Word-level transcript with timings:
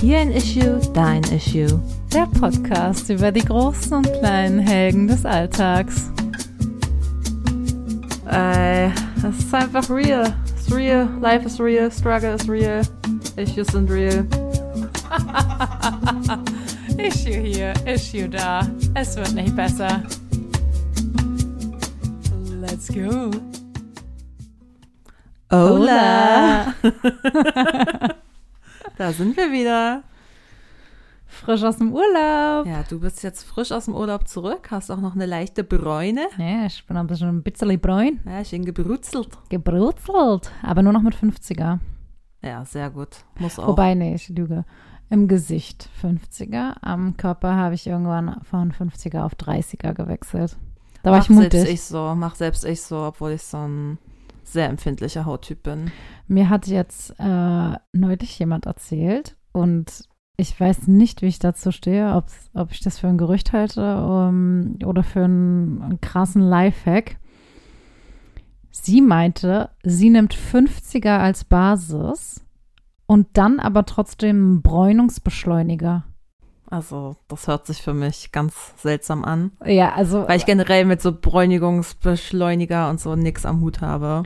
Hier 0.00 0.20
ein 0.20 0.32
Issue, 0.32 0.80
dein 0.94 1.22
Issue. 1.24 1.78
Der 2.10 2.24
Podcast 2.26 3.10
über 3.10 3.30
die 3.30 3.44
großen 3.44 3.98
und 3.98 4.10
kleinen 4.20 4.58
Helden 4.58 5.06
des 5.06 5.26
Alltags. 5.26 6.10
Ey, 8.24 8.90
es 9.18 9.38
ist 9.38 9.54
einfach 9.54 9.90
real. 9.90 10.32
It's 10.56 10.74
real. 10.74 11.06
Life 11.20 11.44
is 11.44 11.60
real. 11.60 11.90
Struggle 11.90 12.32
is 12.34 12.48
real. 12.48 12.80
Issues 13.36 13.66
sind 13.66 13.90
real. 13.90 14.26
Issue 16.96 17.42
hier, 17.42 17.74
Issue 17.84 18.30
da. 18.30 18.66
Es 18.94 19.16
wird 19.16 19.34
nicht 19.34 19.54
besser. 19.54 20.02
Let's 22.58 22.88
go. 22.88 23.30
Hola. 25.50 26.72
da 29.00 29.12
sind 29.12 29.34
wir 29.36 29.50
wieder. 29.50 30.02
Frisch 31.26 31.62
aus 31.62 31.78
dem 31.78 31.94
Urlaub. 31.94 32.66
Ja, 32.66 32.82
du 32.86 33.00
bist 33.00 33.22
jetzt 33.22 33.44
frisch 33.44 33.72
aus 33.72 33.86
dem 33.86 33.94
Urlaub 33.94 34.28
zurück, 34.28 34.70
hast 34.70 34.90
auch 34.90 35.00
noch 35.00 35.14
eine 35.14 35.24
leichte 35.24 35.64
Bräune. 35.64 36.26
Ja, 36.36 36.66
ich 36.66 36.86
bin 36.86 36.98
ein 36.98 37.06
bisschen, 37.06 37.28
ein 37.28 37.42
bisschen 37.42 37.80
braun. 37.80 38.20
Ja, 38.26 38.44
schön 38.44 38.62
gebrutzelt. 38.62 39.38
Gebrutzelt. 39.48 40.52
Aber 40.62 40.82
nur 40.82 40.92
noch 40.92 41.00
mit 41.00 41.14
50er. 41.14 41.78
Ja, 42.42 42.64
sehr 42.66 42.90
gut. 42.90 43.24
Muss 43.38 43.58
auch. 43.58 43.68
Wobei, 43.68 43.94
nee, 43.94 44.16
ich 44.16 44.28
lüge. 44.28 44.66
Im 45.08 45.28
Gesicht 45.28 45.88
50er. 46.02 46.74
Am 46.82 47.16
Körper 47.16 47.54
habe 47.56 47.76
ich 47.76 47.86
irgendwann 47.86 48.38
von 48.42 48.70
50er 48.70 49.22
auf 49.22 49.32
30er 49.32 49.94
gewechselt. 49.94 50.58
Da 51.02 51.10
war 51.10 51.18
mach 51.18 51.24
ich 51.24 51.30
mutig. 51.30 51.52
selbst 51.52 51.72
ich 51.72 51.82
so, 51.82 52.14
mach 52.14 52.34
selbst 52.34 52.66
ich 52.66 52.82
so, 52.82 52.98
obwohl 52.98 53.30
ich 53.30 53.42
so 53.42 53.56
ein 53.56 53.98
sehr 54.52 54.68
empfindlicher 54.68 55.24
Hauttyp 55.24 55.62
bin. 55.62 55.90
Mir 56.26 56.48
hat 56.48 56.66
jetzt 56.66 57.14
äh, 57.18 57.76
neulich 57.92 58.38
jemand 58.38 58.66
erzählt 58.66 59.36
und 59.52 60.04
ich 60.40 60.58
weiß 60.58 60.88
nicht, 60.88 61.20
wie 61.20 61.26
ich 61.26 61.38
dazu 61.38 61.70
stehe, 61.70 62.14
ob 62.54 62.72
ich 62.72 62.80
das 62.80 62.98
für 62.98 63.08
ein 63.08 63.18
Gerücht 63.18 63.52
halte 63.52 64.02
um, 64.02 64.78
oder 64.84 65.02
für 65.02 65.24
einen, 65.24 65.98
krassen 66.00 66.40
Lifehack. 66.40 67.16
Sie 68.70 69.02
meinte, 69.02 69.68
sie 69.82 70.08
nimmt 70.08 70.34
50er 70.34 71.18
als 71.18 71.44
Basis 71.44 72.40
und 73.06 73.28
dann 73.34 73.60
aber 73.60 73.84
trotzdem 73.84 74.36
einen 74.36 74.62
Bräunungsbeschleuniger. 74.62 76.04
Also, 76.70 77.16
das 77.28 77.48
hört 77.48 77.66
sich 77.66 77.82
für 77.82 77.92
mich 77.92 78.30
ganz 78.30 78.54
seltsam 78.76 79.24
an. 79.24 79.50
Ja, 79.66 79.92
also 79.92 80.26
Weil 80.26 80.38
ich 80.38 80.46
generell 80.46 80.84
mit 80.84 81.02
so 81.02 81.12
Bräunigungsbeschleuniger 81.12 82.88
und 82.88 83.00
so 83.00 83.16
nix 83.16 83.44
am 83.44 83.60
Hut 83.60 83.80
habe. 83.80 84.22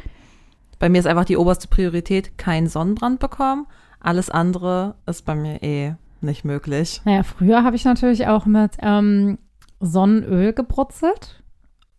Bei 0.79 0.89
mir 0.89 0.99
ist 0.99 1.07
einfach 1.07 1.25
die 1.25 1.37
oberste 1.37 1.69
Priorität, 1.69 2.37
kein 2.39 2.69
Sonnenbrand 2.69 3.21
bekommen. 3.21 3.67
Alles 4.01 4.31
andere 4.31 4.97
ist 5.07 5.25
bei 5.25 5.35
mir 5.35 5.63
eh 5.63 5.95
nicht 6.21 6.45
möglich. 6.45 7.01
Naja, 7.05 7.23
früher 7.23 7.65
habe 7.65 7.77
ich 7.77 7.85
natürlich 7.85 8.27
auch 8.27 8.45
mit 8.47 8.77
ähm, 8.81 9.39
Sonnenöl 9.81 10.53
gebrutzelt 10.53 11.43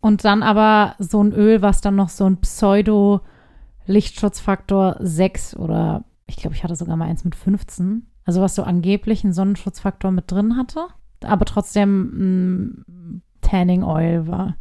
und 0.00 0.24
dann 0.24 0.42
aber 0.42 0.94
so 0.98 1.22
ein 1.22 1.32
Öl, 1.32 1.62
was 1.62 1.80
dann 1.80 1.94
noch 1.96 2.10
so 2.10 2.26
ein 2.26 2.38
Pseudo-Lichtschutzfaktor 2.38 4.96
6 5.00 5.56
oder 5.56 6.04
ich 6.26 6.36
glaube, 6.36 6.54
ich 6.54 6.62
hatte 6.64 6.76
sogar 6.76 6.96
mal 6.96 7.08
eins 7.08 7.24
mit 7.24 7.36
15, 7.36 8.06
also 8.24 8.40
was 8.40 8.54
so 8.54 8.62
angeblich 8.64 9.24
einen 9.24 9.32
Sonnenschutzfaktor 9.32 10.10
mit 10.10 10.30
drin 10.30 10.56
hatte, 10.56 10.88
aber 11.22 11.44
trotzdem 11.44 12.84
mm, 12.84 13.22
Tanning 13.40 13.84
Oil 13.84 14.26
war. 14.26 14.56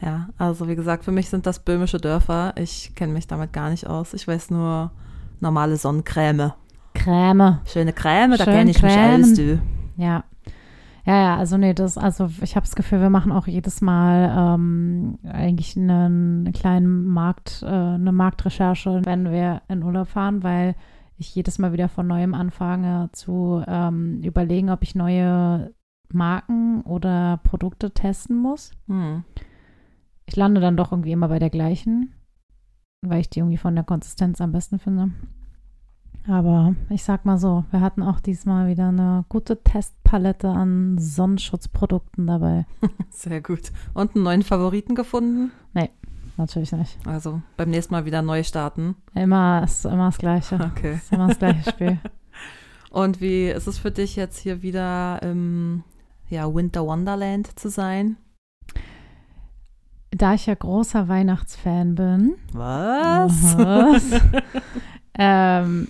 Ja, 0.00 0.28
also 0.38 0.68
wie 0.68 0.76
gesagt, 0.76 1.04
für 1.04 1.12
mich 1.12 1.28
sind 1.28 1.46
das 1.46 1.58
böhmische 1.58 1.98
Dörfer. 1.98 2.52
Ich 2.56 2.94
kenne 2.94 3.12
mich 3.12 3.26
damit 3.26 3.52
gar 3.52 3.70
nicht 3.70 3.86
aus. 3.86 4.14
Ich 4.14 4.28
weiß 4.28 4.50
nur 4.50 4.92
normale 5.40 5.76
Sonnencreme. 5.76 6.52
Creme. 6.94 7.60
Schöne 7.64 7.92
Creme, 7.92 8.36
da 8.36 8.44
kenne 8.44 8.70
ich 8.70 8.82
mich 8.82 8.92
cremen. 8.92 9.22
aus, 9.22 9.34
du. 9.34 9.60
Ja. 9.96 10.24
Ja, 11.04 11.22
ja, 11.22 11.36
also 11.38 11.56
nee, 11.56 11.72
das, 11.72 11.96
also 11.96 12.28
ich 12.42 12.54
habe 12.54 12.66
das 12.66 12.76
Gefühl, 12.76 13.00
wir 13.00 13.08
machen 13.08 13.32
auch 13.32 13.46
jedes 13.46 13.80
Mal 13.80 14.54
ähm, 14.54 15.18
eigentlich 15.24 15.74
einen, 15.74 15.90
einen 16.44 16.52
kleinen 16.52 17.06
Markt, 17.06 17.62
äh, 17.62 17.66
eine 17.66 18.12
Marktrecherche, 18.12 19.00
wenn 19.04 19.30
wir 19.30 19.62
in 19.68 19.82
Urlaub 19.82 20.08
fahren, 20.08 20.42
weil 20.42 20.74
ich 21.16 21.34
jedes 21.34 21.58
Mal 21.58 21.72
wieder 21.72 21.88
von 21.88 22.06
neuem 22.06 22.34
anfange 22.34 23.08
zu 23.12 23.64
ähm, 23.66 24.20
überlegen, 24.22 24.68
ob 24.68 24.82
ich 24.82 24.94
neue 24.94 25.72
Marken 26.12 26.82
oder 26.82 27.40
Produkte 27.42 27.90
testen 27.90 28.36
muss. 28.36 28.72
Hm. 28.86 29.24
Ich 30.28 30.36
lande 30.36 30.60
dann 30.60 30.76
doch 30.76 30.92
irgendwie 30.92 31.12
immer 31.12 31.28
bei 31.28 31.38
der 31.38 31.50
gleichen, 31.50 32.12
weil 33.02 33.20
ich 33.20 33.30
die 33.30 33.40
irgendwie 33.40 33.56
von 33.56 33.74
der 33.74 33.84
Konsistenz 33.84 34.40
am 34.40 34.52
besten 34.52 34.78
finde. 34.78 35.10
Aber 36.28 36.74
ich 36.90 37.02
sag 37.02 37.24
mal 37.24 37.38
so, 37.38 37.64
wir 37.70 37.80
hatten 37.80 38.02
auch 38.02 38.20
diesmal 38.20 38.68
wieder 38.68 38.88
eine 38.88 39.24
gute 39.30 39.62
Testpalette 39.62 40.50
an 40.50 40.98
Sonnenschutzprodukten 40.98 42.26
dabei. 42.26 42.66
Sehr 43.10 43.40
gut. 43.40 43.72
Und 43.94 44.14
einen 44.14 44.24
neuen 44.24 44.42
Favoriten 44.42 44.94
gefunden? 44.94 45.50
Natürlich 46.38 46.70
nicht. 46.70 46.96
Also 47.04 47.42
beim 47.56 47.70
nächsten 47.70 47.92
Mal 47.92 48.04
wieder 48.04 48.22
neu 48.22 48.44
starten. 48.44 48.94
Immer 49.12 49.62
ist 49.64 49.84
immer 49.84 50.06
das 50.06 50.18
Gleiche. 50.18 50.58
Okay. 50.76 50.94
Ist 50.94 51.12
immer 51.12 51.28
das 51.28 51.38
gleiche 51.38 51.68
Spiel. 51.68 51.98
Und 52.90 53.20
wie 53.20 53.48
ist 53.48 53.66
es 53.66 53.78
für 53.78 53.90
dich 53.90 54.14
jetzt 54.14 54.38
hier 54.38 54.62
wieder 54.62 55.20
im 55.22 55.82
ja, 56.30 56.52
Winter 56.54 56.86
Wonderland 56.86 57.58
zu 57.58 57.68
sein? 57.68 58.16
Da 60.10 60.34
ich 60.34 60.46
ja 60.46 60.54
großer 60.54 61.08
Weihnachtsfan 61.08 61.94
bin, 61.94 62.34
Was? 62.52 63.56
Was? 63.58 64.02
ähm, 65.18 65.88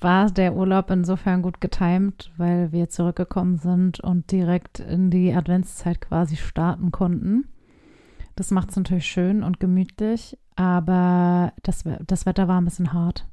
war 0.00 0.30
der 0.30 0.54
Urlaub 0.56 0.90
insofern 0.90 1.42
gut 1.42 1.60
getimt, 1.60 2.32
weil 2.36 2.72
wir 2.72 2.88
zurückgekommen 2.88 3.58
sind 3.58 4.00
und 4.00 4.30
direkt 4.32 4.80
in 4.80 5.10
die 5.10 5.32
Adventszeit 5.34 6.00
quasi 6.00 6.36
starten 6.36 6.90
konnten. 6.90 7.44
Das 8.36 8.50
macht 8.50 8.70
es 8.70 8.76
natürlich 8.76 9.06
schön 9.06 9.42
und 9.42 9.60
gemütlich, 9.60 10.38
aber 10.56 11.52
das, 11.62 11.84
das 12.06 12.24
Wetter 12.26 12.48
war 12.48 12.60
ein 12.60 12.64
bisschen 12.64 12.92
hart. 12.94 13.28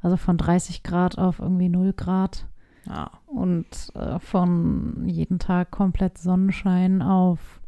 Also 0.00 0.16
von 0.16 0.38
30 0.38 0.82
Grad 0.82 1.18
auf 1.18 1.38
irgendwie 1.40 1.68
0 1.68 1.92
Grad 1.92 2.46
Ja. 2.86 3.10
und 3.26 3.66
äh, 3.94 4.18
von 4.18 5.04
jeden 5.06 5.38
Tag 5.38 5.70
komplett 5.70 6.18
Sonnenschein 6.18 7.02
auf, 7.02 7.60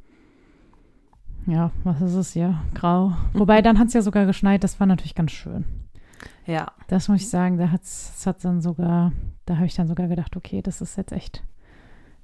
ja, 1.47 1.71
was 1.85 2.01
ist 2.01 2.15
es 2.15 2.33
hier? 2.33 2.61
Grau. 2.75 3.13
Wobei 3.33 3.63
dann 3.63 3.79
hat 3.79 3.89
es 3.89 3.95
ja 3.95 4.03
sogar 4.03 4.27
geschneit, 4.27 4.63
das 4.65 4.79
war 4.81 4.87
natürlich 4.87 5.15
ganz 5.15 5.33
schön. 5.33 5.65
Ja. 6.47 6.73
Das 6.89 7.09
muss 7.09 7.21
ich 7.23 7.29
sagen, 7.31 7.59
da 7.59 7.71
hat's, 7.71 8.13
das 8.15 8.27
hat 8.27 8.45
dann 8.45 8.61
sogar, 8.61 9.13
da 9.47 9.57
habe 9.57 9.67
ich 9.67 9.75
dann 9.75 9.89
sogar 9.89 10.09
gedacht, 10.09 10.37
okay, 10.37 10.63
das 10.63 10.81
ist 10.81 10.97
jetzt 10.97 11.13
echt, 11.13 11.43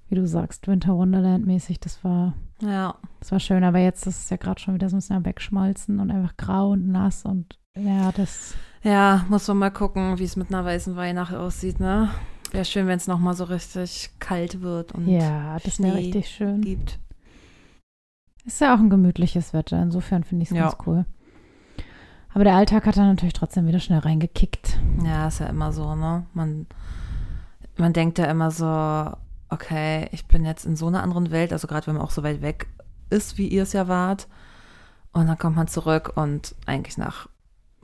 wie 0.09 0.15
du 0.17 0.27
sagst, 0.27 0.67
Winter 0.69 0.97
Wonderland 0.97 1.47
mäßig, 1.47 1.81
das 1.81 2.03
war, 2.05 2.35
Ja. 2.61 2.95
das 3.21 3.33
war 3.33 3.41
schön, 3.41 3.65
aber 3.65 3.79
jetzt 3.79 4.07
ist 4.07 4.25
es 4.25 4.31
ja 4.31 4.37
gerade 4.37 4.61
schon 4.61 4.75
wieder 4.75 4.89
so 4.89 4.97
ein 4.97 4.99
bisschen 4.99 5.17
am 5.17 5.25
Wegschmolzen 5.25 6.01
und 6.01 6.11
einfach 6.11 6.37
grau 6.37 6.71
und 6.71 6.89
nass 6.89 7.25
und 7.25 7.59
ja, 7.77 8.11
das, 8.13 8.55
Ja, 8.83 9.25
muss 9.29 9.47
man 9.49 9.59
mal 9.59 9.71
gucken, 9.71 10.19
wie 10.19 10.25
es 10.25 10.37
mit 10.37 10.49
einer 10.53 10.65
weißen 10.65 10.97
Weihnacht 10.97 11.35
aussieht, 11.35 11.79
ne? 11.81 12.11
Wäre 12.53 12.65
schön, 12.65 12.87
wenn 12.87 12.97
es 12.97 13.07
nochmal 13.09 13.35
so 13.35 13.45
richtig 13.45 14.11
kalt 14.19 14.63
wird 14.63 14.93
und 14.93 15.07
ja, 15.09 15.59
das 15.65 15.79
wäre 15.81 15.97
richtig 15.97 16.29
schön. 16.29 16.61
gibt. 16.63 16.99
Ist 18.47 18.61
ja 18.61 18.75
auch 18.75 18.79
ein 18.79 18.91
gemütliches 18.91 19.53
Wetter, 19.53 19.81
insofern 19.83 20.25
finde 20.25 20.45
ich 20.45 20.51
es 20.51 20.57
Ja. 20.57 20.63
ganz 20.69 20.77
cool. 20.87 21.05
Aber 22.33 22.45
der 22.45 22.55
Alltag 22.55 22.87
hat 22.87 22.97
dann 22.97 23.09
natürlich 23.09 23.33
trotzdem 23.33 23.67
wieder 23.67 23.81
schnell 23.81 23.99
reingekickt. 24.01 24.79
Ja, 25.05 25.27
ist 25.29 25.41
ja 25.41 25.47
immer 25.47 25.73
so, 25.73 25.95
ne? 25.97 26.27
Man, 26.35 26.67
man 27.77 27.93
denkt 27.93 28.19
ja 28.19 28.27
immer 28.27 28.51
so, 28.51 28.67
okay, 29.49 30.09
ich 30.13 30.27
bin 30.27 30.45
jetzt 30.45 30.67
in 30.67 30.77
so 30.77 30.87
einer 30.87 31.03
anderen 31.03 31.31
Welt, 31.31 31.53
also 31.53 31.67
gerade 31.67 31.87
wenn 31.87 31.95
man 31.95 32.05
auch 32.05 32.11
so 32.11 32.23
weit 32.23 32.43
weg 32.43 32.67
ist, 33.11 33.39
wie 33.39 33.49
ihr 33.49 33.63
es 33.63 33.73
ja 33.73 33.89
wart. 33.89 34.29
Und 35.13 35.27
dann 35.29 35.39
kommt 35.39 35.57
man 35.57 35.67
zurück 35.67 36.13
und 36.17 36.55
eigentlich 36.67 36.99
nach 36.99 37.29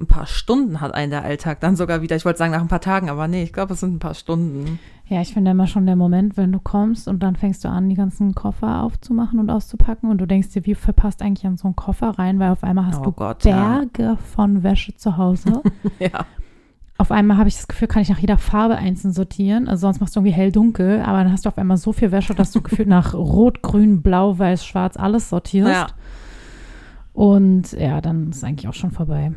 ein 0.01 0.07
paar 0.07 0.27
Stunden 0.27 0.81
hat 0.81 0.95
einen 0.95 1.11
der 1.11 1.23
Alltag 1.23 1.61
dann 1.61 1.77
sogar 1.77 2.03
wieder. 2.03 2.17
Ich 2.17 2.25
wollte 2.25 2.39
sagen 2.39 2.53
nach 2.53 2.61
ein 2.61 2.69
paar 2.69 2.81
Tagen, 2.81 3.09
aber 3.09 3.29
nee, 3.29 3.43
ich 3.45 3.53
glaube, 3.53 3.75
es 3.75 3.81
sind 3.81 3.95
ein 3.95 3.99
paar 4.01 4.15
Stunden. 4.15 4.79
Ja, 5.07 5.21
ich 5.21 5.33
finde 5.35 5.51
immer 5.53 5.67
schon 5.67 5.87
der 5.87 5.95
Moment, 5.97 6.37
wenn 6.37 6.51
du 6.51 6.59
kommst 6.59 7.07
und 7.07 7.23
dann 7.23 7.37
fängst 7.37 7.65
du 7.65 7.69
an, 7.69 7.89
die 7.89 7.95
ganzen 7.95 8.35
Koffer 8.35 8.83
aufzumachen 8.83 9.39
und 9.39 9.51
auszupacken 9.51 10.11
und 10.11 10.19
du 10.19 10.27
denkst 10.27 10.49
dir, 10.51 10.67
wie 10.67 10.75
verpasst 10.75 11.23
eigentlich 11.23 11.47
an 11.47 11.57
so 11.57 11.69
einen 11.69 11.77
Koffer 11.77 12.19
rein, 12.19 12.39
weil 12.41 12.51
auf 12.51 12.65
einmal 12.65 12.87
hast 12.87 13.01
Oh 13.01 13.05
du 13.05 13.13
Gott, 13.13 13.45
ja. 13.45 13.79
Berge 13.85 14.17
von 14.35 14.63
Wäsche 14.63 14.95
zu 14.97 15.17
Hause. 15.17 15.63
Ja. 16.01 16.25
auf 16.99 17.13
einmal 17.13 17.37
habe 17.37 17.49
ich 17.49 17.57
das 17.57 17.69
Gefühl, 17.69 17.89
kann 17.89 18.03
ich 18.03 18.09
nach 18.09 18.19
jeder 18.19 18.39
Farbe 18.39 18.77
einzeln 18.77 19.13
sortieren. 19.13 19.69
Also 19.69 19.83
sonst 19.83 20.01
machst 20.01 20.17
du 20.17 20.21
irgendwie 20.21 20.35
hell-dunkel, 20.35 21.03
aber 21.03 21.19
dann 21.23 21.33
hast 21.33 21.45
du 21.45 21.49
auf 21.49 21.59
einmal 21.59 21.77
so 21.77 21.93
viel 21.93 22.11
Wäsche, 22.11 22.35
dass 22.35 22.51
du 22.51 22.61
gefühlt 22.63 22.89
nach 22.89 23.15
Rot, 23.15 23.63
Grün, 23.63 24.03
Blau, 24.03 24.39
Weiß, 24.39 24.65
Schwarz 24.65 24.97
alles 24.97 25.29
sortierst. 25.29 25.71
Ja. 25.73 25.87
Und 27.13 27.73
ja, 27.73 28.01
dann 28.01 28.31
ist 28.31 28.43
eigentlich 28.43 28.69
auch 28.69 28.75
schon 28.75 28.91
vorbei. 28.91 29.33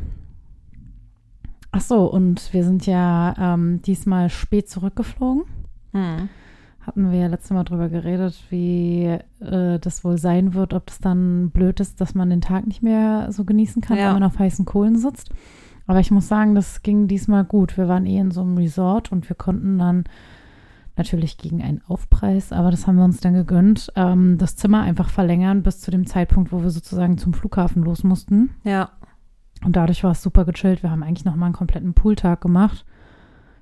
Ach 1.75 1.81
so, 1.81 2.05
und 2.09 2.53
wir 2.53 2.63
sind 2.63 2.85
ja 2.85 3.35
ähm, 3.37 3.81
diesmal 3.81 4.29
spät 4.29 4.69
zurückgeflogen. 4.69 5.43
Hm. 5.91 6.29
Hatten 6.81 7.11
wir 7.11 7.19
ja 7.19 7.27
letztes 7.27 7.51
Mal 7.51 7.63
drüber 7.63 7.89
geredet, 7.89 8.43
wie 8.49 9.17
äh, 9.39 9.79
das 9.79 10.03
wohl 10.03 10.17
sein 10.17 10.53
wird, 10.53 10.73
ob 10.73 10.85
das 10.85 10.99
dann 10.99 11.49
blöd 11.49 11.79
ist, 11.79 11.99
dass 11.99 12.15
man 12.15 12.29
den 12.29 12.41
Tag 12.41 12.67
nicht 12.67 12.83
mehr 12.83 13.31
so 13.31 13.43
genießen 13.43 13.81
kann, 13.81 13.97
Ja. 13.97 14.07
wenn 14.07 14.21
man 14.21 14.23
auf 14.23 14.39
heißen 14.39 14.65
Kohlen 14.65 14.97
sitzt. 14.97 15.31
Aber 15.87 15.99
ich 15.99 16.11
muss 16.11 16.27
sagen, 16.27 16.55
das 16.55 16.81
ging 16.83 17.07
diesmal 17.07 17.43
gut. 17.43 17.77
Wir 17.77 17.87
waren 17.87 18.05
eh 18.05 18.19
in 18.19 18.31
so 18.31 18.41
einem 18.41 18.57
Resort 18.57 19.11
und 19.11 19.27
wir 19.29 19.35
konnten 19.35 19.77
dann 19.77 20.05
Natürlich 20.97 21.37
gegen 21.37 21.61
einen 21.61 21.81
Aufpreis, 21.87 22.53
aber 22.53 22.71
das 22.71 22.87
haben 22.87 22.95
wir 22.95 23.03
uns 23.03 23.19
dann 23.19 23.33
gegönnt. 23.33 23.91
Ähm, 23.97 24.37
das 24.37 24.55
Zimmer 24.55 24.81
einfach 24.81 25.09
verlängern 25.09 25.61
bis 25.61 25.81
zu 25.81 25.91
dem 25.91 26.07
Zeitpunkt, 26.07 26.53
wo 26.53 26.63
wir 26.63 26.69
sozusagen 26.69 27.17
zum 27.17 27.33
Flughafen 27.33 27.83
los 27.83 28.05
mussten. 28.05 28.51
Ja. 28.63 28.91
Und 29.65 29.75
dadurch 29.75 30.03
war 30.03 30.11
es 30.11 30.21
super 30.21 30.45
gechillt. 30.45 30.83
Wir 30.83 30.91
haben 30.91 31.03
eigentlich 31.03 31.25
noch 31.25 31.35
mal 31.35 31.47
einen 31.47 31.55
kompletten 31.55 31.93
Pooltag 31.93 32.41
gemacht. 32.41 32.85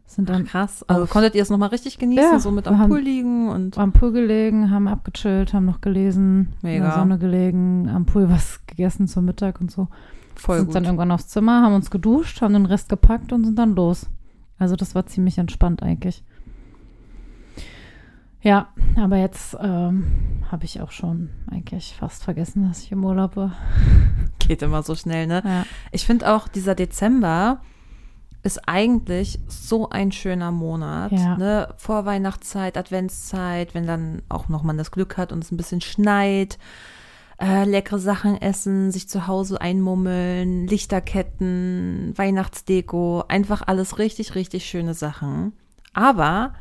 Sind 0.05 0.29
dann 0.29 0.43
Ach, 0.45 0.51
krass. 0.51 0.83
Also 0.87 1.07
konntet 1.07 1.33
ihr 1.33 1.41
es 1.41 1.49
nochmal 1.49 1.69
richtig 1.69 1.97
genießen, 1.97 2.31
Ja, 2.33 2.39
so 2.39 2.51
mit 2.51 2.67
am 2.67 2.89
Pool 2.89 2.99
liegen 2.99 3.49
und 3.49 3.77
am 3.77 3.93
Pool 3.93 4.11
gelegen, 4.11 4.69
haben 4.69 4.87
abgechillt, 4.89 5.53
haben 5.53 5.65
noch 5.65 5.79
gelesen, 5.79 6.53
in 6.61 6.69
Mega. 6.69 6.85
der 6.87 6.93
Sonne 6.95 7.17
gelegen, 7.17 7.89
am 7.89 8.05
Pool 8.05 8.29
was 8.29 8.59
gegessen 8.67 9.07
zum 9.07 9.25
Mittag 9.25 9.61
und 9.61 9.71
so. 9.71 9.87
voll 10.35 10.57
sind 10.57 10.67
gut. 10.67 10.75
dann 10.75 10.83
irgendwann 10.85 11.11
aufs 11.11 11.29
Zimmer, 11.29 11.61
haben 11.63 11.73
uns 11.73 11.89
geduscht, 11.89 12.41
haben 12.41 12.53
den 12.53 12.65
Rest 12.65 12.89
gepackt 12.89 13.31
und 13.31 13.45
sind 13.45 13.57
dann 13.57 13.75
los. 13.75 14.07
Also 14.59 14.75
das 14.75 14.93
war 14.93 15.05
ziemlich 15.05 15.37
entspannt 15.37 15.81
eigentlich. 15.81 16.23
Ja, 18.43 18.67
aber 18.97 19.17
jetzt 19.17 19.57
ähm, 19.61 20.43
habe 20.51 20.65
ich 20.65 20.81
auch 20.81 20.91
schon 20.91 21.29
eigentlich 21.49 21.95
fast 21.97 22.23
vergessen, 22.23 22.67
dass 22.67 22.83
ich 22.83 22.91
im 22.91 23.03
Urlaub 23.03 23.37
war. 23.37 23.53
Geht 24.39 24.61
immer 24.61 24.83
so 24.83 24.95
schnell, 24.95 25.27
ne? 25.27 25.41
Ja, 25.45 25.65
Ich 25.91 26.05
finde 26.05 26.31
auch, 26.33 26.49
dieser 26.49 26.75
Dezember 26.75 27.61
ist 28.43 28.67
eigentlich 28.67 29.39
so 29.47 29.89
ein 29.89 30.11
schöner 30.11 30.51
Monat. 30.51 31.13
Ja. 31.13 31.37
Ne? 31.37 31.73
Vorweihnachtszeit, 31.77 32.77
Adventszeit, 32.77 33.73
wenn 33.73 33.87
dann 33.87 34.21
auch 34.27 34.49
noch 34.49 34.63
man 34.63 34.77
das 34.77 34.91
Glück 34.91 35.17
hat 35.17 35.31
und 35.31 35.41
es 35.43 35.51
ein 35.51 35.57
bisschen 35.57 35.79
schneit. 35.79 36.57
Äh, 37.39 37.63
leckere 37.63 37.99
Sachen 37.99 38.39
essen, 38.41 38.91
sich 38.91 39.07
zu 39.07 39.27
Hause 39.27 39.59
einmummeln, 39.61 40.67
Lichterketten, 40.67 42.13
Weihnachtsdeko, 42.15 43.23
einfach 43.27 43.63
alles 43.65 43.97
richtig, 43.97 44.35
richtig 44.35 44.65
schöne 44.65 44.93
Sachen. 44.93 45.53
Aber 45.93 46.53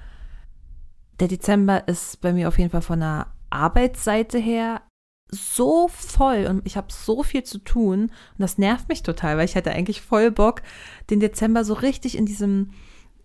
der 1.23 1.29
Dezember 1.29 1.87
ist 1.87 2.21
bei 2.21 2.33
mir 2.33 2.49
auf 2.49 2.59
jeden 2.59 2.71
Fall 2.71 2.83
von 2.83 2.99
der 2.99 3.29
Arbeitsseite 3.49 4.39
her 4.39 4.83
so 5.29 5.87
voll 5.87 6.49
und 6.51 6.67
ich 6.67 6.77
habe 6.77 6.89
so 6.91 7.23
viel 7.23 7.45
zu 7.45 7.59
tun 7.59 8.07
und 8.07 8.39
das 8.39 8.59
nervt 8.59 8.89
mich 8.89 9.05
total, 9.05 9.37
weil 9.37 9.45
ich 9.45 9.55
hätte 9.55 9.71
eigentlich 9.71 10.03
voll 10.03 10.33
Bock, 10.33 10.63
den 11.11 11.21
Dezember 11.21 11.65
so 11.65 11.75
richtig 11.75 12.19
in 12.19 12.27
diesem 12.27 12.71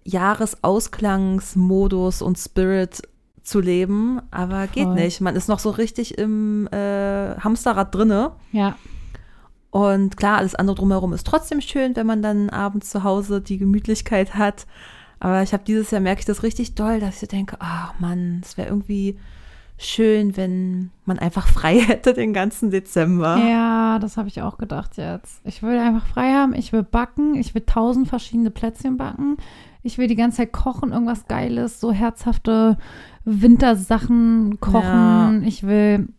Jahresausklangsmodus 0.03 2.21
und 2.21 2.37
Spirit 2.37 3.01
zu 3.41 3.61
leben, 3.61 4.21
aber 4.29 4.67
geht 4.67 4.83
Voll. 4.83 4.93
nicht. 4.93 5.19
Man 5.19 5.35
ist 5.35 5.49
noch 5.49 5.57
so 5.57 5.71
richtig 5.71 6.19
im 6.19 6.67
äh, 6.67 7.35
Hamsterrad 7.39 7.95
drinne. 7.95 8.33
ja, 8.51 8.75
Und 9.71 10.17
klar, 10.17 10.37
alles 10.37 10.53
andere 10.53 10.75
drumherum 10.75 11.13
ist 11.13 11.25
trotzdem 11.25 11.61
schön, 11.61 11.95
wenn 11.95 12.05
man 12.05 12.21
dann 12.21 12.51
abends 12.51 12.91
zu 12.91 13.03
Hause 13.03 13.41
die 13.41 13.57
Gemütlichkeit 13.57 14.35
hat. 14.35 14.67
Aber 15.19 15.41
ich 15.41 15.53
habe 15.53 15.63
dieses 15.65 15.91
Jahr 15.91 16.01
merke 16.01 16.19
ich 16.19 16.25
das 16.25 16.43
richtig 16.43 16.75
doll, 16.75 16.99
dass 16.99 17.21
ich 17.21 17.29
denke, 17.29 17.57
ach 17.59 17.93
Mann, 17.99 18.41
es 18.43 18.57
wäre 18.57 18.69
irgendwie 18.69 19.17
schön, 19.77 20.35
wenn 20.37 20.91
man 21.05 21.19
einfach 21.19 21.47
frei 21.47 21.79
hätte 21.87 22.13
den 22.13 22.33
ganzen 22.33 22.71
Dezember. 22.71 23.37
ja, 23.37 23.99
das 23.99 24.17
habe 24.17 24.27
ich 24.27 24.41
auch 24.41 24.57
gedacht 24.57 24.97
jetzt. 24.97 25.41
Ich 25.43 25.61
will 25.63 25.77
einfach 25.77 26.05
frei 26.07 26.33
haben, 26.33 26.53
ich 26.53 26.73
will 26.73 26.83
backen, 26.83 27.35
ich 27.35 27.53
will 27.53 27.63
tausend 27.65 28.07
verschiedene 28.07 28.51
Plätzchen 28.51 28.97
backen. 28.97 29.37
Ich 29.83 29.97
will 29.97 30.07
die 30.07 30.15
ganze 30.15 30.37
Zeit 30.37 30.51
kochen, 30.51 30.91
irgendwas 30.91 31.27
Geiles, 31.27 31.79
so 31.79 31.91
herzhafte 31.91 32.77
Wintersachen 33.23 34.59
kochen. 34.59 35.43
Ich 35.45 35.63
will, 35.63 36.09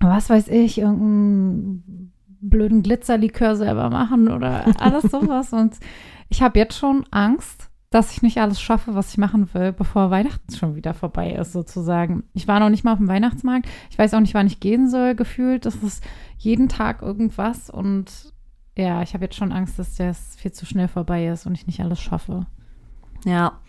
was 0.00 0.28
weiß 0.28 0.48
ich, 0.48 0.78
irgendeinen 0.78 2.12
blöden 2.40 2.82
Glitzerlikör 2.82 3.56
selber 3.56 3.90
machen 3.90 4.28
oder 4.28 4.64
alles 4.80 5.04
sowas. 5.04 5.52
Und 5.52 5.76
ich 6.28 6.42
habe 6.42 6.58
jetzt 6.58 6.76
schon 6.76 7.04
Angst, 7.10 7.68
dass 7.96 8.12
ich 8.12 8.20
nicht 8.20 8.36
alles 8.36 8.60
schaffe, 8.60 8.94
was 8.94 9.08
ich 9.08 9.16
machen 9.16 9.48
will, 9.54 9.72
bevor 9.72 10.10
Weihnachten 10.10 10.54
schon 10.54 10.74
wieder 10.74 10.92
vorbei 10.92 11.32
ist, 11.32 11.52
sozusagen. 11.52 12.24
Ich 12.34 12.46
war 12.46 12.60
noch 12.60 12.68
nicht 12.68 12.84
mal 12.84 12.92
auf 12.92 12.98
dem 12.98 13.08
Weihnachtsmarkt. 13.08 13.66
Ich 13.88 13.96
weiß 13.96 14.12
auch 14.12 14.20
nicht, 14.20 14.34
wann 14.34 14.46
ich 14.46 14.60
gehen 14.60 14.90
soll, 14.90 15.14
gefühlt. 15.14 15.64
Das 15.64 15.76
ist 15.76 16.04
jeden 16.36 16.68
Tag 16.68 17.00
irgendwas. 17.00 17.70
Und 17.70 18.34
ja, 18.76 19.00
ich 19.00 19.14
habe 19.14 19.24
jetzt 19.24 19.36
schon 19.36 19.50
Angst, 19.50 19.78
dass 19.78 19.94
das 19.94 20.36
viel 20.36 20.52
zu 20.52 20.66
schnell 20.66 20.88
vorbei 20.88 21.26
ist 21.26 21.46
und 21.46 21.54
ich 21.54 21.66
nicht 21.66 21.80
alles 21.80 21.98
schaffe. 21.98 22.44
Ja, 23.24 23.60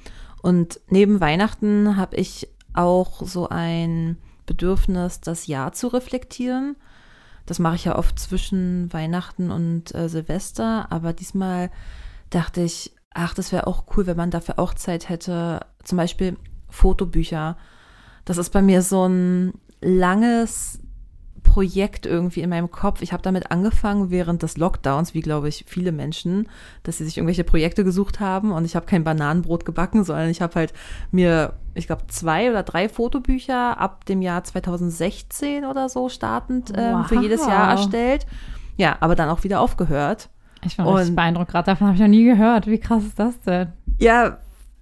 und 0.41 0.81
neben 0.89 1.21
Weihnachten 1.21 1.95
habe 1.95 2.17
ich 2.17 2.49
auch 2.73 3.21
so 3.25 3.47
ein 3.47 4.17
Bedürfnis, 4.45 5.21
das 5.21 5.47
Jahr 5.47 5.71
zu 5.71 5.87
reflektieren. 5.87 6.75
Das 7.45 7.59
mache 7.59 7.75
ich 7.75 7.85
ja 7.85 7.97
oft 7.97 8.19
zwischen 8.19 8.91
Weihnachten 8.91 9.51
und 9.51 9.95
äh, 9.95 10.09
Silvester, 10.09 10.91
aber 10.91 11.13
diesmal 11.13 11.71
dachte 12.29 12.59
ich, 12.59 12.91
ach, 13.17 13.33
das 13.33 13.51
wäre 13.51 13.67
auch 13.67 13.83
cool, 13.95 14.05
wenn 14.07 14.17
man 14.17 14.31
dafür 14.31 14.59
auch 14.59 14.73
Zeit 14.73 15.09
hätte. 15.09 15.61
Zum 15.83 15.97
Beispiel 15.97 16.37
Fotobücher. 16.69 17.57
Das 18.25 18.37
ist 18.37 18.51
bei 18.51 18.61
mir 18.61 18.81
so 18.81 19.07
ein 19.07 19.53
langes 19.81 20.79
Projekt 21.43 22.05
irgendwie 22.05 22.41
in 22.41 22.49
meinem 22.49 22.69
Kopf. 22.69 23.01
Ich 23.01 23.13
habe 23.13 23.23
damit 23.23 23.51
angefangen 23.51 24.11
während 24.11 24.43
des 24.43 24.57
Lockdowns, 24.57 25.13
wie 25.13 25.21
glaube 25.21 25.47
ich 25.47 25.63
viele 25.67 25.91
Menschen, 25.91 26.49
dass 26.83 26.97
sie 26.97 27.05
sich 27.05 27.17
irgendwelche 27.17 27.45
Projekte 27.45 27.83
gesucht 27.83 28.19
haben 28.19 28.51
und 28.51 28.65
ich 28.65 28.75
habe 28.75 28.85
kein 28.85 29.03
Bananenbrot 29.05 29.65
gebacken, 29.65 30.03
sondern 30.03 30.29
ich 30.29 30.41
habe 30.41 30.55
halt 30.55 30.73
mir, 31.09 31.53
ich 31.73 31.87
glaube, 31.87 32.03
zwei 32.07 32.49
oder 32.51 32.63
drei 32.63 32.89
Fotobücher 32.89 33.79
ab 33.79 34.05
dem 34.05 34.21
Jahr 34.21 34.43
2016 34.43 35.65
oder 35.65 35.89
so 35.89 36.09
startend 36.09 36.73
ähm, 36.75 37.05
für 37.05 37.15
Wow. 37.15 37.23
jedes 37.23 37.47
Jahr 37.47 37.71
erstellt. 37.71 38.27
Ja, 38.75 38.97
aber 38.99 39.15
dann 39.15 39.29
auch 39.29 39.43
wieder 39.43 39.61
aufgehört. 39.61 40.29
Ich 40.65 40.77
bin 40.77 40.85
richtig 40.87 41.15
beeindruckt. 41.15 41.51
Gerade 41.51 41.65
davon 41.67 41.87
habe 41.87 41.95
ich 41.95 42.01
noch 42.01 42.07
nie 42.07 42.23
gehört. 42.25 42.67
Wie 42.67 42.79
krass 42.79 43.03
ist 43.03 43.17
das 43.19 43.39
denn? 43.41 43.73
Ja, 43.99 44.37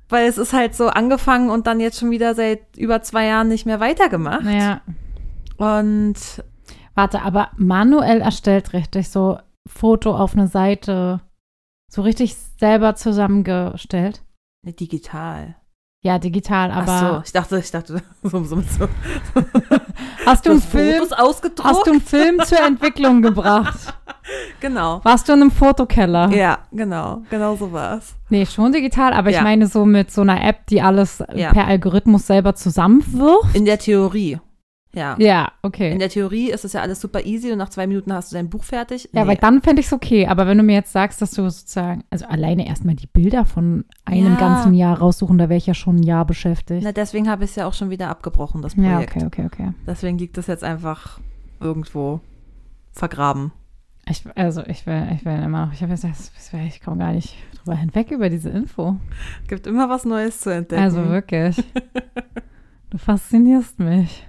weil 0.10 0.28
es 0.28 0.38
ist 0.38 0.54
halt 0.54 0.76
so 0.76 0.88
angefangen 0.88 1.50
und 1.50 1.68
dann 1.68 1.80
jetzt 1.80 2.00
schon 2.00 2.12
wieder 2.12 2.36
seit 2.36 2.78
über 2.78 3.02
zwei 3.02 3.26
Jahren 3.26 3.48
nicht 3.48 3.66
mehr 3.66 3.80
weitergemacht. 3.80 4.44
Naja, 4.44 4.82
Und 5.58 6.16
warte, 6.94 7.22
aber 7.22 7.50
manuell 7.58 8.22
erstellt 8.22 8.74
richtig 8.74 9.10
so 9.10 9.40
Foto 9.68 10.16
auf 10.16 10.34
eine 10.34 10.48
Seite, 10.48 11.22
so 11.92 12.02
richtig 12.04 12.36
selber 12.60 12.96
zusammengestellt. 12.96 14.22
ne, 14.66 14.74
digital. 14.74 15.56
Ja, 16.04 16.20
digital, 16.20 16.70
Ach 16.72 16.86
so, 16.86 16.92
aber 16.92 17.24
ich 17.26 17.32
dachte, 17.32 17.58
ich 17.58 17.72
dachte, 17.72 18.04
so, 18.24 18.44
so 18.44 18.62
so 18.62 18.88
hast 20.26 20.46
du 20.46 20.52
einen 20.52 20.62
Film, 20.62 21.02
ausgedruckt. 21.18 21.64
hast 21.68 21.88
du 21.88 21.92
einen 21.92 22.02
Film 22.02 22.40
zur 22.46 22.60
Entwicklung 22.64 23.22
gebracht? 23.24 23.94
genau. 24.60 25.02
Warst 25.04 25.28
du 25.30 25.34
in 25.34 25.42
einem 25.42 25.52
Fotokeller? 25.52 26.30
Ja, 26.32 26.60
genau, 26.72 27.22
genau 27.30 27.56
so 27.56 27.72
war's. 27.72 28.16
Nee, 28.30 28.46
schon 28.46 28.72
digital, 28.72 29.14
aber 29.14 29.30
ich 29.30 29.36
Ja. 29.38 29.44
meine 29.44 29.68
so 29.68 29.86
mit 29.86 30.12
so 30.12 30.22
einer 30.22 30.44
App, 30.44 30.68
die 30.68 30.82
alles 30.82 31.24
Ja. 31.34 31.52
per 31.54 31.68
Algorithmus 31.68 32.28
selber 32.28 32.56
zusammenwirft. 32.56 33.56
In 33.56 33.66
der 33.66 33.78
Theorie. 33.80 34.40
Ja. 34.94 35.18
Ja, 35.20 35.52
okay. 35.62 35.92
In 35.92 36.00
der 36.00 36.08
Theorie 36.08 36.52
ist 36.52 36.64
es 36.64 36.72
ja 36.72 36.80
alles 36.82 37.02
super 37.02 37.26
easy 37.26 37.52
und 37.52 37.58
nach 37.58 37.68
zwei 37.68 37.86
Minuten 37.86 38.14
hast 38.14 38.32
du 38.32 38.36
dein 38.38 38.50
Buch 38.50 38.64
fertig. 38.64 39.10
Ja, 39.12 39.28
weil 39.28 39.36
dann 39.36 39.62
fände 39.62 39.82
ich 39.82 39.88
es 39.88 39.94
okay. 39.94 40.26
Aber 40.28 40.48
wenn 40.48 40.58
du 40.58 40.64
mir 40.64 40.76
jetzt 40.76 40.94
sagst, 40.94 41.22
dass 41.22 41.32
du 41.32 41.50
sozusagen, 41.50 42.06
also 42.12 42.26
alleine 42.28 42.66
erstmal 42.66 42.96
die 42.96 43.08
Bilder 43.08 43.44
von 43.46 43.84
einem 44.06 44.36
Ja. 44.36 44.40
ganzen 44.40 44.74
Jahr 44.74 44.98
raussuchen, 44.98 45.38
da 45.38 45.50
wäre 45.50 45.58
ich 45.58 45.66
ja 45.68 45.74
schon 45.74 45.98
ein 45.98 46.04
Jahr 46.04 46.24
beschäftigt. 46.24 46.82
Na, 46.86 46.94
deswegen 46.94 47.30
habe 47.30 47.44
ich 47.44 47.50
es 47.50 47.56
ja 47.58 47.68
auch 47.68 47.74
schon 47.74 47.90
wieder 47.90 48.08
abgebrochen, 48.08 48.62
das 48.62 48.76
ja, 48.78 48.94
Projekt. 48.94 49.18
okay, 49.18 49.26
okay, 49.26 49.46
okay. 49.46 49.74
Deswegen 49.86 50.18
liegt 50.18 50.38
das 50.38 50.48
jetzt 50.48 50.64
einfach 50.64 51.20
irgendwo 51.60 52.22
vergraben. 52.94 53.52
Ich, 54.08 54.24
also 54.36 54.64
ich 54.66 54.86
will, 54.86 55.08
ich 55.16 55.26
will 55.26 55.34
immer 55.42 55.66
noch, 55.66 55.74
ich 55.74 55.82
habe 55.82 55.92
gesagt, 55.92 56.16
ich 56.68 56.82
komme 56.82 56.98
gar 56.98 57.14
nicht 57.14 57.36
drüber 57.58 57.76
hinweg 57.76 58.12
über 58.12 58.30
diese 58.30 58.50
Info. 58.50 58.98
Gibt 59.48 59.66
immer 59.66 59.90
was 59.90 60.06
Neues 60.06 60.40
zu 60.42 60.52
entdecken. 60.52 60.84
Also 60.84 61.04
wirklich. 61.08 61.64
du 62.92 62.98
faszinierst 63.00 63.80
mich. 63.80 64.28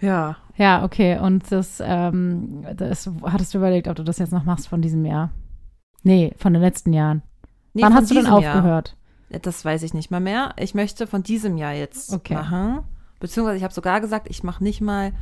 Ja. 0.00 0.36
Ja, 0.56 0.84
okay. 0.84 1.18
Und 1.18 1.50
das, 1.50 1.82
ähm, 1.84 2.64
das 2.76 3.10
hattest 3.22 3.52
du 3.52 3.58
überlegt, 3.58 3.88
ob 3.88 3.96
du 3.96 4.04
das 4.04 4.18
jetzt 4.18 4.32
noch 4.32 4.44
machst 4.44 4.68
von 4.68 4.80
diesem 4.80 5.04
Jahr? 5.04 5.30
Nee, 6.02 6.32
von 6.38 6.52
den 6.52 6.62
letzten 6.62 6.92
Jahren. 6.92 7.22
Nee, 7.74 7.82
Wann 7.82 7.94
hast 7.94 8.10
du 8.10 8.14
denn 8.14 8.24
diesem 8.26 8.40
Jahr. 8.40 8.54
aufgehört? 8.56 8.96
Das 9.42 9.64
weiß 9.64 9.82
ich 9.82 9.92
nicht 9.92 10.10
mal 10.12 10.20
mehr. 10.20 10.54
Ich 10.56 10.74
möchte 10.74 11.08
von 11.08 11.22
diesem 11.24 11.56
Jahr 11.56 11.72
jetzt 11.72 12.12
Okay. 12.12 12.34
machen. 12.34 12.80
Beziehungsweise 13.18 13.56
ich 13.56 13.64
habe 13.64 13.74
sogar 13.74 14.00
gesagt, 14.00 14.28
ich 14.30 14.44
mache 14.44 14.62
nicht 14.62 14.80
mal 14.80 15.12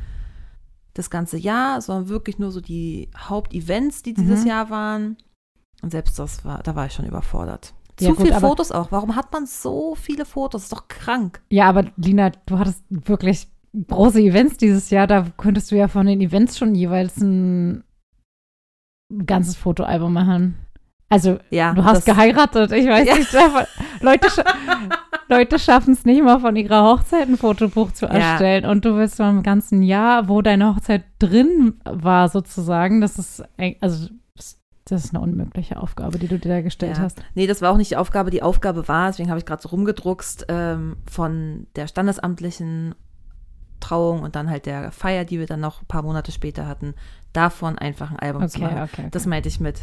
das 0.95 1.09
ganze 1.11 1.37
Jahr, 1.37 1.81
sondern 1.81 2.09
wirklich 2.09 2.39
nur 2.39 2.51
so 2.51 2.61
die 2.61 3.09
Hauptevents, 3.15 4.01
die 4.01 4.13
dieses 4.15 4.41
Mhm. 4.41 4.47
Jahr 4.47 4.69
waren. 4.71 5.17
Und 5.83 5.91
selbst 5.91 6.17
das 6.17 6.43
war, 6.43 6.63
da 6.63 6.73
war 6.75 6.87
ich 6.87 6.93
schon 6.93 7.05
überfordert. 7.05 7.73
Ja, 7.99 8.09
Zu 8.09 8.15
gut, 8.15 8.27
viele 8.27 8.39
Fotos 8.39 8.71
auch. 8.71 8.91
Warum 8.91 9.15
hat 9.15 9.31
man 9.31 9.45
so 9.45 9.95
viele 9.95 10.25
Fotos? 10.25 10.63
Das 10.63 10.71
ist 10.71 10.73
doch 10.73 10.87
krank. 10.87 11.41
Ja, 11.49 11.69
aber 11.69 11.91
Lina, 11.97 12.31
du 12.45 12.57
hattest 12.57 12.83
wirklich 12.89 13.47
große 13.87 14.21
Events 14.21 14.57
dieses 14.57 14.89
Jahr. 14.89 15.05
Da 15.07 15.27
könntest 15.37 15.71
du 15.71 15.75
ja 15.75 15.87
von 15.87 16.05
den 16.05 16.21
Events 16.21 16.57
schon 16.57 16.75
jeweils 16.75 17.17
ein 17.17 17.83
ganzes 19.25 19.55
Fotoalbum 19.55 20.11
machen. 20.11 20.55
Also, 21.09 21.37
Ja, 21.49 21.73
du 21.73 21.83
hast 21.83 22.05
geheiratet. 22.05 22.71
Ich 22.71 22.87
weiß 22.87 23.07
Ja. 23.07 23.15
nicht. 23.15 23.31
Leute, 24.01 24.29
scha 24.29 24.43
Leute 25.27 25.57
schaffen 25.59 25.93
es 25.93 26.05
nicht 26.05 26.23
mal 26.23 26.39
von 26.39 26.55
ihrer 26.55 26.83
Hochzeit 26.83 27.27
ein 27.27 27.37
Fotobuch 27.37 27.91
zu 27.91 28.05
Ja. 28.05 28.11
erstellen. 28.13 28.65
Und 28.65 28.85
du 28.85 28.95
willst 28.95 29.17
vom 29.17 29.43
ganzen 29.43 29.81
Jahr, 29.81 30.27
wo 30.29 30.41
deine 30.41 30.75
Hochzeit 30.75 31.03
drin 31.19 31.75
war, 31.83 32.27
sozusagen, 32.29 33.01
das 33.01 33.17
ist, 33.17 33.43
also, 33.81 34.09
das 34.87 35.05
ist 35.05 35.15
eine 35.15 35.23
unmögliche 35.23 35.77
Aufgabe, 35.81 36.19
die 36.19 36.27
du 36.27 36.37
dir 36.37 36.49
da 36.49 36.61
gestellt 36.61 36.97
Ja. 36.97 37.03
hast. 37.03 37.23
Nee, 37.33 37.47
das 37.47 37.61
war 37.61 37.71
auch 37.71 37.77
nicht 37.77 37.89
die 37.91 37.97
Aufgabe. 37.97 38.29
Die 38.29 38.43
Aufgabe 38.43 38.87
war, 38.87 39.07
deswegen 39.07 39.29
habe 39.29 39.39
ich 39.39 39.45
gerade 39.45 39.61
so 39.61 39.69
rumgedruckst, 39.69 40.45
ähm, 40.49 40.97
von 41.09 41.65
der 41.75 41.87
standesamtlichen 41.87 42.93
Trauung 43.79 44.21
und 44.21 44.35
dann 44.35 44.49
halt 44.49 44.65
der 44.67 44.91
Feier, 44.91 45.25
die 45.25 45.39
wir 45.39 45.47
dann 45.47 45.59
noch 45.59 45.81
ein 45.81 45.87
paar 45.87 46.01
Monate 46.03 46.31
später 46.31 46.67
hatten, 46.67 46.93
davon 47.33 47.77
einfach 47.79 48.11
ein 48.11 48.19
Album 48.19 48.47
zu 48.47 48.57
Okay, 48.59 48.65
machen. 48.73 48.83
okay. 48.83 49.01
okay. 49.01 49.07
Das 49.11 49.25
meinte 49.25 49.49
ich 49.49 49.59
mit 49.59 49.79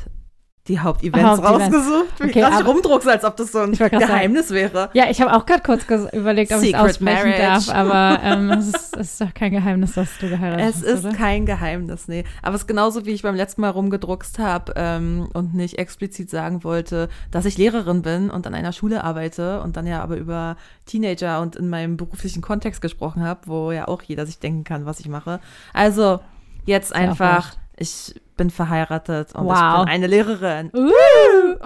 die 0.69 0.78
Hauptevents 0.78 1.28
Hauptevents. 1.42 1.75
rausgesucht. 1.76 2.21
Wie 2.21 2.25
Okay, 2.31 2.40
krass 2.40 2.50
ich 2.54 2.61
aber- 2.61 2.69
rumdruckst, 2.71 3.09
als 3.09 3.25
ob 3.25 3.37
das 3.37 3.50
so 3.50 3.59
ein 3.59 3.73
grad 3.73 3.90
sagen- 3.90 3.99
Geheimnis 4.07 4.50
wäre. 4.50 4.90
ja, 4.92 5.07
ich 5.11 5.21
habe 5.21 5.33
auch 5.35 5.45
gerade 5.45 5.62
kurz 5.64 5.85
überlegt, 6.12 6.52
ob 6.52 6.62
ich 6.62 6.73
es 6.73 6.78
aussprechen 6.78 7.31
marriage. 7.31 7.42
darf, 7.42 7.69
aber 7.69 8.21
ähm, 8.25 8.50
es, 8.52 8.69
ist, 8.69 8.97
es 8.97 9.11
ist 9.12 9.21
doch 9.21 9.35
kein 9.35 9.50
Geheimnis, 9.50 9.95
dass 9.95 10.09
du 10.21 10.28
geheiratet 10.28 10.64
Es 10.69 10.76
hast, 10.76 10.83
ist 10.85 11.04
oder? 11.04 11.14
kein 11.16 11.47
Geheimnis, 11.47 12.07
nee. 12.07 12.23
Aber 12.42 12.54
es 12.54 12.61
ist 12.62 12.66
genauso, 12.69 13.04
wie 13.07 13.11
ich 13.11 13.23
beim 13.23 13.35
letzten 13.35 13.61
Mal 13.61 13.71
rumgedruckst 13.71 14.38
habe 14.38 14.73
ähm, 14.76 15.28
und 15.33 15.52
nicht 15.52 15.78
explizit 15.78 16.31
sagen 16.31 16.62
wollte, 16.62 17.09
dass 17.33 17.45
ich 17.45 17.59
Lehrerin 17.59 18.02
bin 18.02 18.31
und 18.31 18.47
an 18.47 18.54
einer 18.54 18.73
Schule 18.73 19.02
arbeite 19.02 19.62
und 19.62 19.76
dann 19.76 19.87
ja 19.88 20.00
aber 20.00 20.16
über 20.16 20.57
Teenager 20.87 21.40
und 21.40 21.57
in 21.57 21.69
meinem 21.71 21.97
beruflichen 21.97 22.40
Kontext 22.40 22.81
gesprochen 22.81 23.25
habe, 23.25 23.40
wo 23.47 23.73
ja 23.73 23.88
auch 23.88 24.02
jeder 24.02 24.26
sich 24.26 24.38
denken 24.38 24.62
kann, 24.62 24.87
was 24.87 25.00
ich 25.00 25.09
mache. 25.09 25.40
Also 25.75 26.21
jetzt 26.66 26.95
einfach. 26.95 27.57
Ich 27.76 28.20
bin 28.36 28.50
verheiratet 28.50 29.34
und 29.34 29.46
ich 29.46 29.52
Wow. 29.52 29.80
bin 29.84 29.88
eine 29.88 30.06
Lehrerin. 30.06 30.70
Uh. 30.74 31.56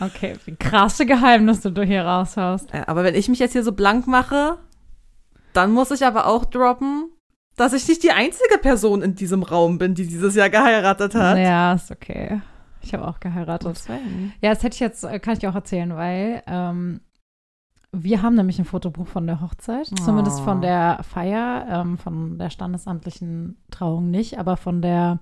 okay, 0.00 0.36
krasse 0.58 1.06
Geheimnisse 1.06 1.72
du 1.72 1.82
hier 1.82 2.04
raushaust. 2.04 2.72
Ja, 2.72 2.88
aber 2.88 3.04
wenn 3.04 3.14
ich 3.14 3.28
mich 3.28 3.38
jetzt 3.38 3.52
hier 3.52 3.64
so 3.64 3.72
blank 3.72 4.06
mache, 4.06 4.58
dann 5.52 5.72
muss 5.72 5.90
ich 5.90 6.04
aber 6.04 6.26
auch 6.26 6.44
droppen, 6.44 7.10
dass 7.56 7.72
ich 7.72 7.86
nicht 7.88 8.02
die 8.02 8.12
einzige 8.12 8.58
Person 8.58 9.02
in 9.02 9.14
diesem 9.14 9.42
Raum 9.42 9.78
bin, 9.78 9.94
die 9.94 10.06
dieses 10.06 10.34
Jahr 10.34 10.50
geheiratet 10.50 11.14
hat. 11.14 11.38
Ja, 11.38 11.74
ist 11.74 11.90
okay. 11.90 12.40
Ich 12.82 12.94
habe 12.94 13.06
auch 13.06 13.20
geheiratet. 13.20 13.82
Ja, 14.40 14.54
das 14.54 14.62
hätte 14.62 14.74
ich 14.74 14.80
jetzt, 14.80 15.04
äh, 15.04 15.18
kann 15.18 15.36
ich 15.36 15.46
auch 15.46 15.54
erzählen, 15.54 15.94
weil 15.94 16.42
ähm, 16.46 17.00
wir 17.92 18.22
haben 18.22 18.36
nämlich 18.36 18.58
ein 18.58 18.64
Fotobuch 18.64 19.06
von 19.06 19.26
der 19.26 19.40
Hochzeit, 19.40 19.86
zumindest 20.04 20.40
Oh. 20.40 20.44
von 20.44 20.60
der 20.60 21.00
Feier, 21.02 21.66
ähm, 21.68 21.98
von 21.98 22.38
der 22.38 22.50
standesamtlichen 22.50 23.56
Trauung 23.70 24.10
nicht, 24.10 24.38
aber 24.38 24.56
von 24.56 24.80
der 24.80 25.18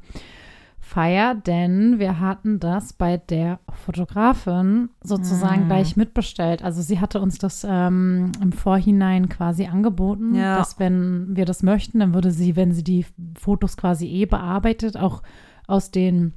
Feier, 0.80 1.34
denn 1.34 1.98
wir 1.98 2.18
hatten 2.20 2.60
das 2.60 2.92
bei 2.94 3.16
der 3.18 3.58
Fotografin 3.84 4.88
sozusagen 5.02 5.64
Mm. 5.64 5.68
gleich 5.68 5.96
mitbestellt. 5.96 6.62
Also 6.62 6.80
sie 6.82 6.98
hatte 7.00 7.20
uns 7.20 7.36
das 7.38 7.66
ähm, 7.68 8.32
im 8.40 8.52
Vorhinein 8.52 9.28
quasi 9.28 9.66
angeboten, 9.66 10.34
Ja. 10.34 10.56
dass 10.56 10.78
wenn 10.78 11.36
wir 11.36 11.44
das 11.44 11.62
möchten, 11.62 11.98
dann 11.98 12.14
würde 12.14 12.30
sie, 12.30 12.56
wenn 12.56 12.72
sie 12.72 12.84
die 12.84 13.04
Fotos 13.38 13.76
quasi 13.76 14.06
eh 14.06 14.24
bearbeitet, 14.26 14.96
auch 14.96 15.22
aus 15.66 15.90
den 15.90 16.32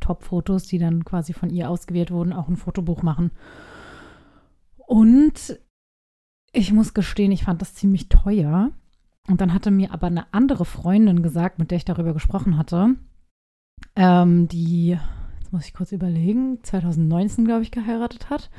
Top-Fotos, 0.00 0.64
die 0.64 0.78
dann 0.78 1.04
quasi 1.04 1.32
von 1.32 1.50
ihr 1.50 1.68
ausgewählt 1.70 2.10
wurden, 2.10 2.32
auch 2.32 2.48
ein 2.48 2.56
Fotobuch 2.56 3.02
machen. 3.02 3.30
Und 4.86 5.58
ich 6.52 6.72
muss 6.72 6.94
gestehen, 6.94 7.32
ich 7.32 7.44
fand 7.44 7.60
das 7.62 7.74
ziemlich 7.74 8.08
teuer. 8.08 8.70
Und 9.28 9.40
dann 9.40 9.54
hatte 9.54 9.70
mir 9.70 9.92
aber 9.92 10.08
eine 10.08 10.26
andere 10.32 10.64
Freundin 10.64 11.22
gesagt, 11.22 11.58
mit 11.58 11.70
der 11.70 11.76
ich 11.76 11.84
darüber 11.84 12.12
gesprochen 12.12 12.58
hatte, 12.58 12.96
ähm, 13.96 14.48
die, 14.48 14.98
jetzt 15.40 15.52
muss 15.52 15.66
ich 15.66 15.74
kurz 15.74 15.92
überlegen, 15.92 16.58
2019, 16.62 17.44
glaube 17.44 17.62
ich, 17.62 17.70
geheiratet 17.70 18.30
hat, 18.30 18.50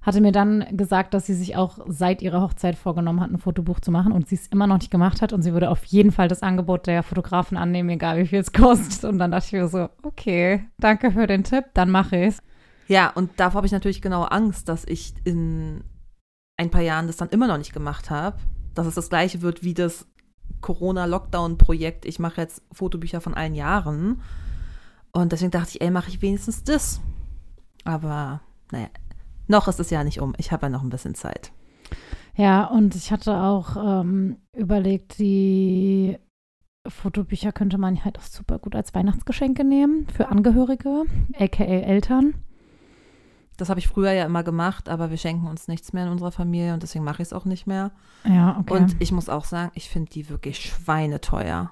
hatte 0.00 0.20
mir 0.20 0.32
dann 0.32 0.64
gesagt, 0.76 1.12
dass 1.12 1.26
sie 1.26 1.34
sich 1.34 1.56
auch 1.56 1.80
seit 1.86 2.22
ihrer 2.22 2.40
Hochzeit 2.40 2.76
vorgenommen 2.76 3.20
hat, 3.20 3.30
ein 3.30 3.38
Fotobuch 3.38 3.80
zu 3.80 3.90
machen 3.90 4.12
und 4.12 4.28
sie 4.28 4.36
es 4.36 4.46
immer 4.46 4.66
noch 4.66 4.78
nicht 4.78 4.90
gemacht 4.90 5.20
hat 5.20 5.32
und 5.32 5.42
sie 5.42 5.52
würde 5.52 5.70
auf 5.70 5.84
jeden 5.84 6.12
Fall 6.12 6.28
das 6.28 6.42
Angebot 6.42 6.86
der 6.86 7.02
Fotografen 7.02 7.58
annehmen, 7.58 7.90
egal 7.90 8.18
wie 8.18 8.26
viel 8.26 8.38
es 8.38 8.52
kostet. 8.52 9.04
Und 9.04 9.18
dann 9.18 9.30
dachte 9.30 9.46
ich 9.46 9.52
mir 9.52 9.68
so, 9.68 9.88
okay, 10.02 10.64
danke 10.78 11.10
für 11.10 11.26
den 11.26 11.44
Tipp, 11.44 11.66
dann 11.74 11.90
mache 11.90 12.16
ich 12.16 12.28
es. 12.28 12.42
Ja, 12.88 13.10
und 13.10 13.38
davor 13.38 13.58
habe 13.58 13.66
ich 13.66 13.72
natürlich 13.72 14.02
genau 14.02 14.24
Angst, 14.24 14.68
dass 14.68 14.84
ich 14.86 15.14
in 15.24 15.84
ein 16.56 16.70
paar 16.70 16.80
Jahren 16.80 17.06
das 17.06 17.18
dann 17.18 17.28
immer 17.28 17.46
noch 17.46 17.58
nicht 17.58 17.72
gemacht 17.72 18.10
habe. 18.10 18.38
Dass 18.74 18.86
es 18.86 18.94
das 18.94 19.10
gleiche 19.10 19.42
wird 19.42 19.62
wie 19.62 19.74
das 19.74 20.06
Corona-Lockdown-Projekt. 20.60 22.04
Ich 22.06 22.18
mache 22.18 22.40
jetzt 22.40 22.62
Fotobücher 22.72 23.20
von 23.20 23.34
allen 23.34 23.54
Jahren. 23.54 24.22
Und 25.12 25.32
deswegen 25.32 25.50
dachte 25.50 25.70
ich, 25.72 25.80
ey, 25.80 25.90
mache 25.90 26.08
ich 26.08 26.22
wenigstens 26.22 26.64
das. 26.64 27.00
Aber 27.84 28.40
naja, 28.72 28.88
noch 29.46 29.68
ist 29.68 29.80
es 29.80 29.90
ja 29.90 30.02
nicht 30.02 30.20
um. 30.20 30.34
Ich 30.38 30.50
habe 30.50 30.66
ja 30.66 30.70
noch 30.70 30.82
ein 30.82 30.90
bisschen 30.90 31.14
Zeit. 31.14 31.52
Ja, 32.36 32.64
und 32.66 32.94
ich 32.94 33.10
hatte 33.10 33.36
auch 33.36 33.76
ähm, 33.76 34.36
überlegt, 34.56 35.18
die 35.18 36.18
Fotobücher 36.86 37.52
könnte 37.52 37.78
man 37.78 38.04
halt 38.04 38.18
auch 38.18 38.22
super 38.22 38.58
gut 38.58 38.74
als 38.76 38.94
Weihnachtsgeschenke 38.94 39.64
nehmen 39.64 40.06
für 40.08 40.28
Angehörige, 40.28 41.04
aka 41.38 41.64
Eltern. 41.64 42.34
Das 43.58 43.68
habe 43.68 43.80
ich 43.80 43.88
früher 43.88 44.12
ja 44.12 44.24
immer 44.24 44.42
gemacht, 44.42 44.88
aber 44.88 45.10
wir 45.10 45.16
schenken 45.18 45.46
uns 45.46 45.68
nichts 45.68 45.92
mehr 45.92 46.06
in 46.06 46.12
unserer 46.12 46.32
Familie 46.32 46.72
und 46.74 46.82
deswegen 46.82 47.04
mache 47.04 47.22
ich 47.22 47.28
es 47.28 47.32
auch 47.32 47.44
nicht 47.44 47.66
mehr. 47.66 47.90
Ja, 48.24 48.56
okay. 48.60 48.72
Und 48.72 48.96
ich 49.00 49.12
muss 49.12 49.28
auch 49.28 49.44
sagen, 49.44 49.70
ich 49.74 49.88
finde 49.90 50.10
die 50.10 50.28
wirklich 50.30 50.60
schweineteuer. 50.60 51.68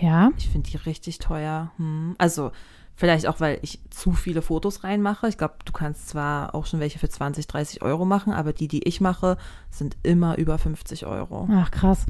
ja, 0.00 0.30
Ich 0.36 0.48
finde 0.48 0.70
die 0.70 0.76
richtig 0.76 1.18
teuer. 1.18 1.72
Hm. 1.78 2.14
Also 2.18 2.52
vielleicht 2.94 3.26
auch, 3.26 3.40
weil 3.40 3.58
ich 3.62 3.80
zu 3.90 4.12
viele 4.12 4.42
Fotos 4.42 4.84
reinmache. 4.84 5.28
Ich 5.28 5.38
glaube, 5.38 5.54
du 5.64 5.72
kannst 5.72 6.08
zwar 6.08 6.54
auch 6.54 6.66
schon 6.66 6.80
welche 6.80 6.98
für 6.98 7.08
20, 7.08 7.46
30 7.46 7.82
Euro 7.82 8.04
machen, 8.04 8.32
aber 8.32 8.52
die, 8.52 8.68
die 8.68 8.86
ich 8.86 9.00
mache, 9.00 9.38
sind 9.70 9.96
immer 10.02 10.36
über 10.36 10.58
50 10.58 11.06
Euro. 11.06 11.48
ach 11.50 11.70
krass. 11.70 12.06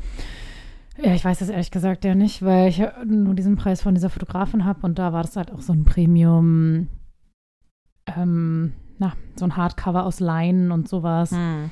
Ja, 1.01 1.15
ich 1.15 1.25
weiß 1.25 1.39
das 1.39 1.49
ehrlich 1.49 1.71
gesagt 1.71 2.05
ja 2.05 2.17
nicht, 2.17 2.43
weil 2.43 2.69
ich 2.69 2.79
ja 2.79 2.93
nur 3.05 3.35
diesen 3.35 3.55
Preis 3.57 3.83
von 3.83 3.95
dieser 3.95 4.11
Fotografin 4.11 4.65
habe 4.65 4.81
und 4.85 4.99
da 4.99 5.13
war 5.13 5.23
das 5.23 5.37
halt 5.37 5.53
auch 5.53 5.61
so 5.61 5.73
ein 5.73 5.85
Premium, 5.85 6.89
ähm, 8.07 8.73
na, 8.99 9.15
so 9.37 9.45
ein 9.45 9.57
Hardcover 9.57 10.05
aus 10.05 10.21
Leinen 10.21 10.73
und 10.73 10.89
sowas. 10.89 11.31
Hm. 11.31 11.71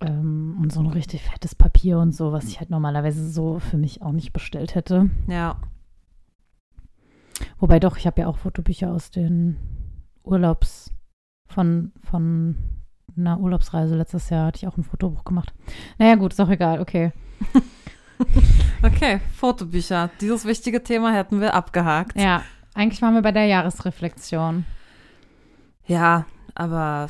Ähm, 0.00 0.58
und 0.60 0.72
so 0.72 0.80
ein 0.80 0.86
richtig 0.86 1.22
fettes 1.22 1.54
Papier 1.54 1.98
und 1.98 2.12
so, 2.12 2.32
was 2.32 2.46
ich 2.46 2.60
halt 2.60 2.70
normalerweise 2.70 3.28
so 3.28 3.58
für 3.58 3.78
mich 3.78 4.02
auch 4.02 4.12
nicht 4.12 4.32
bestellt 4.32 4.74
hätte. 4.74 5.10
Ja. 5.26 5.56
Wobei 7.58 7.80
doch, 7.80 7.96
ich 7.96 8.06
habe 8.06 8.20
ja 8.20 8.26
auch 8.28 8.38
Fotobücher 8.38 8.92
aus 8.92 9.10
den 9.10 9.56
Urlaubs 10.22 10.92
von, 11.46 11.92
von 12.02 12.56
einer 13.16 13.40
Urlaubsreise 13.40 13.96
letztes 13.96 14.28
Jahr 14.30 14.46
hatte 14.46 14.58
ich 14.58 14.66
auch 14.66 14.76
ein 14.76 14.84
Fotobuch 14.84 15.24
gemacht. 15.24 15.54
Naja, 15.98 16.16
gut, 16.16 16.32
ist 16.32 16.40
auch 16.40 16.50
egal, 16.50 16.80
okay. 16.80 17.12
Okay, 18.82 19.20
Fotobücher. 19.34 20.10
Dieses 20.20 20.44
wichtige 20.44 20.82
Thema 20.82 21.12
hätten 21.12 21.40
wir 21.40 21.54
abgehakt. 21.54 22.18
Ja, 22.18 22.42
eigentlich 22.74 23.02
waren 23.02 23.14
wir 23.14 23.22
bei 23.22 23.32
der 23.32 23.46
Jahresreflexion. 23.46 24.64
Ja, 25.86 26.26
aber 26.54 27.08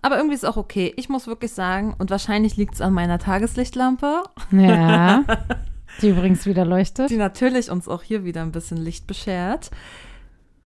aber 0.00 0.16
irgendwie 0.16 0.34
ist 0.34 0.44
es 0.44 0.48
auch 0.48 0.56
okay. 0.56 0.92
Ich 0.96 1.08
muss 1.08 1.26
wirklich 1.26 1.52
sagen, 1.52 1.94
und 1.98 2.10
wahrscheinlich 2.10 2.56
liegt 2.56 2.74
es 2.74 2.80
an 2.80 2.92
meiner 2.92 3.18
Tageslichtlampe, 3.18 4.22
Ja, 4.52 5.24
die 6.02 6.10
übrigens 6.10 6.46
wieder 6.46 6.64
leuchtet. 6.64 7.10
die 7.10 7.16
natürlich 7.16 7.70
uns 7.70 7.88
auch 7.88 8.02
hier 8.02 8.24
wieder 8.24 8.42
ein 8.42 8.52
bisschen 8.52 8.76
Licht 8.78 9.06
beschert. 9.06 9.70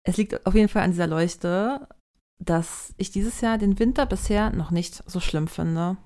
Es 0.03 0.17
liegt 0.17 0.45
auf 0.47 0.55
jeden 0.55 0.69
Fall 0.69 0.83
an 0.83 0.91
dieser 0.91 1.07
Leuchte, 1.07 1.87
dass 2.39 2.93
ich 2.97 3.11
dieses 3.11 3.39
Jahr 3.41 3.57
den 3.57 3.77
Winter 3.79 4.05
bisher 4.05 4.49
noch 4.51 4.71
nicht 4.71 5.03
so 5.05 5.19
schlimm 5.19 5.47
finde. 5.47 5.97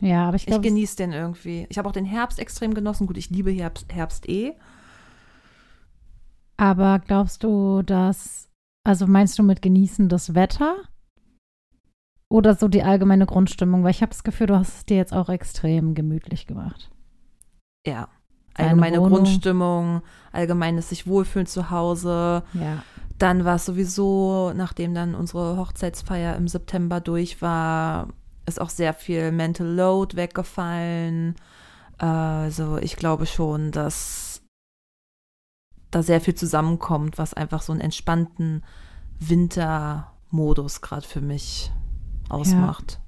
Ja, 0.00 0.26
aber 0.26 0.36
ich 0.36 0.42
Ich 0.42 0.48
glaube, 0.48 0.62
genieße 0.66 0.96
den 0.96 1.12
irgendwie. 1.12 1.66
Ich 1.70 1.78
habe 1.78 1.88
auch 1.88 1.92
den 1.92 2.04
Herbst 2.04 2.38
extrem 2.38 2.74
genossen. 2.74 3.06
Gut, 3.06 3.16
ich 3.16 3.30
liebe 3.30 3.50
Herbst, 3.50 3.86
Herbst 3.92 4.28
eh. 4.28 4.54
aber 6.56 6.98
glaubst 6.98 7.42
du, 7.44 7.82
dass, 7.82 8.48
also 8.86 9.06
meinst 9.06 9.38
du 9.38 9.42
mit 9.42 9.62
genießen 9.62 10.08
das 10.08 10.34
Wetter? 10.34 10.76
Oder 12.28 12.54
so 12.54 12.68
die 12.68 12.84
allgemeine 12.84 13.26
Grundstimmung? 13.26 13.82
Weil 13.82 13.90
ich 13.90 14.02
habe 14.02 14.10
das 14.10 14.22
Gefühl, 14.22 14.46
du 14.46 14.56
hast 14.56 14.76
es 14.76 14.86
dir 14.86 14.96
jetzt 14.96 15.12
auch 15.12 15.28
extrem 15.28 15.94
gemütlich 15.94 16.46
gemacht. 16.46 16.90
Ja. 17.84 18.08
Allgemeine. 18.54 18.98
Grundstimmung, 18.98 20.02
allgemeines 20.32 20.88
sich 20.88 21.06
wohlfühlen 21.06 21.46
zu 21.46 21.70
Hause. 21.70 22.42
Ja. 22.54 22.82
Dann 23.18 23.44
war 23.44 23.56
es 23.56 23.66
sowieso, 23.66 24.52
nachdem 24.54 24.94
dann 24.94 25.14
unsere 25.14 25.56
Hochzeitsfeier 25.56 26.36
im 26.36 26.48
September 26.48 27.00
durch 27.00 27.42
war, 27.42 28.08
ist 28.46 28.60
auch 28.60 28.70
sehr 28.70 28.94
viel 28.94 29.32
Mental 29.32 29.66
Load 29.66 30.16
weggefallen. 30.16 31.34
Also 31.98 32.78
ich 32.78 32.96
glaube 32.96 33.26
schon, 33.26 33.72
dass 33.72 34.35
da 35.96 36.02
sehr 36.02 36.20
viel 36.20 36.34
zusammenkommt, 36.34 37.16
was 37.18 37.32
einfach 37.34 37.62
so 37.62 37.72
einen 37.72 37.80
entspannten 37.80 38.62
Wintermodus 39.18 40.80
gerade 40.82 41.06
für 41.06 41.20
mich 41.20 41.72
ausmacht. 42.28 43.00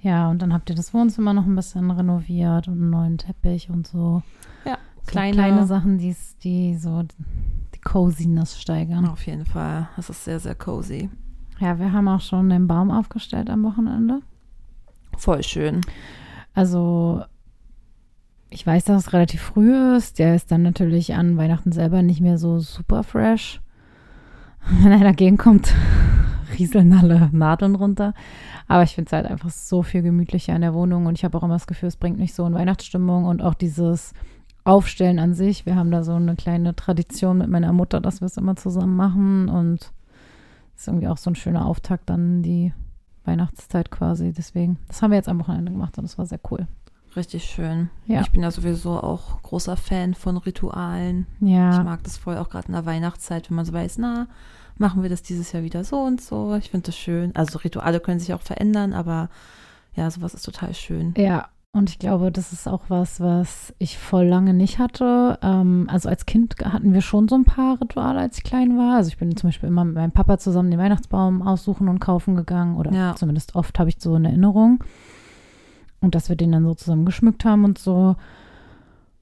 Ja, 0.00 0.30
und 0.30 0.40
dann 0.40 0.52
habt 0.52 0.70
ihr 0.70 0.76
das 0.76 0.94
Wohnzimmer 0.94 1.34
noch 1.34 1.44
ein 1.44 1.54
bisschen 1.54 1.90
renoviert 1.90 2.68
und 2.68 2.74
einen 2.74 2.90
neuen 2.90 3.18
Teppich 3.18 3.68
und 3.70 3.86
so. 3.86 4.22
Ja, 4.64 4.78
so 5.02 5.10
kleine- 5.10 5.34
kleine 5.36 5.66
Sachen, 5.66 5.98
die's- 5.98 6.36
die 6.38 6.76
so 6.76 7.02
die 7.74 7.80
Coziness 7.80 8.58
steigern. 8.60 9.06
Auf 9.06 9.26
jeden 9.26 9.44
Fall. 9.44 9.88
Es 9.98 10.08
ist 10.10 10.24
sehr, 10.24 10.40
sehr 10.40 10.54
cozy. 10.54 11.10
Ja, 11.58 11.78
wir 11.78 11.92
haben 11.92 12.08
auch 12.08 12.22
schon 12.22 12.48
den 12.48 12.66
Baum 12.66 12.90
aufgestellt 12.90 13.50
am 13.50 13.62
Wochenende. 13.62 14.20
Voll 15.18 15.42
schön. 15.42 15.82
Also 16.54 17.22
ich 18.50 18.66
weiß, 18.66 18.84
dass 18.84 19.06
es 19.06 19.12
relativ 19.12 19.40
früh 19.40 19.96
ist. 19.96 20.18
Der 20.18 20.34
ist 20.34 20.50
dann 20.50 20.62
natürlich 20.62 21.14
an 21.14 21.36
Weihnachten 21.36 21.72
selber 21.72 22.02
nicht 22.02 22.20
mehr 22.20 22.36
so 22.36 22.58
super 22.58 23.04
fresh. 23.04 23.60
Wenn 24.82 24.92
er 24.92 24.98
dagegen 24.98 25.36
kommt, 25.36 25.72
rieseln 26.58 26.92
alle 26.92 27.30
Nadeln 27.32 27.76
runter. 27.76 28.12
Aber 28.66 28.82
ich 28.82 28.94
finde 28.94 29.08
es 29.08 29.12
halt 29.12 29.26
einfach 29.26 29.50
so 29.50 29.82
viel 29.82 30.02
gemütlicher 30.02 30.54
in 30.54 30.62
der 30.62 30.74
Wohnung 30.74 31.06
und 31.06 31.16
ich 31.16 31.24
habe 31.24 31.38
auch 31.38 31.44
immer 31.44 31.54
das 31.54 31.66
Gefühl, 31.66 31.88
es 31.88 31.96
bringt 31.96 32.18
mich 32.18 32.34
so 32.34 32.44
in 32.44 32.54
Weihnachtsstimmung 32.54 33.24
und 33.24 33.40
auch 33.40 33.54
dieses 33.54 34.12
Aufstellen 34.64 35.18
an 35.18 35.32
sich. 35.34 35.64
Wir 35.64 35.76
haben 35.76 35.90
da 35.90 36.02
so 36.02 36.12
eine 36.12 36.36
kleine 36.36 36.76
Tradition 36.76 37.38
mit 37.38 37.48
meiner 37.48 37.72
Mutter, 37.72 38.00
dass 38.00 38.20
wir 38.20 38.26
es 38.26 38.36
immer 38.36 38.56
zusammen 38.56 38.96
machen 38.96 39.48
und 39.48 39.92
es 40.74 40.82
ist 40.82 40.88
irgendwie 40.88 41.08
auch 41.08 41.16
so 41.16 41.30
ein 41.30 41.34
schöner 41.36 41.66
Auftakt 41.66 42.10
dann 42.10 42.42
die 42.42 42.72
Weihnachtszeit 43.24 43.90
quasi. 43.90 44.32
Deswegen, 44.32 44.78
das 44.88 45.02
haben 45.02 45.10
wir 45.10 45.16
jetzt 45.16 45.28
am 45.28 45.40
Wochenende 45.40 45.72
gemacht 45.72 45.96
und 45.98 46.04
das 46.04 46.18
war 46.18 46.26
sehr 46.26 46.40
cool. 46.50 46.66
Richtig 47.16 47.44
schön. 47.44 47.90
Ja. 48.06 48.20
Ich 48.20 48.30
bin 48.30 48.42
ja 48.42 48.50
sowieso 48.50 48.92
auch 49.00 49.42
großer 49.42 49.76
Fan 49.76 50.14
von 50.14 50.36
Ritualen. 50.36 51.26
Ja. 51.40 51.78
Ich 51.78 51.84
mag 51.84 52.02
das 52.04 52.16
voll 52.16 52.36
auch 52.38 52.48
gerade 52.50 52.68
in 52.68 52.74
der 52.74 52.86
Weihnachtszeit, 52.86 53.50
wenn 53.50 53.56
man 53.56 53.64
so 53.64 53.72
weiß, 53.72 53.98
na, 53.98 54.28
machen 54.78 55.02
wir 55.02 55.10
das 55.10 55.22
dieses 55.22 55.50
Jahr 55.52 55.62
wieder 55.62 55.82
so 55.84 55.96
und 56.00 56.20
so. 56.20 56.54
Ich 56.54 56.70
finde 56.70 56.86
das 56.86 56.96
schön. 56.96 57.34
Also 57.34 57.58
Rituale 57.58 58.00
können 58.00 58.20
sich 58.20 58.32
auch 58.32 58.42
verändern, 58.42 58.92
aber 58.92 59.28
ja, 59.94 60.10
sowas 60.10 60.34
ist 60.34 60.44
total 60.44 60.72
schön. 60.74 61.12
Ja, 61.16 61.48
und 61.72 61.90
ich 61.90 61.98
glaube, 61.98 62.32
das 62.32 62.52
ist 62.52 62.66
auch 62.68 62.82
was, 62.88 63.20
was 63.20 63.74
ich 63.78 63.98
voll 63.98 64.24
lange 64.26 64.54
nicht 64.54 64.78
hatte. 64.78 65.38
Ähm, 65.42 65.86
also 65.90 66.08
als 66.08 66.26
Kind 66.26 66.54
hatten 66.64 66.92
wir 66.94 67.00
schon 67.00 67.28
so 67.28 67.34
ein 67.36 67.44
paar 67.44 67.80
Rituale, 67.80 68.18
als 68.20 68.38
ich 68.38 68.44
klein 68.44 68.76
war. 68.78 68.96
Also 68.96 69.08
ich 69.08 69.18
bin 69.18 69.36
zum 69.36 69.48
Beispiel 69.48 69.68
immer 69.68 69.84
mit 69.84 69.94
meinem 69.94 70.10
Papa 70.12 70.38
zusammen 70.38 70.70
den 70.70 70.80
Weihnachtsbaum 70.80 71.42
aussuchen 71.42 71.88
und 71.88 72.00
kaufen 72.00 72.34
gegangen. 72.36 72.76
Oder 72.76 72.92
Ja. 72.92 73.14
zumindest 73.16 73.54
oft 73.54 73.78
habe 73.78 73.88
ich 73.88 73.96
so 74.00 74.14
eine 74.14 74.28
Erinnerung. 74.28 74.82
Und 76.00 76.14
dass 76.14 76.28
wir 76.28 76.36
den 76.36 76.52
dann 76.52 76.64
so 76.64 76.74
zusammen 76.74 77.04
geschmückt 77.04 77.44
haben 77.44 77.64
und 77.64 77.78
so. 77.78 78.16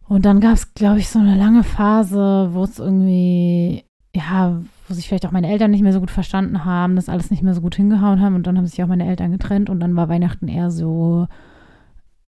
Und 0.06 0.24
dann 0.24 0.40
gab 0.40 0.54
es, 0.54 0.74
glaube 0.74 0.98
ich, 1.00 1.08
so 1.08 1.18
eine 1.18 1.36
lange 1.36 1.64
Phase, 1.64 2.50
wo 2.52 2.62
es 2.62 2.78
irgendwie, 2.78 3.84
ja, 4.14 4.60
wo 4.88 4.94
sich 4.94 5.06
vielleicht 5.08 5.26
auch 5.26 5.32
meine 5.32 5.50
Eltern 5.50 5.70
nicht 5.70 5.82
mehr 5.82 5.92
so 5.92 6.00
gut 6.00 6.10
verstanden 6.10 6.64
haben, 6.64 6.96
das 6.96 7.08
alles 7.08 7.30
nicht 7.30 7.42
mehr 7.42 7.54
so 7.54 7.60
gut 7.60 7.74
hingehauen 7.74 8.20
haben. 8.20 8.34
Und 8.34 8.46
dann 8.46 8.56
haben 8.56 8.66
sich 8.66 8.82
auch 8.82 8.88
meine 8.88 9.06
Eltern 9.06 9.32
getrennt. 9.32 9.68
Und 9.68 9.80
dann 9.80 9.94
war 9.96 10.08
Weihnachten 10.08 10.48
eher 10.48 10.70
so 10.70 11.26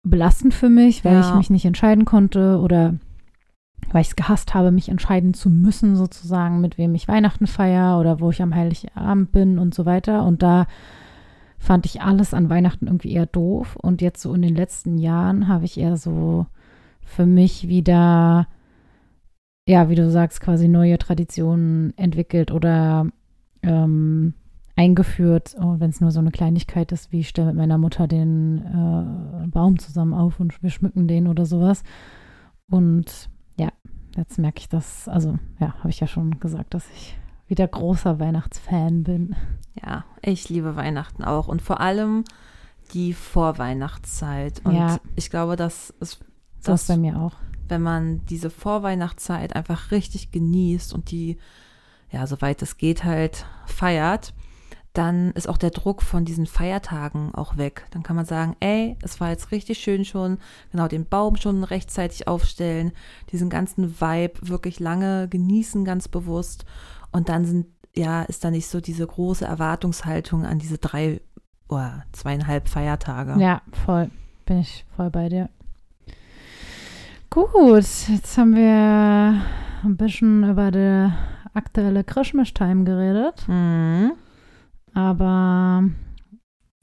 belastend 0.03 0.53
für 0.53 0.69
mich, 0.69 1.03
weil 1.05 1.13
Ja. 1.13 1.21
ich 1.21 1.33
mich 1.33 1.49
nicht 1.49 1.65
entscheiden 1.65 2.05
konnte 2.05 2.59
oder 2.59 2.95
weil 3.91 4.01
ich 4.01 4.09
es 4.09 4.15
gehasst 4.15 4.53
habe, 4.53 4.71
mich 4.71 4.89
entscheiden 4.89 5.33
zu 5.33 5.49
müssen, 5.49 5.95
sozusagen, 5.95 6.61
mit 6.61 6.77
wem 6.77 6.95
ich 6.95 7.07
Weihnachten 7.07 7.47
feiere 7.47 7.99
oder 7.99 8.19
wo 8.19 8.29
ich 8.29 8.41
am 8.41 8.53
Heiligabend 8.53 9.31
bin 9.31 9.59
und 9.59 9.73
so 9.73 9.85
weiter. 9.85 10.25
Und 10.25 10.41
da 10.43 10.65
fand 11.63 11.85
ich 11.85 12.01
alles 12.01 12.33
an 12.33 12.49
Weihnachten 12.49 12.87
irgendwie 12.87 13.13
eher 13.13 13.25
doof. 13.25 13.77
Und 13.81 14.01
jetzt 14.01 14.21
so 14.21 14.33
in 14.33 14.41
den 14.41 14.53
letzten 14.53 14.97
Jahren 14.97 15.47
habe 15.47 15.63
ich 15.63 15.79
eher 15.79 15.95
so 15.95 16.45
für 17.01 17.25
mich 17.25 17.69
wieder, 17.69 18.47
ja, 19.65 19.87
wie 19.87 19.95
du 19.95 20.11
sagst, 20.11 20.41
quasi 20.41 20.67
neue 20.67 20.97
Traditionen 20.97 21.97
entwickelt 21.97 22.51
oder 22.51 23.07
ähm, 23.61 24.33
eingeführt, 24.75 25.55
oh, 25.57 25.75
wenn 25.77 25.89
es 25.89 26.01
nur 26.01 26.11
so 26.11 26.19
eine 26.19 26.31
Kleinigkeit 26.31 26.91
ist, 26.91 27.13
wie 27.13 27.21
ich 27.21 27.29
stelle 27.29 27.47
mit 27.47 27.55
meiner 27.55 27.77
Mutter 27.77 28.07
den 28.07 28.57
äh, 28.57 29.47
Baum 29.47 29.79
zusammen 29.79 30.13
auf 30.13 30.41
und 30.41 30.61
wir 30.61 30.69
schmücken 30.69 31.07
den 31.07 31.27
oder 31.27 31.45
sowas. 31.45 31.83
Und 32.69 33.29
ja, 33.57 33.69
jetzt 34.17 34.37
merke 34.37 34.59
ich 34.59 34.67
das, 34.67 35.07
also 35.07 35.39
ja, 35.61 35.75
habe 35.75 35.91
ich 35.91 36.01
ja 36.01 36.07
schon 36.07 36.41
gesagt, 36.41 36.73
dass 36.73 36.89
ich 36.89 37.15
wieder 37.53 37.67
großer 37.67 38.19
Weihnachtsfan 38.19 39.03
bin. 39.03 39.35
Ja, 39.79 40.05
ich 40.23 40.49
liebe 40.49 40.75
Weihnachten 40.75 41.23
auch 41.23 41.47
und 41.47 41.61
vor 41.61 41.81
allem 41.81 42.23
die 42.93 43.13
Vorweihnachtszeit. 43.13 44.61
Und 44.63 44.73
Ja. 44.75 44.97
ich 45.15 45.29
glaube, 45.29 45.55
das 45.55 45.91
ist, 45.99 46.19
das, 46.63 46.81
ist 46.81 46.87
bei 46.87 46.97
mir 46.97 47.15
auch. 47.19 47.33
wenn 47.69 47.83
man 47.83 48.25
diese 48.25 48.49
Vorweihnachtszeit 48.49 49.55
einfach 49.55 49.91
richtig 49.91 50.31
genießt 50.31 50.95
und 50.95 51.11
die, 51.11 51.37
ja, 52.11 52.25
soweit 52.25 52.63
es 52.63 52.77
geht, 52.77 53.03
halt 53.03 53.45
feiert, 53.67 54.33
dann 54.93 55.31
ist 55.31 55.47
auch 55.49 55.57
der 55.57 55.71
Druck 55.71 56.01
von 56.01 56.25
diesen 56.25 56.45
Feiertagen 56.47 57.33
auch 57.35 57.57
weg. 57.57 57.85
Dann 57.91 58.01
kann 58.03 58.15
man 58.15 58.25
sagen, 58.25 58.55
ey, 58.61 58.95
es 59.01 59.19
war 59.19 59.29
jetzt 59.29 59.51
richtig 59.51 59.79
schön 59.79 60.05
schon, 60.05 60.37
genau 60.71 60.87
den 60.87 61.05
Baum 61.05 61.35
schon 61.35 61.63
rechtzeitig 61.63 62.27
aufstellen, 62.27 62.93
diesen 63.31 63.49
ganzen 63.49 63.99
Vibe 64.01 64.33
wirklich 64.41 64.79
lange 64.79 65.27
genießen, 65.27 65.83
ganz 65.85 66.07
bewusst. 66.07 66.65
Und 67.13 67.29
dann 67.29 67.45
sind, 67.45 67.67
ja, 67.95 68.23
ist 68.23 68.43
da 68.43 68.51
nicht 68.51 68.67
so 68.67 68.81
diese 68.81 69.07
große 69.07 69.45
Erwartungshaltung 69.45 70.45
an 70.45 70.59
diese 70.59 70.77
drei 70.77 71.21
oder 71.69 72.03
zweieinhalb 72.11 72.67
Feiertage. 72.67 73.39
Ja, 73.41 73.61
voll. 73.85 74.09
Bin 74.45 74.59
ich 74.59 74.85
voll 74.95 75.09
bei 75.09 75.29
dir. 75.29 75.49
Gut, 77.29 77.85
jetzt 78.09 78.37
haben 78.37 78.55
wir 78.55 79.41
ein 79.83 79.97
bisschen 79.97 80.47
über 80.49 80.69
die 80.71 81.11
aktuelle 81.53 82.03
Christmas-Time 82.03 82.83
geredet, 82.83 83.47
Mhm. 83.47 84.11
aber 84.93 85.83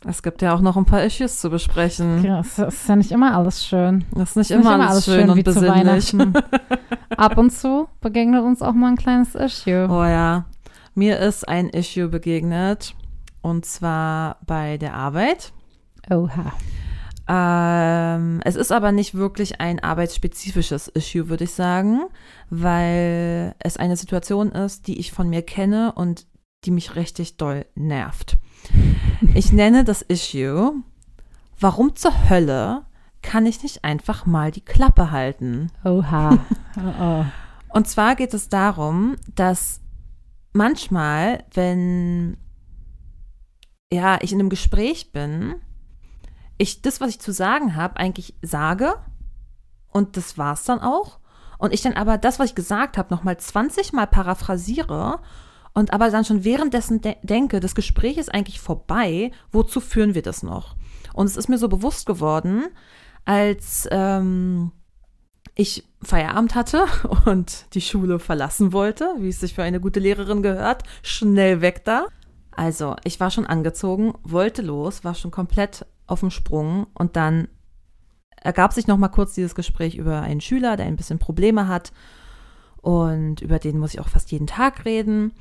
Es 0.06 0.22
gibt 0.22 0.40
ja 0.40 0.54
auch 0.54 0.60
noch 0.60 0.76
ein 0.76 0.86
paar 0.86 1.04
Issues 1.04 1.38
zu 1.38 1.50
besprechen. 1.50 2.24
ja, 2.24 2.40
es 2.40 2.58
ist 2.58 2.88
ja 2.88 2.96
nicht 2.96 3.12
immer 3.12 3.36
alles 3.36 3.64
schön. 3.64 4.04
Das 4.12 4.30
ist 4.30 4.36
nicht 4.36 4.50
ist 4.50 4.60
immer, 4.60 4.88
alles 4.88 5.04
schön, 5.04 5.28
und 5.28 5.36
wie 5.36 5.44
zu 5.44 5.60
besinnlich. 5.60 6.14
Ab 7.16 7.36
und 7.36 7.50
zu 7.50 7.88
begegnet 8.00 8.42
uns 8.42 8.62
auch 8.62 8.72
mal 8.72 8.88
ein 8.88 8.96
kleines 8.96 9.34
Issue. 9.34 9.88
Oh 9.90 10.04
ja, 10.04 10.46
mir 10.94 11.18
ist 11.18 11.46
ein 11.46 11.68
Issue 11.68 12.08
begegnet 12.08 12.94
und 13.42 13.66
zwar 13.66 14.38
bei 14.46 14.78
der 14.78 14.94
Arbeit. 14.94 15.52
Oha. 16.08 16.52
Ähm, 17.28 18.40
es 18.44 18.56
ist 18.56 18.72
aber 18.72 18.90
nicht 18.90 19.14
wirklich 19.14 19.60
ein 19.60 19.78
arbeitsspezifisches 19.78 20.88
Issue, 20.88 21.28
würde 21.28 21.44
ich 21.44 21.52
sagen, 21.52 22.06
weil 22.48 23.54
es 23.60 23.76
eine 23.76 23.96
Situation 23.96 24.50
ist, 24.50 24.88
die 24.88 24.98
ich 24.98 25.12
von 25.12 25.28
mir 25.28 25.42
kenne 25.42 25.92
und 25.94 26.26
die 26.64 26.70
mich 26.70 26.96
richtig 26.96 27.36
doll 27.36 27.66
nervt. 27.74 28.36
Ich 29.34 29.52
nenne 29.52 29.84
das 29.84 30.02
Issue, 30.02 30.74
warum 31.58 31.94
zur 31.94 32.30
Hölle 32.30 32.84
kann 33.22 33.46
ich 33.46 33.62
nicht 33.62 33.84
einfach 33.84 34.26
mal 34.26 34.50
die 34.50 34.64
Klappe 34.64 35.10
halten? 35.10 35.70
Oha. 35.84 36.38
Oh, 36.76 37.02
oh. 37.02 37.24
Und 37.68 37.88
zwar 37.88 38.16
geht 38.16 38.34
es 38.34 38.48
darum, 38.48 39.16
dass 39.34 39.80
manchmal, 40.52 41.44
wenn 41.52 42.36
ja, 43.92 44.18
ich 44.22 44.32
in 44.32 44.40
einem 44.40 44.50
Gespräch 44.50 45.12
bin, 45.12 45.56
ich 46.58 46.82
das, 46.82 47.00
was 47.00 47.10
ich 47.10 47.20
zu 47.20 47.32
sagen 47.32 47.74
habe, 47.76 47.96
eigentlich 47.96 48.34
sage 48.42 48.94
und 49.88 50.16
das 50.16 50.38
war's 50.38 50.64
dann 50.64 50.80
auch. 50.80 51.18
Und 51.58 51.74
ich 51.74 51.82
dann 51.82 51.94
aber 51.94 52.16
das, 52.16 52.38
was 52.38 52.50
ich 52.50 52.54
gesagt 52.54 52.96
habe, 52.96 53.12
nochmal 53.14 53.36
20 53.36 53.92
Mal 53.92 54.06
paraphrasiere 54.06 55.20
und 55.72 55.92
aber 55.92 56.10
dann 56.10 56.24
schon 56.24 56.44
währenddessen 56.44 57.00
de 57.00 57.16
denke, 57.22 57.60
das 57.60 57.74
Gespräch 57.74 58.16
ist 58.16 58.32
eigentlich 58.32 58.60
vorbei, 58.60 59.30
wozu 59.52 59.80
führen 59.80 60.14
wir 60.14 60.22
das 60.22 60.42
noch? 60.42 60.76
Und 61.14 61.26
es 61.26 61.36
ist 61.36 61.48
mir 61.48 61.58
so 61.58 61.68
bewusst 61.68 62.06
geworden, 62.06 62.66
als 63.24 63.88
ähm, 63.90 64.72
ich 65.54 65.84
Feierabend 66.02 66.54
hatte 66.54 66.86
und 67.26 67.66
die 67.74 67.80
Schule 67.80 68.18
verlassen 68.18 68.72
wollte, 68.72 69.14
wie 69.18 69.28
es 69.28 69.40
sich 69.40 69.54
für 69.54 69.62
eine 69.62 69.80
gute 69.80 70.00
Lehrerin 70.00 70.42
gehört, 70.42 70.82
schnell 71.02 71.60
weg 71.60 71.84
da. 71.84 72.06
Also, 72.50 72.96
ich 73.04 73.20
war 73.20 73.30
schon 73.30 73.46
angezogen, 73.46 74.14
wollte 74.22 74.62
los, 74.62 75.04
war 75.04 75.14
schon 75.14 75.30
komplett 75.30 75.86
auf 76.06 76.20
dem 76.20 76.30
Sprung 76.30 76.88
und 76.94 77.16
dann 77.16 77.48
ergab 78.36 78.72
sich 78.72 78.86
noch 78.86 78.96
mal 78.96 79.08
kurz 79.08 79.34
dieses 79.34 79.54
Gespräch 79.54 79.94
über 79.94 80.22
einen 80.22 80.40
Schüler, 80.40 80.76
der 80.76 80.86
ein 80.86 80.96
bisschen 80.96 81.18
Probleme 81.18 81.68
hat 81.68 81.92
und 82.80 83.40
über 83.42 83.58
den 83.58 83.78
muss 83.78 83.94
ich 83.94 84.00
auch 84.00 84.08
fast 84.08 84.32
jeden 84.32 84.46
Tag 84.46 84.84
reden. 84.84 85.32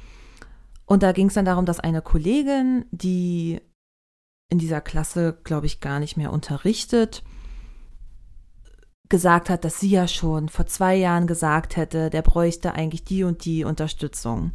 Und 0.89 1.03
da 1.03 1.11
ging 1.11 1.27
es 1.27 1.35
dann 1.35 1.45
darum, 1.45 1.67
dass 1.67 1.79
eine 1.79 2.01
Kollegin, 2.01 2.83
die 2.89 3.61
in 4.49 4.57
dieser 4.57 4.81
Klasse, 4.81 5.37
glaube 5.43 5.67
ich, 5.67 5.81
gar 5.81 5.99
nicht 5.99 6.17
mehr 6.17 6.33
unterrichtet, 6.33 7.23
gesagt 9.07 9.51
hat, 9.51 9.63
dass 9.63 9.79
sie 9.79 9.91
ja 9.91 10.07
schon 10.07 10.49
vor 10.49 10.65
zwei 10.65 10.95
Jahren 10.95 11.27
gesagt 11.27 11.77
hätte, 11.77 12.09
der 12.09 12.23
bräuchte 12.23 12.73
eigentlich 12.73 13.03
die 13.03 13.23
und 13.23 13.45
die 13.45 13.65
Unterstützung. 13.65 14.51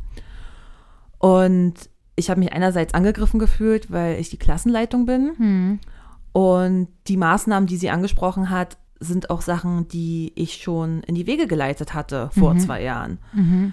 Und 1.18 1.74
ich 2.16 2.30
habe 2.30 2.40
mich 2.40 2.52
einerseits 2.52 2.94
angegriffen 2.94 3.38
gefühlt, 3.38 3.92
weil 3.92 4.18
ich 4.18 4.28
die 4.28 4.36
Klassenleitung 4.36 5.06
bin. 5.06 5.34
Hm. 5.36 5.80
Und 6.32 6.88
die 7.06 7.16
Maßnahmen, 7.16 7.68
die 7.68 7.76
sie 7.76 7.90
angesprochen 7.90 8.50
hat, 8.50 8.76
sind 8.98 9.30
auch 9.30 9.40
Sachen, 9.40 9.86
die 9.86 10.32
ich 10.34 10.54
schon 10.56 11.04
in 11.04 11.14
die 11.14 11.28
Wege 11.28 11.46
geleitet 11.46 11.94
hatte 11.94 12.30
vor 12.32 12.54
Mhm. 12.54 12.58
zwei 12.58 12.82
Jahren. 12.82 13.18
Mhm. 13.32 13.72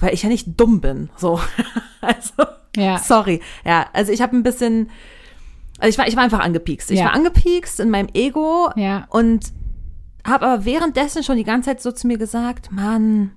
Weil 0.00 0.14
ich 0.14 0.22
ja 0.22 0.28
nicht 0.28 0.48
dumm 0.60 0.80
bin. 0.80 1.10
So. 1.16 1.40
also, 2.00 2.32
Ja. 2.76 2.98
sorry. 2.98 3.40
Ja, 3.64 3.86
also 3.92 4.12
ich 4.12 4.20
habe 4.22 4.36
ein 4.36 4.42
bisschen. 4.42 4.90
Also 5.78 5.88
ich 5.90 5.98
war, 5.98 6.06
ich 6.06 6.16
war 6.16 6.22
einfach 6.22 6.40
angepiekst. 6.40 6.90
Ich 6.90 6.98
Ja. 7.00 7.06
war 7.06 7.14
angepiekst 7.14 7.80
in 7.80 7.90
meinem 7.90 8.08
Ego 8.14 8.70
Ja. 8.76 9.06
und 9.10 9.52
habe 10.24 10.46
aber 10.46 10.64
währenddessen 10.64 11.22
schon 11.24 11.36
die 11.36 11.44
ganze 11.44 11.70
Zeit 11.70 11.80
so 11.82 11.90
zu 11.90 12.06
mir 12.06 12.18
gesagt, 12.18 12.70
Mann, 12.70 13.32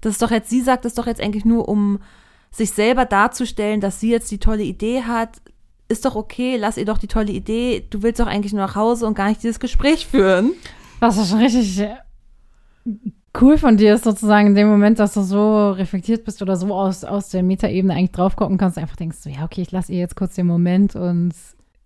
das 0.00 0.14
ist 0.14 0.22
doch 0.22 0.30
jetzt, 0.32 0.50
sie 0.50 0.60
sagt 0.60 0.84
es 0.84 0.94
doch 0.94 1.06
jetzt 1.06 1.20
eigentlich 1.20 1.44
nur, 1.44 1.68
um 1.68 2.00
sich 2.50 2.72
selber 2.72 3.04
darzustellen, 3.04 3.80
dass 3.80 4.00
sie 4.00 4.10
jetzt 4.10 4.30
die 4.30 4.38
tolle 4.38 4.62
Idee 4.64 5.02
hat. 5.04 5.40
Ist 5.88 6.04
doch 6.04 6.16
okay, 6.16 6.56
lass 6.56 6.76
ihr 6.78 6.84
doch 6.84 6.98
die 6.98 7.06
tolle 7.06 7.30
Idee. 7.30 7.86
Du 7.90 8.02
willst 8.02 8.18
doch 8.18 8.26
eigentlich 8.26 8.52
nur 8.52 8.62
nach 8.66 8.74
Hause 8.74 9.06
und 9.06 9.14
gar 9.14 9.28
nicht 9.28 9.42
dieses 9.42 9.60
Gespräch 9.60 10.06
führen. 10.08 10.52
Was 10.98 11.16
ja 11.16 11.24
schon 11.24 11.38
richtig 11.38 11.78
äh, 11.78 11.94
cool 13.40 13.58
von 13.58 13.76
dir 13.76 13.94
ist, 13.94 14.04
sozusagen 14.04 14.48
in 14.48 14.54
dem 14.54 14.68
Moment, 14.68 14.98
dass 14.98 15.14
du 15.14 15.22
so 15.22 15.70
reflektiert 15.72 16.24
bist 16.24 16.42
oder 16.42 16.56
so 16.56 16.72
aus, 16.74 17.04
aus 17.04 17.28
der 17.30 17.42
Metaebene 17.42 17.94
eigentlich 17.94 18.12
drauf 18.12 18.36
gucken 18.36 18.58
kannst, 18.58 18.78
einfach 18.78 18.96
denkst 18.96 19.18
du, 19.24 19.30
ja, 19.30 19.44
okay, 19.44 19.62
ich 19.62 19.72
lasse 19.72 19.92
ihr 19.92 19.98
jetzt 19.98 20.16
kurz 20.16 20.34
den 20.34 20.46
Moment 20.46 20.94
und 20.96 21.32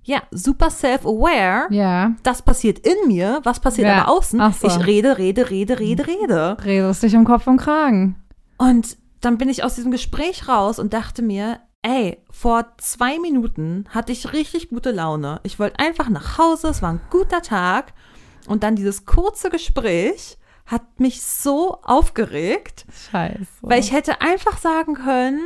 Ja, 0.04 0.22
super 0.30 0.70
self-aware. 0.70 1.66
ja, 1.70 2.12
Das 2.22 2.42
passiert 2.42 2.78
in 2.80 3.08
mir, 3.08 3.40
was 3.44 3.60
passiert 3.60 3.88
Ja. 3.88 4.02
aber 4.02 4.10
außen? 4.12 4.40
Ach 4.40 4.54
so. 4.54 4.66
Ich 4.66 4.86
rede, 4.86 5.18
rede, 5.18 5.50
rede, 5.50 5.78
rede, 5.78 6.06
rede. 6.06 6.56
redest 6.64 7.02
dich 7.02 7.14
um 7.16 7.24
Kopf 7.24 7.46
und 7.46 7.58
Kragen. 7.58 8.16
Und 8.58 8.96
dann 9.20 9.36
bin 9.38 9.48
ich 9.48 9.62
aus 9.64 9.74
diesem 9.74 9.90
Gespräch 9.90 10.48
raus 10.48 10.78
und 10.78 10.92
dachte 10.94 11.22
mir, 11.22 11.58
ey, 11.82 12.18
vor 12.30 12.66
zwei 12.78 13.18
Minuten 13.18 13.84
hatte 13.90 14.12
ich 14.12 14.32
richtig 14.32 14.68
gute 14.70 14.90
Laune. 14.90 15.40
Ich 15.42 15.58
wollte 15.58 15.78
einfach 15.78 16.08
nach 16.08 16.38
Hause, 16.38 16.68
es 16.68 16.80
war 16.82 16.90
ein 16.92 17.00
guter 17.10 17.42
Tag. 17.42 17.92
Und 18.46 18.62
dann 18.62 18.76
dieses 18.76 19.04
kurze 19.04 19.50
Gespräch 19.50 20.38
hat 20.70 21.00
mich 21.00 21.22
so 21.22 21.78
aufgeregt, 21.82 22.86
Scheiße. 23.10 23.46
weil 23.60 23.80
ich 23.80 23.92
hätte 23.92 24.20
einfach 24.20 24.58
sagen 24.58 24.94
können, 24.94 25.40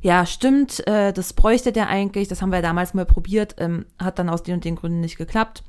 ja, 0.00 0.24
stimmt, 0.24 0.86
äh, 0.86 1.12
das 1.12 1.32
bräuchte 1.32 1.72
der 1.72 1.88
eigentlich, 1.88 2.28
das 2.28 2.40
haben 2.40 2.52
wir 2.52 2.62
damals 2.62 2.94
mal 2.94 3.04
probiert, 3.04 3.56
ähm, 3.58 3.86
hat 3.98 4.18
dann 4.18 4.28
aus 4.30 4.42
den 4.42 4.54
und 4.54 4.64
den 4.64 4.76
Gründen 4.76 5.00
nicht 5.00 5.18
geklappt. 5.18 5.62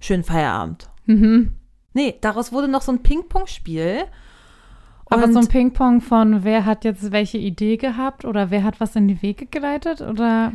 Schönen 0.00 0.24
Feierabend. 0.24 0.88
mhm. 1.06 1.52
Nee, 1.94 2.14
daraus 2.20 2.52
wurde 2.52 2.68
noch 2.68 2.82
so 2.82 2.92
ein 2.92 3.02
Ping-Pong-Spiel. 3.02 4.04
Aber 5.06 5.32
so 5.32 5.38
ein 5.38 5.48
Ping-Pong 5.48 6.02
von 6.02 6.44
wer 6.44 6.66
hat 6.66 6.84
jetzt 6.84 7.10
welche 7.10 7.38
Idee 7.38 7.78
gehabt 7.78 8.26
oder 8.26 8.50
wer 8.50 8.64
hat 8.64 8.80
was 8.80 8.96
in 8.96 9.08
die 9.08 9.22
Wege 9.22 9.46
geleitet 9.46 10.02
oder 10.02 10.52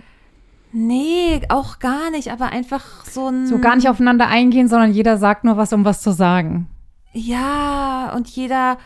Nee, 0.73 1.41
auch 1.49 1.79
gar 1.79 2.11
nicht, 2.11 2.31
aber 2.31 2.51
einfach 2.51 3.05
so 3.05 3.27
ein. 3.27 3.47
so 3.47 3.59
gar 3.59 3.75
nicht 3.75 3.89
aufeinander 3.89 4.27
eingehen, 4.27 4.67
sondern 4.67 4.91
jeder 4.91 5.17
sagt 5.17 5.43
nur 5.43 5.57
was, 5.57 5.73
um 5.73 5.83
was 5.83 6.01
zu 6.01 6.11
sagen. 6.11 6.67
Ja, 7.13 8.13
und 8.15 8.27
jeder. 8.29 8.77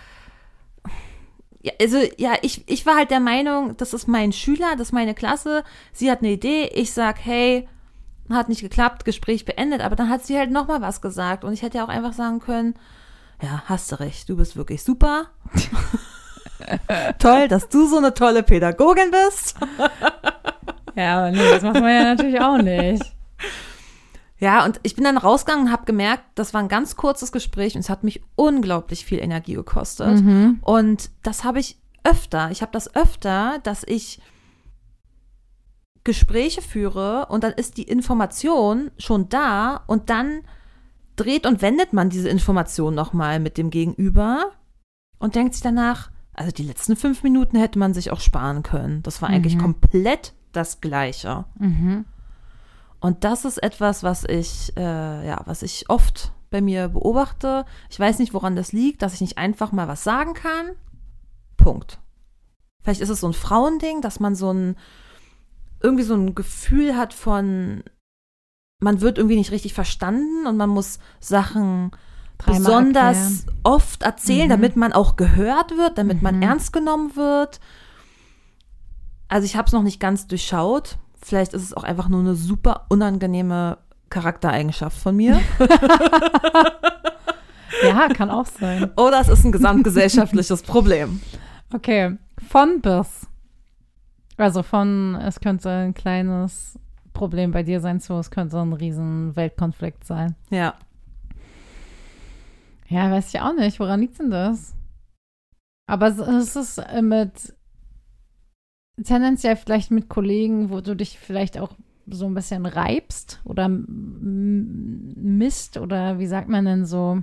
Ja, 1.61 1.73
also, 1.81 1.97
ja, 2.17 2.33
ich, 2.41 2.63
ich 2.67 2.85
war 2.85 2.95
halt 2.95 3.11
der 3.11 3.19
Meinung, 3.19 3.75
das 3.77 3.93
ist 3.93 4.07
mein 4.07 4.31
Schüler, 4.31 4.71
das 4.77 4.89
ist 4.89 4.93
meine 4.93 5.15
Klasse. 5.15 5.63
Sie 5.93 6.11
hat 6.11 6.19
eine 6.19 6.31
Idee, 6.31 6.69
ich 6.73 6.93
sag, 6.93 7.17
hey, 7.23 7.67
hat 8.29 8.49
nicht 8.49 8.61
geklappt, 8.61 9.05
Gespräch 9.05 9.45
beendet, 9.45 9.81
aber 9.81 9.95
dann 9.95 10.09
hat 10.09 10.25
sie 10.25 10.37
halt 10.37 10.51
nochmal 10.51 10.81
was 10.81 11.01
gesagt. 11.01 11.43
Und 11.43 11.53
ich 11.53 11.61
hätte 11.61 11.77
ja 11.77 11.85
auch 11.85 11.89
einfach 11.89 12.13
sagen 12.13 12.39
können, 12.39 12.75
ja, 13.41 13.63
hast 13.65 13.91
du 13.91 13.99
recht, 13.99 14.29
du 14.29 14.37
bist 14.37 14.55
wirklich 14.55 14.83
super. 14.83 15.27
Toll, 17.19 17.47
dass 17.47 17.69
du 17.69 17.87
so 17.87 17.97
eine 17.97 18.13
tolle 18.13 18.43
Pädagogin 18.43 19.11
bist. 19.11 19.55
Ja, 20.95 21.17
aber 21.17 21.31
nee, 21.31 21.49
das 21.49 21.61
macht 21.61 21.81
man 21.81 21.91
ja 21.91 22.03
natürlich 22.03 22.39
auch 22.39 22.57
nicht. 22.57 23.14
Ja, 24.37 24.65
und 24.65 24.79
ich 24.83 24.95
bin 24.95 25.03
dann 25.05 25.17
rausgegangen 25.17 25.67
und 25.67 25.71
habe 25.71 25.85
gemerkt, 25.85 26.23
das 26.35 26.53
war 26.53 26.61
ein 26.61 26.67
ganz 26.67 26.95
kurzes 26.97 27.31
Gespräch 27.31 27.75
und 27.75 27.79
es 27.81 27.89
hat 27.89 28.03
mich 28.03 28.21
unglaublich 28.35 29.05
viel 29.05 29.19
Energie 29.19 29.53
gekostet. 29.53 30.21
Mhm. 30.21 30.59
Und 30.61 31.09
das 31.23 31.43
habe 31.45 31.59
ich 31.59 31.77
öfter. 32.03 32.51
Ich 32.51 32.61
habe 32.61 32.71
das 32.73 32.93
öfter, 32.95 33.59
dass 33.63 33.83
ich 33.85 34.19
Gespräche 36.03 36.61
führe 36.61 37.27
und 37.27 37.43
dann 37.43 37.53
ist 37.53 37.77
die 37.77 37.83
Information 37.83 38.91
schon 38.99 39.27
da 39.29 39.81
und 39.87 40.09
dann 40.09 40.41
dreht 41.15 41.47
und 41.47 41.61
wendet 41.61 41.93
man 41.93 42.09
diese 42.09 42.29
Information 42.29 42.93
nochmal 42.93 43.39
mit 43.39 43.57
dem 43.57 43.69
Gegenüber 43.71 44.51
und 45.17 45.35
denkt 45.35 45.53
sich 45.55 45.63
danach, 45.63 46.11
also 46.33 46.51
die 46.51 46.63
letzten 46.63 46.95
fünf 46.95 47.23
Minuten 47.23 47.57
hätte 47.57 47.79
man 47.79 47.93
sich 47.93 48.11
auch 48.11 48.19
sparen 48.19 48.61
können. 48.61 49.01
Das 49.01 49.21
war 49.21 49.29
eigentlich 49.29 49.55
Mhm. 49.55 49.61
komplett 49.61 50.33
das 50.51 50.81
Gleiche. 50.81 51.45
Mhm. 51.57 52.05
Und 52.99 53.23
das 53.23 53.45
ist 53.45 53.61
etwas, 53.61 54.03
was 54.03 54.23
ich, 54.23 54.75
äh, 54.77 55.27
ja, 55.27 55.41
was 55.45 55.61
ich 55.61 55.89
oft 55.89 56.31
bei 56.49 56.61
mir 56.61 56.89
beobachte. 56.89 57.65
Ich 57.89 57.99
weiß 57.99 58.19
nicht, 58.19 58.33
woran 58.33 58.55
das 58.55 58.71
liegt, 58.71 59.01
dass 59.01 59.13
ich 59.13 59.21
nicht 59.21 59.37
einfach 59.37 59.71
mal 59.71 59.87
was 59.87 60.03
sagen 60.03 60.33
kann. 60.33 60.71
Punkt. 61.57 61.99
Vielleicht 62.83 63.01
ist 63.01 63.09
es 63.09 63.19
so 63.21 63.27
ein 63.27 63.33
Frauending, 63.33 64.01
dass 64.01 64.19
man 64.19 64.35
so 64.35 64.51
ein, 64.51 64.75
irgendwie 65.81 66.03
so 66.03 66.15
ein 66.15 66.35
Gefühl 66.35 66.95
hat 66.95 67.13
von, 67.13 67.83
man 68.79 69.01
wird 69.01 69.17
irgendwie 69.17 69.37
nicht 69.37 69.51
richtig 69.51 69.73
verstanden 69.73 70.47
und 70.47 70.57
man 70.57 70.69
muss 70.69 70.99
Sachen 71.19 71.91
Dreimal 72.37 72.59
besonders 72.59 73.17
erklären. 73.39 73.59
oft 73.63 74.03
erzählen, 74.03 74.45
Mhm. 74.47 74.49
damit 74.51 74.75
man 74.75 74.93
auch 74.93 75.15
gehört 75.15 75.71
wird, 75.77 75.97
damit 75.97 76.21
man 76.21 76.37
Mhm. 76.37 76.41
ernst 76.43 76.73
genommen 76.73 77.15
wird. 77.15 77.59
Also 79.27 79.45
ich 79.45 79.55
habe 79.55 79.65
es 79.67 79.73
noch 79.73 79.83
nicht 79.83 79.99
ganz 79.99 80.27
durchschaut. 80.27 80.97
Vielleicht 81.27 81.53
ist 81.53 81.63
es 81.63 81.73
auch 81.73 81.83
einfach 81.83 82.07
nur 82.07 82.19
eine 82.19 82.35
super 82.35 82.85
unangenehme 82.89 83.79
Charaktereigenschaft 84.09 84.97
von 84.97 85.15
mir. 85.15 85.39
Ja, 87.83 88.07
kann 88.09 88.29
auch 88.29 88.45
sein. 88.45 88.91
Oder 88.95 89.19
es 89.19 89.27
ist 89.27 89.43
ein 89.43 89.51
gesamtgesellschaftliches 89.51 90.63
Problem. 90.63 91.19
Okay, 91.73 92.17
von 92.47 92.79
bis. 92.81 93.27
Also 94.37 94.63
von, 94.63 95.15
es 95.15 95.39
könnte 95.41 95.69
ein 95.69 95.93
kleines 95.93 96.79
Problem 97.13 97.51
bei 97.51 97.63
dir 97.63 97.81
sein, 97.81 97.99
zu, 97.99 98.13
es 98.13 98.31
könnte 98.31 98.59
ein 98.61 98.71
riesen 98.73 99.35
Weltkonflikt 99.35 100.05
sein. 100.05 100.35
Ja. 100.49 100.75
Ja, 102.87 103.11
weiß 103.11 103.33
ich 103.33 103.41
auch 103.41 103.53
nicht. 103.53 103.79
Woran 103.79 103.99
liegt 104.01 104.19
denn 104.19 104.31
das? 104.31 104.73
Aber 105.87 106.07
es- 106.07 106.55
ist 106.55 106.81
mit 107.01 107.53
tendenziell 109.03 109.55
vielleicht 109.55 109.91
mit 109.91 110.09
Kollegen, 110.09 110.69
wo 110.69 110.81
du 110.81 110.95
dich 110.95 111.19
vielleicht 111.19 111.57
auch 111.59 111.71
so 112.07 112.25
ein 112.27 112.33
bisschen 112.35 112.65
reibst 112.65 113.41
oder 113.43 113.67
misst 114.75 115.77
oder 115.77 116.19
wie 116.19 116.27
sagt 116.27 116.49
man 116.49 116.65
denn 116.65 116.85
so? 116.85 117.21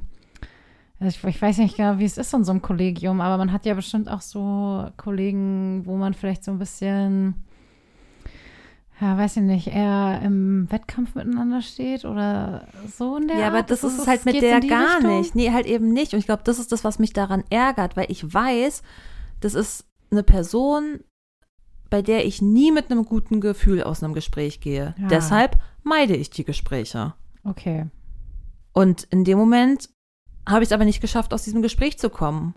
Also 0.98 1.16
Ich, 1.28 1.36
ich 1.36 1.42
weiß 1.42 1.58
nicht 1.58 1.76
genau, 1.76 1.98
wie 1.98 2.04
es 2.04 2.18
ist 2.18 2.32
in 2.34 2.44
so 2.44 2.50
einem 2.52 2.62
Kollegium, 2.62 3.20
aber 3.20 3.36
man 3.38 3.52
hat 3.52 3.64
ja 3.66 3.74
bestimmt 3.74 4.08
auch 4.08 4.20
so 4.20 4.86
Kollegen, 4.96 5.82
wo 5.84 5.96
man 5.96 6.14
vielleicht 6.14 6.44
so 6.44 6.50
ein 6.52 6.58
bisschen, 6.58 7.34
ja, 9.00 9.16
weiß 9.18 9.36
ich 9.38 9.42
nicht, 9.42 9.68
eher 9.68 10.20
im 10.24 10.70
Wettkampf 10.70 11.14
miteinander 11.14 11.60
steht 11.62 12.04
oder 12.04 12.66
so 12.86 13.16
in 13.16 13.28
der 13.28 13.38
Ja, 13.38 13.46
aber 13.48 13.58
Art. 13.58 13.70
das 13.70 13.82
ist 13.84 13.98
es 13.98 14.06
halt 14.06 14.24
mit 14.24 14.40
der 14.42 14.60
gar 14.60 14.96
Richtung? 14.98 15.18
nicht. 15.18 15.34
Nee, 15.34 15.50
halt 15.52 15.66
eben 15.66 15.92
nicht. 15.92 16.12
Und 16.12 16.20
ich 16.20 16.26
glaube, 16.26 16.42
das 16.44 16.58
ist 16.58 16.70
das, 16.72 16.84
was 16.84 16.98
mich 17.00 17.12
daran 17.12 17.42
ärgert, 17.50 17.96
weil 17.96 18.06
ich 18.10 18.32
weiß, 18.32 18.82
das 19.40 19.54
ist 19.54 19.86
eine 20.10 20.22
Person, 20.22 21.00
bei 21.92 22.00
der 22.00 22.24
ich 22.24 22.40
nie 22.40 22.72
mit 22.72 22.90
einem 22.90 23.04
guten 23.04 23.42
Gefühl 23.42 23.82
aus 23.82 24.02
einem 24.02 24.14
Gespräch 24.14 24.60
gehe. 24.60 24.94
Ja. 24.98 25.08
Deshalb 25.08 25.58
meide 25.82 26.16
ich 26.16 26.30
die 26.30 26.42
Gespräche. 26.42 27.12
Okay. 27.44 27.84
Und 28.72 29.04
in 29.10 29.24
dem 29.24 29.36
Moment 29.36 29.90
habe 30.48 30.62
ich 30.62 30.68
es 30.70 30.72
aber 30.72 30.86
nicht 30.86 31.02
geschafft, 31.02 31.34
aus 31.34 31.44
diesem 31.44 31.60
Gespräch 31.60 31.98
zu 31.98 32.08
kommen. 32.08 32.54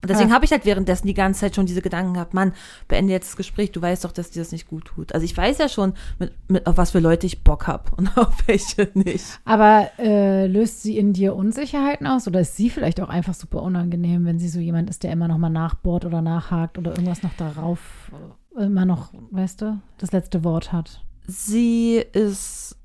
Und 0.00 0.10
deswegen 0.10 0.28
Ja. 0.28 0.36
habe 0.36 0.44
ich 0.44 0.52
halt 0.52 0.64
währenddessen 0.64 1.08
die 1.08 1.14
ganze 1.14 1.40
Zeit 1.40 1.56
schon 1.56 1.66
diese 1.66 1.82
Gedanken 1.82 2.14
gehabt, 2.14 2.32
Mann, 2.32 2.52
beende 2.86 3.12
jetzt 3.12 3.30
das 3.30 3.36
Gespräch, 3.36 3.72
du 3.72 3.82
weißt 3.82 4.04
doch, 4.04 4.12
dass 4.12 4.30
dir 4.30 4.40
das 4.40 4.52
nicht 4.52 4.68
gut 4.68 4.84
tut. 4.84 5.12
Also 5.12 5.24
ich 5.24 5.36
weiß 5.36 5.58
ja 5.58 5.68
schon, 5.68 5.94
mit, 6.20 6.32
mit, 6.48 6.68
auf 6.68 6.76
was 6.76 6.92
für 6.92 7.00
Leute 7.00 7.26
ich 7.26 7.42
Bock 7.42 7.66
habe 7.66 7.90
und 7.96 8.16
auf 8.16 8.32
welche 8.46 8.88
nicht. 8.94 9.40
Aber 9.44 9.90
äh, 9.98 10.46
löst 10.46 10.82
sie 10.84 10.96
in 10.96 11.14
dir 11.14 11.34
Unsicherheiten 11.34 12.06
aus 12.06 12.28
oder 12.28 12.38
ist 12.40 12.56
sie 12.56 12.70
vielleicht 12.70 13.00
auch 13.00 13.08
einfach 13.08 13.34
super 13.34 13.60
unangenehm, 13.60 14.24
wenn 14.24 14.38
sie 14.38 14.48
so 14.48 14.60
jemand 14.60 14.88
ist, 14.88 15.02
der 15.02 15.10
immer 15.10 15.26
noch 15.26 15.38
mal 15.38 15.50
nachbohrt 15.50 16.04
oder 16.04 16.22
nachhakt 16.22 16.78
oder 16.78 16.92
irgendwas 16.92 17.24
noch 17.24 17.34
darauf 17.36 18.12
äh, 18.12 18.47
immer 18.58 18.84
noch, 18.84 19.12
weißt 19.30 19.62
du, 19.62 19.80
das 19.98 20.12
letzte 20.12 20.44
Wort 20.44 20.72
hat? 20.72 21.02
Sie 21.26 21.96
ist 22.12 22.76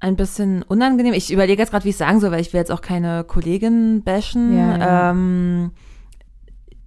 ein 0.00 0.16
bisschen 0.16 0.62
unangenehm. 0.62 1.14
Ich 1.14 1.32
überlege 1.32 1.62
jetzt 1.62 1.70
gerade, 1.70 1.84
wie 1.84 1.90
ich 1.90 1.96
sagen 1.96 2.20
soll, 2.20 2.32
weil 2.32 2.40
ich 2.40 2.52
will 2.52 2.58
jetzt 2.58 2.72
auch 2.72 2.80
keine 2.80 3.24
Kollegin 3.24 4.02
bashen. 4.02 4.56
Ja, 4.56 4.76
ja. 4.78 5.10
Ähm, 5.10 5.70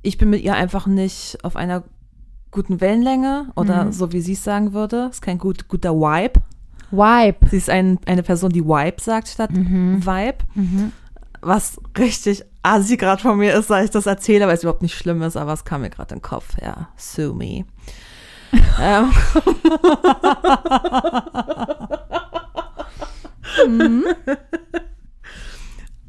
ich 0.01 0.17
bin 0.17 0.29
mit 0.29 0.43
ihr 0.43 0.53
einfach 0.55 0.85
nicht 0.85 1.37
auf 1.43 1.55
einer 1.55 1.83
guten 2.51 2.81
Wellenlänge 2.81 3.51
oder 3.55 3.85
Mhm. 3.85 3.91
so 3.93 4.11
wie 4.11 4.21
sie 4.21 4.33
es 4.33 4.43
sagen 4.43 4.73
würde. 4.73 5.07
Ist 5.11 5.21
kein 5.21 5.37
gut, 5.37 5.67
guter 5.67 5.93
Vibe. 5.95 6.41
Wipe. 6.91 7.47
Sie 7.49 7.57
ist 7.57 7.69
ein, 7.69 7.99
eine 8.05 8.21
Person, 8.23 8.51
die 8.51 8.63
Vibe 8.65 9.01
sagt 9.01 9.29
statt 9.29 9.51
Mhm. 9.51 10.05
Vibe. 10.05 10.37
Mhm. 10.53 10.91
Was 11.41 11.79
richtig 11.97 12.43
assi 12.65 12.97
gerade 12.97 13.21
von 13.21 13.37
mir 13.37 13.53
ist, 13.53 13.69
dass 13.69 13.85
ich 13.85 13.91
das 13.91 14.05
erzähle, 14.05 14.47
weil 14.47 14.55
es 14.55 14.63
überhaupt 14.63 14.81
nicht 14.81 14.97
schlimm 14.97 15.21
ist, 15.21 15.37
aber 15.37 15.53
es 15.53 15.65
kam 15.65 15.81
mir 15.81 15.89
gerade 15.89 16.15
in 16.15 16.19
den 16.19 16.23
Kopf. 16.23 16.55
Ja, 16.61 16.89
sue 16.97 17.33
me. 17.33 17.65
ähm, 23.67 24.05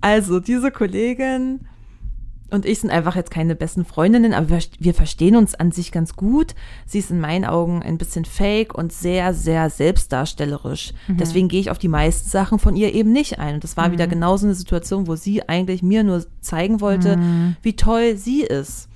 Also, 0.01 0.41
diese 0.41 0.71
Kollegin 0.71 1.67
und 2.51 2.65
ich 2.65 2.81
sind 2.81 2.91
einfach 2.91 3.17
jetzt 3.17 3.31
keine 3.31 3.57
besten 3.57 3.85
Freundinnen, 3.85 4.33
aber 4.33 4.51
wir, 4.51 4.61
wir 4.79 4.95
verstehen 4.95 5.37
uns 5.37 5.55
an 5.55 5.73
sich 5.73 5.91
ganz 5.91 6.15
gut. 6.15 6.55
Sie 6.87 7.01
ist 7.01 7.11
in 7.11 7.21
meinen 7.21 7.45
Augen 7.45 7.83
ein 7.83 7.99
bisschen 7.99 8.25
fake 8.25 8.75
und 8.75 8.93
sehr, 8.93 9.35
sehr 9.35 9.69
selbstdarstellerisch. 9.69 10.93
Deswegen 11.09 11.49
gehe 11.49 11.61
ich 11.61 11.71
auf 11.71 11.79
die 11.79 11.89
meisten 11.89 12.29
Sachen 12.29 12.59
von 12.59 12.77
ihr 12.77 12.95
eben 12.95 13.13
nicht 13.13 13.39
ein. 13.41 13.57
Und 13.57 13.65
das 13.65 13.77
war 13.77 13.91
wieder 13.91 14.07
genauso 14.07 14.47
eine 14.47 14.55
Situation, 14.55 15.09
wo 15.09 15.17
sie 15.17 15.49
eigentlich 15.49 15.83
mir 15.83 16.05
nur 16.05 16.25
zeigen 16.41 16.81
wollte, 16.81 17.19
wie 17.63 17.75
toll 17.75 18.17
sie 18.17 18.43
ist. 18.43 18.89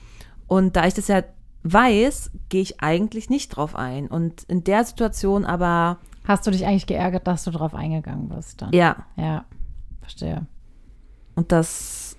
Und 0.46 0.76
da 0.76 0.86
ich 0.86 0.94
das 0.94 1.08
ja 1.08 1.22
weiß, 1.62 2.30
gehe 2.48 2.62
ich 2.62 2.80
eigentlich 2.80 3.30
nicht 3.30 3.48
drauf 3.50 3.74
ein. 3.74 4.06
Und 4.06 4.44
in 4.44 4.64
der 4.64 4.84
Situation 4.84 5.44
aber 5.44 5.98
Hast 6.24 6.46
du 6.46 6.50
dich 6.50 6.66
eigentlich 6.66 6.86
geärgert, 6.86 7.26
dass 7.26 7.44
du 7.44 7.50
drauf 7.50 7.74
eingegangen 7.74 8.28
bist 8.28 8.62
dann? 8.62 8.72
Ja. 8.72 9.06
Ja, 9.16 9.44
verstehe. 10.00 10.46
Und 11.34 11.50
das 11.52 12.09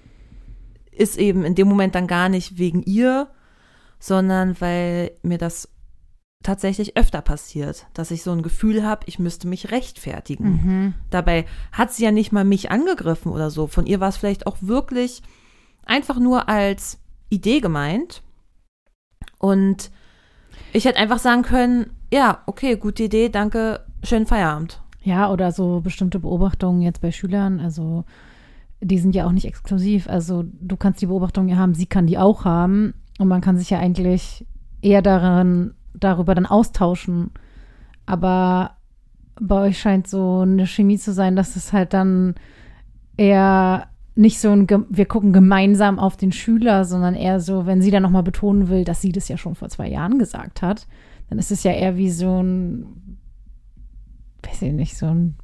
ist 1.02 1.18
eben 1.18 1.44
in 1.44 1.56
dem 1.56 1.68
Moment 1.68 1.96
dann 1.96 2.08
gar 2.08 2.30
nicht 2.30 2.58
wegen 2.58 2.84
ihr, 2.84 3.28
sondern 4.00 4.60
weil 4.62 5.12
mir 5.24 5.38
das 5.38 5.70
tatsächlich 6.44 6.98
öfter 6.98 7.22
passiert, 7.22 7.86
dass 7.94 8.12
ich 8.12 8.24
so 8.24 8.32
ein 8.32 8.42
Gefühl 8.42 8.84
habe, 8.84 9.04
ich 9.06 9.20
müsste 9.20 9.48
mich 9.48 9.72
rechtfertigen. 9.72 10.52
Mhm. 10.52 10.94
Dabei 11.10 11.46
hat 11.72 11.92
sie 11.92 12.04
ja 12.04 12.12
nicht 12.12 12.32
mal 12.32 12.46
mich 12.46 12.72
angegriffen 12.72 13.32
oder 13.32 13.52
so. 13.52 13.68
Von 13.68 13.86
ihr 13.86 14.00
war 14.00 14.10
es 14.10 14.18
vielleicht 14.18 14.48
auch 14.48 14.58
wirklich 14.62 15.22
einfach 15.86 16.18
nur 16.18 16.50
als 16.50 17.00
Idee 17.30 17.60
gemeint. 17.60 18.24
Und 19.38 19.92
ich 20.74 20.86
hätte 20.86 21.00
einfach 21.00 21.20
sagen 21.20 21.44
können, 21.44 21.92
ja, 22.12 22.42
okay, 22.46 22.76
gute 22.76 23.04
Idee, 23.04 23.30
danke, 23.30 23.86
schönen 24.04 24.26
Feierabend. 24.26 24.82
Ja, 25.04 25.32
oder 25.32 25.52
so 25.52 25.82
bestimmte 25.82 26.20
Beobachtungen 26.20 26.82
jetzt 26.82 27.02
bei 27.02 27.12
Schülern, 27.12 27.60
also 27.60 28.04
die 28.82 28.98
sind 28.98 29.15
ja 29.15 29.26
auch 29.26 29.32
nicht 29.32 29.46
exklusiv. 29.46 30.10
Also 30.10 30.44
du 30.60 30.76
kannst 30.76 31.02
die 31.02 31.06
Beobachtungen 31.06 31.50
ja 31.50 31.58
haben, 31.58 31.74
sie 31.74 31.86
kann 31.86 32.08
die 32.08 32.17
auch 32.17 32.46
haben. 32.46 32.94
Und 33.20 33.28
man 33.28 33.41
kann 33.41 33.58
sich 33.58 33.70
ja 33.70 33.80
eigentlich 33.80 34.46
eher 34.82 35.02
darin, 35.02 35.74
darüber 35.94 36.34
dann 36.34 36.48
austauschen. 36.48 37.32
Aber 38.06 38.78
bei 39.39 39.67
euch 39.67 39.80
scheint 39.80 40.08
so 40.08 40.39
eine 40.39 40.65
Chemie 40.65 40.98
zu 40.98 41.13
sein, 41.13 41.36
dass 41.36 41.56
es 41.56 41.72
halt 41.72 41.94
dann 41.94 42.36
eher 43.17 43.88
nicht 44.15 44.39
so 44.39 44.50
ein, 44.50 44.67
wir 44.89 45.06
gucken 45.06 45.32
gemeinsam 45.32 46.00
auf 46.00 46.17
den 46.17 46.32
Schüler, 46.32 46.84
sondern 46.84 47.15
eher 47.15 47.39
so, 47.39 47.65
wenn 47.65 47.82
sie 47.82 47.91
dann 47.91 48.04
nochmal 48.04 48.24
betonen 48.24 48.67
will, 48.67 48.84
dass 48.84 49.02
sie 49.02 49.12
das 49.12 49.28
ja 49.28 49.38
schon 49.38 49.56
vor 49.56 49.70
zwei 49.70 49.88
Jahren 49.88 50.20
gesagt 50.20 50.62
hat, 50.62 50.88
dann 51.30 51.39
ist 51.39 51.52
es 51.52 51.63
ja 51.63 51.72
eher 51.72 51.96
wie 51.96 52.10
so 52.10 52.41
ein, 52.41 53.17
weiß 54.44 54.63
ich 54.63 54.74
nicht, 54.74 54.98
so 54.98 55.06
ein, 55.06 55.36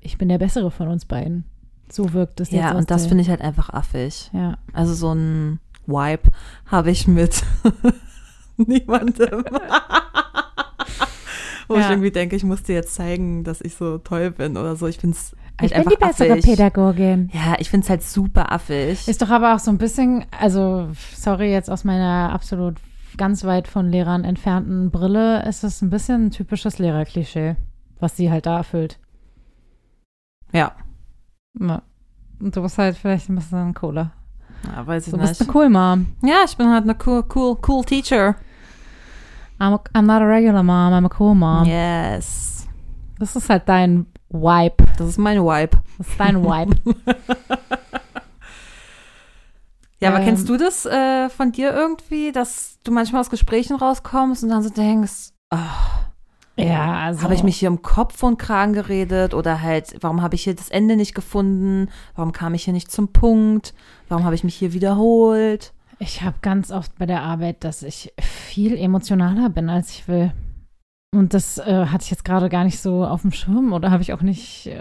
ich 0.00 0.18
bin 0.18 0.28
der 0.28 0.38
Bessere 0.38 0.70
von 0.70 0.88
uns 0.88 1.06
beiden. 1.06 1.44
So 1.90 2.12
wirkt 2.12 2.40
es 2.40 2.50
jetzt. 2.50 2.60
Ja, 2.60 2.72
und 2.76 2.90
das 2.90 3.06
finde 3.06 3.22
ich 3.22 3.30
halt 3.30 3.40
einfach 3.40 3.70
affig. 3.70 4.30
Ja. 4.32 4.58
Also 4.72 4.94
so 4.94 5.12
ein 5.14 5.60
Vibe 5.86 6.30
habe 6.66 6.90
ich 6.90 7.06
mit 7.08 7.42
niemandem. 8.56 9.44
Wo 11.68 11.74
ich 11.74 11.80
Ja. 11.82 11.90
irgendwie 11.90 12.10
denke, 12.10 12.34
ich 12.36 12.44
muss 12.44 12.62
dir 12.62 12.74
jetzt 12.74 12.94
zeigen, 12.94 13.44
dass 13.44 13.60
ich 13.60 13.74
so 13.74 13.98
toll 13.98 14.30
bin 14.30 14.56
oder 14.56 14.74
so. 14.76 14.86
Ich 14.86 14.98
finde 14.98 15.16
es 15.16 15.36
halt 15.60 15.70
Ich 15.70 15.76
bin 15.76 15.88
die 15.90 15.96
bessere 15.96 16.32
affig. 16.32 16.44
Pädagogin. 16.44 17.30
Ja, 17.34 17.56
ich 17.58 17.68
finde 17.68 17.84
es 17.84 17.90
halt 17.90 18.02
super 18.02 18.50
affig. 18.52 19.06
Ist 19.06 19.20
doch 19.20 19.28
aber 19.30 19.54
auch 19.54 19.58
so 19.58 19.70
ein 19.70 19.76
bisschen, 19.78 20.24
also 20.40 20.88
sorry 21.14 21.50
jetzt 21.52 21.70
aus 21.70 21.84
meiner 21.84 22.32
absolut 22.32 22.76
ganz 23.18 23.44
weit 23.44 23.68
von 23.68 23.90
Lehrern 23.90 24.24
entfernten 24.24 24.90
Brille, 24.90 25.46
ist 25.46 25.62
es 25.64 25.82
ein 25.82 25.90
bisschen 25.90 26.26
ein 26.26 26.30
typisches 26.30 26.78
Lehrerklischee, 26.78 27.56
was 28.00 28.16
sie 28.16 28.30
halt 28.30 28.46
da 28.46 28.58
erfüllt. 28.58 28.98
ja. 30.52 30.72
Ja. 31.60 31.82
Und 32.40 32.54
du 32.56 32.62
bist 32.62 32.78
halt 32.78 32.96
vielleicht 32.96 33.28
ein 33.28 33.34
bisschen 33.36 33.74
cooler. 33.74 34.12
ja, 34.64 34.86
weiß 34.86 35.06
ich 35.06 35.12
Du 35.12 35.18
bist 35.18 35.40
nicht. 35.40 35.50
eine 35.50 35.58
cool 35.58 35.68
Mom. 35.68 36.06
Ja, 36.22 36.38
ich 36.44 36.56
bin 36.56 36.68
halt 36.70 36.84
eine 36.84 36.96
cool, 37.06 37.24
cool, 37.34 37.56
cool 37.66 37.84
Teacher. 37.84 38.36
I'm, 39.60 39.74
a, 39.74 39.80
I'm 39.92 40.02
not 40.02 40.22
a 40.22 40.26
regular 40.26 40.62
mom, 40.62 40.92
I'm 40.92 41.06
a 41.06 41.16
cool 41.18 41.34
mom. 41.34 41.64
Yes. 41.66 42.68
Das 43.18 43.34
ist 43.34 43.50
halt 43.50 43.68
dein 43.68 44.06
Vibe. 44.28 44.76
Das 44.96 45.08
ist 45.08 45.18
mein 45.18 45.38
Vibe. 45.38 45.78
Das 45.98 46.06
ist 46.08 46.20
dein 46.20 46.42
Vibe. 46.44 46.76
Ja, 50.00 50.10
aber 50.10 50.20
Ähm. 50.20 50.26
kennst 50.26 50.48
du 50.48 50.56
das 50.56 50.86
äh, 50.86 51.28
von 51.28 51.50
dir 51.50 51.72
irgendwie, 51.74 52.30
dass 52.30 52.78
du 52.84 52.92
manchmal 52.92 53.20
aus 53.20 53.30
Gesprächen 53.30 53.74
rauskommst 53.74 54.44
und 54.44 54.50
dann 54.50 54.62
so 54.62 54.70
denkst, 54.70 55.30
ach, 55.50 56.07
ja, 56.58 56.98
also. 56.98 57.22
Habe 57.22 57.34
ich 57.34 57.42
mich 57.42 57.56
hier 57.56 57.70
um 57.70 57.82
Kopf 57.82 58.22
und 58.22 58.38
Kragen 58.38 58.72
geredet 58.72 59.34
oder 59.34 59.62
halt, 59.62 59.96
warum 60.00 60.22
habe 60.22 60.34
ich 60.34 60.44
hier 60.44 60.54
das 60.54 60.68
Ende 60.68 60.96
nicht 60.96 61.14
gefunden? 61.14 61.88
Warum 62.14 62.32
kam 62.32 62.54
ich 62.54 62.64
hier 62.64 62.72
nicht 62.72 62.90
zum 62.90 63.12
Punkt? 63.12 63.74
Warum 64.08 64.24
habe 64.24 64.34
ich 64.34 64.44
mich 64.44 64.54
hier 64.54 64.72
wiederholt? 64.72 65.72
Ich 66.00 66.22
habe 66.22 66.36
ganz 66.42 66.70
oft 66.70 66.96
bei 66.98 67.06
der 67.06 67.22
Arbeit, 67.22 67.64
dass 67.64 67.82
ich 67.82 68.12
viel 68.20 68.76
emotionaler 68.76 69.50
bin, 69.50 69.68
als 69.68 69.90
ich 69.90 70.08
will. 70.08 70.32
Und 71.14 71.34
das 71.34 71.58
äh, 71.58 71.86
hatte 71.86 72.04
ich 72.04 72.10
jetzt 72.10 72.24
gerade 72.24 72.48
gar 72.48 72.64
nicht 72.64 72.80
so 72.80 73.04
auf 73.04 73.22
dem 73.22 73.32
Schirm 73.32 73.72
oder 73.72 73.90
habe 73.90 74.02
ich 74.02 74.12
auch 74.12 74.22
nicht. 74.22 74.66
Äh, 74.66 74.80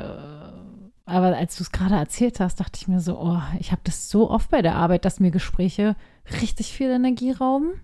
aber 1.05 1.37
als 1.37 1.55
du 1.55 1.63
es 1.63 1.71
gerade 1.71 1.95
erzählt 1.95 2.41
hast, 2.41 2.59
dachte 2.59 2.77
ich 2.81 2.87
mir 2.89 2.99
so, 2.99 3.17
oh, 3.17 3.41
ich 3.59 3.71
habe 3.71 3.81
das 3.85 4.09
so 4.09 4.29
oft 4.29 4.49
bei 4.49 4.61
der 4.61 4.75
Arbeit, 4.75 5.05
dass 5.05 5.21
mir 5.21 5.31
Gespräche 5.31 5.95
richtig 6.41 6.73
viel 6.73 6.89
Energie 6.89 7.31
rauben. 7.31 7.79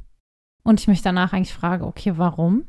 Und 0.63 0.82
ich 0.82 0.88
mich 0.88 1.01
danach 1.01 1.32
eigentlich 1.32 1.53
frage, 1.53 1.86
okay, 1.86 2.13
warum? 2.17 2.65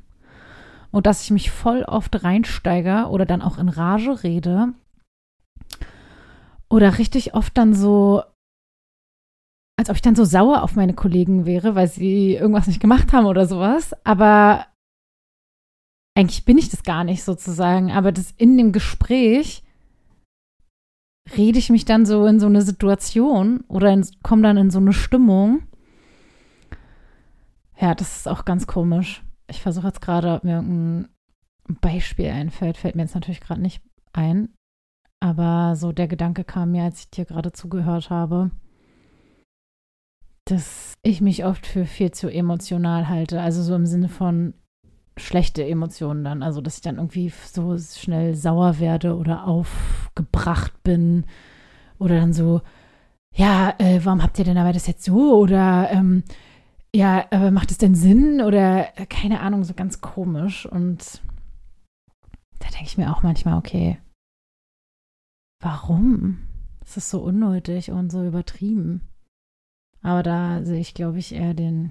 Und 0.94 1.06
dass 1.06 1.24
ich 1.24 1.32
mich 1.32 1.50
voll 1.50 1.82
oft 1.82 2.22
reinsteige 2.22 3.08
oder 3.08 3.26
dann 3.26 3.42
auch 3.42 3.58
in 3.58 3.68
Rage 3.68 4.22
rede. 4.22 4.74
Oder 6.68 6.98
richtig 6.98 7.34
oft 7.34 7.58
dann 7.58 7.74
so 7.74 8.22
als 9.76 9.90
ob 9.90 9.96
ich 9.96 10.02
dann 10.02 10.14
so 10.14 10.24
sauer 10.24 10.62
auf 10.62 10.76
meine 10.76 10.94
Kollegen 10.94 11.46
wäre, 11.46 11.74
weil 11.74 11.88
sie 11.88 12.34
irgendwas 12.34 12.68
nicht 12.68 12.78
gemacht 12.78 13.12
haben 13.12 13.26
oder 13.26 13.46
sowas. 13.46 13.92
Aber 14.04 14.66
eigentlich 16.16 16.44
bin 16.44 16.58
ich 16.58 16.68
das 16.68 16.84
gar 16.84 17.02
nicht 17.02 17.24
sozusagen. 17.24 17.90
Aber 17.90 18.12
das 18.12 18.30
in 18.36 18.56
dem 18.56 18.70
Gespräch 18.70 19.64
rede 21.36 21.58
ich 21.58 21.70
mich 21.70 21.84
dann 21.84 22.06
so 22.06 22.24
in 22.26 22.38
so 22.38 22.46
eine 22.46 22.62
Situation 22.62 23.64
oder 23.66 24.00
komme 24.22 24.42
dann 24.42 24.58
in 24.58 24.70
so 24.70 24.78
eine 24.78 24.92
Stimmung. 24.92 25.64
Ja, 27.80 27.96
das 27.96 28.18
ist 28.18 28.28
auch 28.28 28.44
ganz 28.44 28.68
komisch. 28.68 29.24
Ich 29.48 29.60
versuche 29.60 29.86
jetzt 29.86 30.00
gerade, 30.00 30.32
ob 30.34 30.44
mir 30.44 30.56
irgendein 30.56 31.08
Beispiel 31.80 32.30
einfällt. 32.30 32.76
Fällt 32.76 32.94
mir 32.94 33.02
jetzt 33.02 33.14
natürlich 33.14 33.40
gerade 33.40 33.60
nicht 33.60 33.82
ein. 34.12 34.54
Aber 35.20 35.76
so 35.76 35.92
der 35.92 36.08
Gedanke 36.08 36.44
kam 36.44 36.72
mir, 36.72 36.84
als 36.84 37.00
ich 37.00 37.10
dir 37.10 37.24
gerade 37.24 37.52
zugehört 37.52 38.10
habe 38.10 38.50
dass 40.44 40.94
ich 41.02 41.20
mich 41.20 41.44
oft 41.44 41.66
für 41.66 41.86
viel 41.86 42.10
zu 42.10 42.28
emotional 42.28 43.08
halte. 43.08 43.40
Also 43.40 43.62
so 43.62 43.74
im 43.74 43.86
Sinne 43.86 44.08
von 44.08 44.54
schlechte 45.16 45.64
Emotionen 45.64 46.24
dann. 46.24 46.42
Also 46.42 46.60
dass 46.60 46.76
ich 46.76 46.82
dann 46.82 46.96
irgendwie 46.96 47.32
so 47.50 47.78
schnell 47.78 48.34
sauer 48.34 48.78
werde 48.78 49.16
oder 49.16 49.46
aufgebracht 49.46 50.82
bin. 50.82 51.24
Oder 51.98 52.16
dann 52.20 52.32
so, 52.32 52.60
ja, 53.34 53.74
äh, 53.78 54.00
warum 54.04 54.22
habt 54.22 54.38
ihr 54.38 54.44
denn 54.44 54.58
aber 54.58 54.72
das 54.72 54.86
jetzt 54.86 55.04
so? 55.04 55.34
Oder 55.38 55.88
ähm, 55.90 56.24
ja, 56.94 57.26
aber 57.32 57.50
macht 57.50 57.72
es 57.72 57.78
denn 57.78 57.94
Sinn? 57.94 58.40
Oder 58.40 58.96
äh, 58.98 59.06
keine 59.06 59.40
Ahnung, 59.40 59.64
so 59.64 59.74
ganz 59.74 60.00
komisch. 60.00 60.64
Und 60.64 61.20
da 62.60 62.68
denke 62.68 62.84
ich 62.84 62.96
mir 62.96 63.10
auch 63.10 63.22
manchmal, 63.22 63.58
okay, 63.58 63.98
warum? 65.60 66.38
Das 66.80 66.96
ist 66.96 67.10
so 67.10 67.20
unnötig 67.20 67.90
und 67.90 68.10
so 68.10 68.24
übertrieben. 68.24 69.00
Aber 70.02 70.22
da 70.22 70.62
sehe 70.64 70.80
ich, 70.80 70.94
glaube 70.94 71.18
ich, 71.18 71.34
eher 71.34 71.54
den 71.54 71.90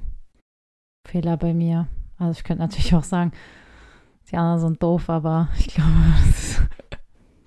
Fehler 1.05 1.35
bei 1.35 1.53
mir. 1.53 1.87
Also 2.17 2.39
ich 2.39 2.45
könnte 2.45 2.61
natürlich 2.61 2.95
auch 2.95 3.03
sagen, 3.03 3.33
die 4.31 4.37
anderen 4.37 4.59
sind 4.59 4.83
doof, 4.83 5.09
aber 5.09 5.49
ich 5.57 5.67
glaube, 5.67 5.91
das 6.27 6.61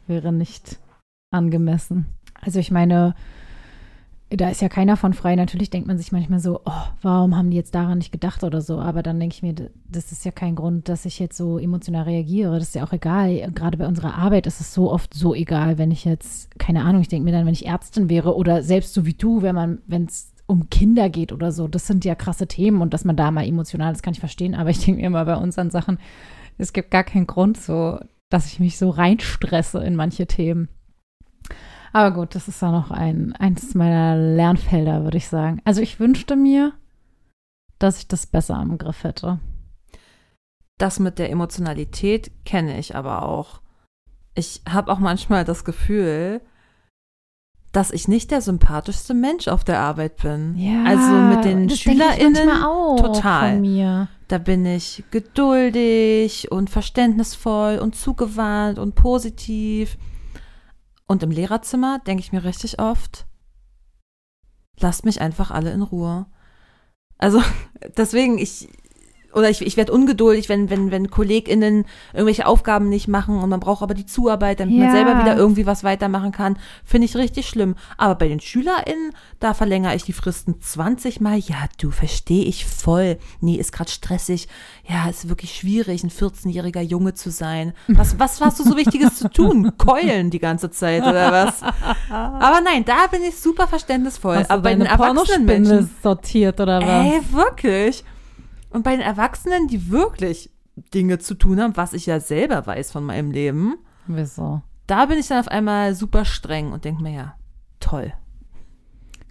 wäre 0.06 0.32
nicht 0.32 0.78
angemessen. 1.32 2.06
Also 2.34 2.58
ich 2.58 2.70
meine, 2.70 3.14
da 4.30 4.48
ist 4.48 4.60
ja 4.60 4.68
keiner 4.68 4.96
von 4.96 5.14
frei. 5.14 5.36
Natürlich 5.36 5.70
denkt 5.70 5.86
man 5.86 5.98
sich 5.98 6.10
manchmal 6.10 6.40
so, 6.40 6.60
oh, 6.64 6.82
warum 7.00 7.36
haben 7.36 7.50
die 7.50 7.56
jetzt 7.56 7.74
daran 7.76 7.98
nicht 7.98 8.10
gedacht 8.10 8.42
oder 8.42 8.60
so. 8.60 8.80
Aber 8.80 9.02
dann 9.02 9.20
denke 9.20 9.34
ich 9.34 9.42
mir, 9.42 9.54
das 9.88 10.10
ist 10.10 10.24
ja 10.24 10.32
kein 10.32 10.56
Grund, 10.56 10.88
dass 10.88 11.04
ich 11.04 11.20
jetzt 11.20 11.36
so 11.36 11.58
emotional 11.58 12.04
reagiere. 12.04 12.58
Das 12.58 12.68
ist 12.68 12.74
ja 12.74 12.84
auch 12.84 12.92
egal. 12.92 13.52
Gerade 13.52 13.78
bei 13.78 13.86
unserer 13.86 14.14
Arbeit 14.14 14.48
ist 14.48 14.60
es 14.60 14.74
so 14.74 14.90
oft 14.90 15.14
so 15.14 15.32
egal, 15.34 15.78
wenn 15.78 15.92
ich 15.92 16.04
jetzt, 16.04 16.58
keine 16.58 16.84
Ahnung, 16.84 17.02
ich 17.02 17.08
denke 17.08 17.24
mir 17.24 17.32
dann, 17.32 17.46
wenn 17.46 17.52
ich 17.52 17.66
Ärztin 17.66 18.08
wäre 18.08 18.34
oder 18.34 18.64
selbst 18.64 18.94
so 18.94 19.06
wie 19.06 19.14
du, 19.14 19.42
wenn 19.42 19.54
man, 19.54 19.78
wenn 19.86 20.06
es 20.06 20.32
um 20.46 20.70
Kinder 20.70 21.08
geht 21.08 21.32
oder 21.32 21.52
so. 21.52 21.68
Das 21.68 21.86
sind 21.86 22.04
ja 22.04 22.16
krasse 22.16 22.48
Themen 22.48 22.80
und 22.80 22.94
dass 22.94 23.04
man 23.04 23.16
da 23.16 23.30
mal 23.30 23.46
emotional 23.46 23.92
ist, 23.92 24.02
kann 24.02 24.14
ich 24.14 24.20
verstehen. 24.20 24.56
Aber 24.56 24.70
ich 24.70 24.84
denke 24.84 25.00
mir 25.00 25.06
immer 25.06 25.24
bei 25.24 25.36
unseren 25.36 25.70
Sachen, 25.70 25.98
es 26.58 26.72
gibt 26.72 26.90
gar 26.90 27.04
keinen 27.04 27.28
Grund 27.28 27.58
so, 27.58 28.00
dass 28.28 28.46
ich 28.46 28.58
mich 28.58 28.76
so 28.76 28.90
reinstresse 28.90 29.78
in 29.84 29.94
manche 29.94 30.26
Themen. 30.26 30.68
Aber 31.96 32.10
gut, 32.10 32.34
das 32.34 32.46
ist 32.46 32.60
ja 32.60 32.70
noch 32.70 32.90
ein, 32.90 33.32
eins 33.36 33.74
meiner 33.74 34.16
Lernfelder, 34.16 35.04
würde 35.04 35.16
ich 35.16 35.28
sagen. 35.28 35.62
Also 35.64 35.80
ich 35.80 35.98
wünschte 35.98 36.36
mir, 36.36 36.74
dass 37.78 37.96
ich 37.96 38.06
das 38.06 38.26
besser 38.26 38.60
im 38.60 38.76
Griff 38.76 39.02
hätte. 39.02 39.40
Das 40.76 41.00
mit 41.00 41.18
der 41.18 41.30
Emotionalität 41.30 42.30
kenne 42.44 42.78
ich 42.78 42.94
aber 42.94 43.26
auch. 43.26 43.62
Ich 44.34 44.60
habe 44.68 44.92
auch 44.92 44.98
manchmal 44.98 45.46
das 45.46 45.64
Gefühl, 45.64 46.42
dass 47.72 47.90
ich 47.92 48.08
nicht 48.08 48.30
der 48.30 48.42
sympathischste 48.42 49.14
Mensch 49.14 49.48
auf 49.48 49.64
der 49.64 49.80
Arbeit 49.80 50.18
bin. 50.18 50.54
Ja, 50.58 50.84
also 50.84 51.12
mit 51.34 51.46
den 51.46 51.66
das 51.66 51.78
ich 51.78 51.82
SchülerInnen 51.82 52.46
manchmal 52.46 52.62
auch 52.64 53.00
total. 53.00 53.52
Von 53.52 53.60
mir. 53.62 54.08
Da 54.28 54.36
bin 54.36 54.66
ich 54.66 55.02
geduldig 55.10 56.52
und 56.52 56.68
verständnisvoll 56.68 57.78
und 57.78 57.96
zugewandt 57.96 58.78
und 58.78 58.94
positiv. 58.96 59.96
Und 61.06 61.22
im 61.22 61.30
Lehrerzimmer 61.30 62.00
denke 62.00 62.20
ich 62.20 62.32
mir 62.32 62.44
richtig 62.44 62.78
oft, 62.80 63.26
lasst 64.78 65.04
mich 65.04 65.20
einfach 65.20 65.50
alle 65.50 65.70
in 65.72 65.82
Ruhe. 65.82 66.26
Also 67.18 67.42
deswegen, 67.96 68.38
ich 68.38 68.68
oder 69.36 69.50
ich, 69.50 69.60
ich 69.60 69.76
werde 69.76 69.92
ungeduldig, 69.92 70.48
wenn, 70.48 70.70
wenn, 70.70 70.90
wenn 70.90 71.10
KollegInnen 71.10 71.84
irgendwelche 72.12 72.46
Aufgaben 72.46 72.88
nicht 72.88 73.06
machen 73.06 73.38
und 73.38 73.48
man 73.50 73.60
braucht 73.60 73.82
aber 73.82 73.94
die 73.94 74.06
Zuarbeit, 74.06 74.60
damit 74.60 74.76
man 74.76 74.86
Ja. 74.86 74.92
selber 74.92 75.20
wieder 75.20 75.36
irgendwie 75.36 75.66
was 75.66 75.84
weitermachen 75.84 76.32
kann. 76.32 76.58
Finde 76.84 77.04
ich 77.04 77.16
richtig 77.16 77.46
schlimm. 77.46 77.74
Aber 77.98 78.14
bei 78.14 78.28
den 78.28 78.40
SchülerInnen, 78.40 79.12
da 79.38 79.52
verlängere 79.54 79.94
ich 79.94 80.04
die 80.04 80.14
Fristen 80.14 80.60
20 80.60 81.20
Mal. 81.20 81.38
Ja, 81.38 81.66
du, 81.78 81.90
verstehe 81.90 82.44
ich 82.44 82.64
voll. 82.66 83.18
Nee, 83.40 83.56
ist 83.56 83.72
gerade 83.72 83.90
stressig. 83.90 84.48
Ja, 84.88 85.08
ist 85.08 85.28
wirklich 85.28 85.54
schwierig, 85.54 86.02
ein 86.02 86.10
14-jähriger 86.10 86.80
Junge 86.80 87.12
zu 87.14 87.30
sein. 87.30 87.74
Was, 87.88 88.18
was 88.18 88.40
hast 88.40 88.58
du 88.58 88.64
so 88.64 88.76
Wichtiges 88.76 89.16
zu 89.18 89.28
tun? 89.28 89.72
Keulen 89.78 90.30
die 90.30 90.38
ganze 90.38 90.70
Zeit 90.70 91.02
oder 91.02 91.30
was? 91.30 91.62
Aber 92.10 92.60
nein, 92.62 92.84
da 92.86 93.06
bin 93.10 93.22
ich 93.22 93.36
super 93.36 93.66
verständnisvoll. 93.66 94.36
Hast 94.36 94.48
du 94.50 94.54
aber 94.54 94.62
bei 94.62 94.74
den 94.74 94.86
erwachsenen 94.86 95.44
Menschen. 95.44 95.90
sortiert 96.02 96.58
oder 96.60 96.80
was? 96.80 96.88
Ey, 96.88 97.20
wirklich. 97.32 98.04
Und 98.76 98.82
bei 98.82 98.92
den 98.92 99.00
Erwachsenen, 99.00 99.68
die 99.68 99.90
wirklich 99.90 100.50
Dinge 100.92 101.18
zu 101.18 101.34
tun 101.34 101.58
haben, 101.62 101.78
was 101.78 101.94
ich 101.94 102.04
ja 102.04 102.20
selber 102.20 102.66
weiß 102.66 102.92
von 102.92 103.04
meinem 103.04 103.30
Leben, 103.30 103.76
Wieso? 104.06 104.60
da 104.86 105.06
bin 105.06 105.18
ich 105.18 105.28
dann 105.28 105.40
auf 105.40 105.48
einmal 105.48 105.94
super 105.94 106.26
streng 106.26 106.72
und 106.72 106.84
denke 106.84 107.02
mir, 107.02 107.12
ja, 107.14 107.34
toll. 107.80 108.12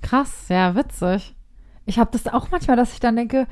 Krass, 0.02 0.32
ja, 0.50 0.76
witzig. 0.76 1.36
Ich 1.86 2.00
habe 2.00 2.10
das 2.12 2.26
auch 2.26 2.50
manchmal, 2.50 2.76
dass 2.76 2.94
ich 2.94 3.00
dann 3.00 3.16
denke, 3.16 3.46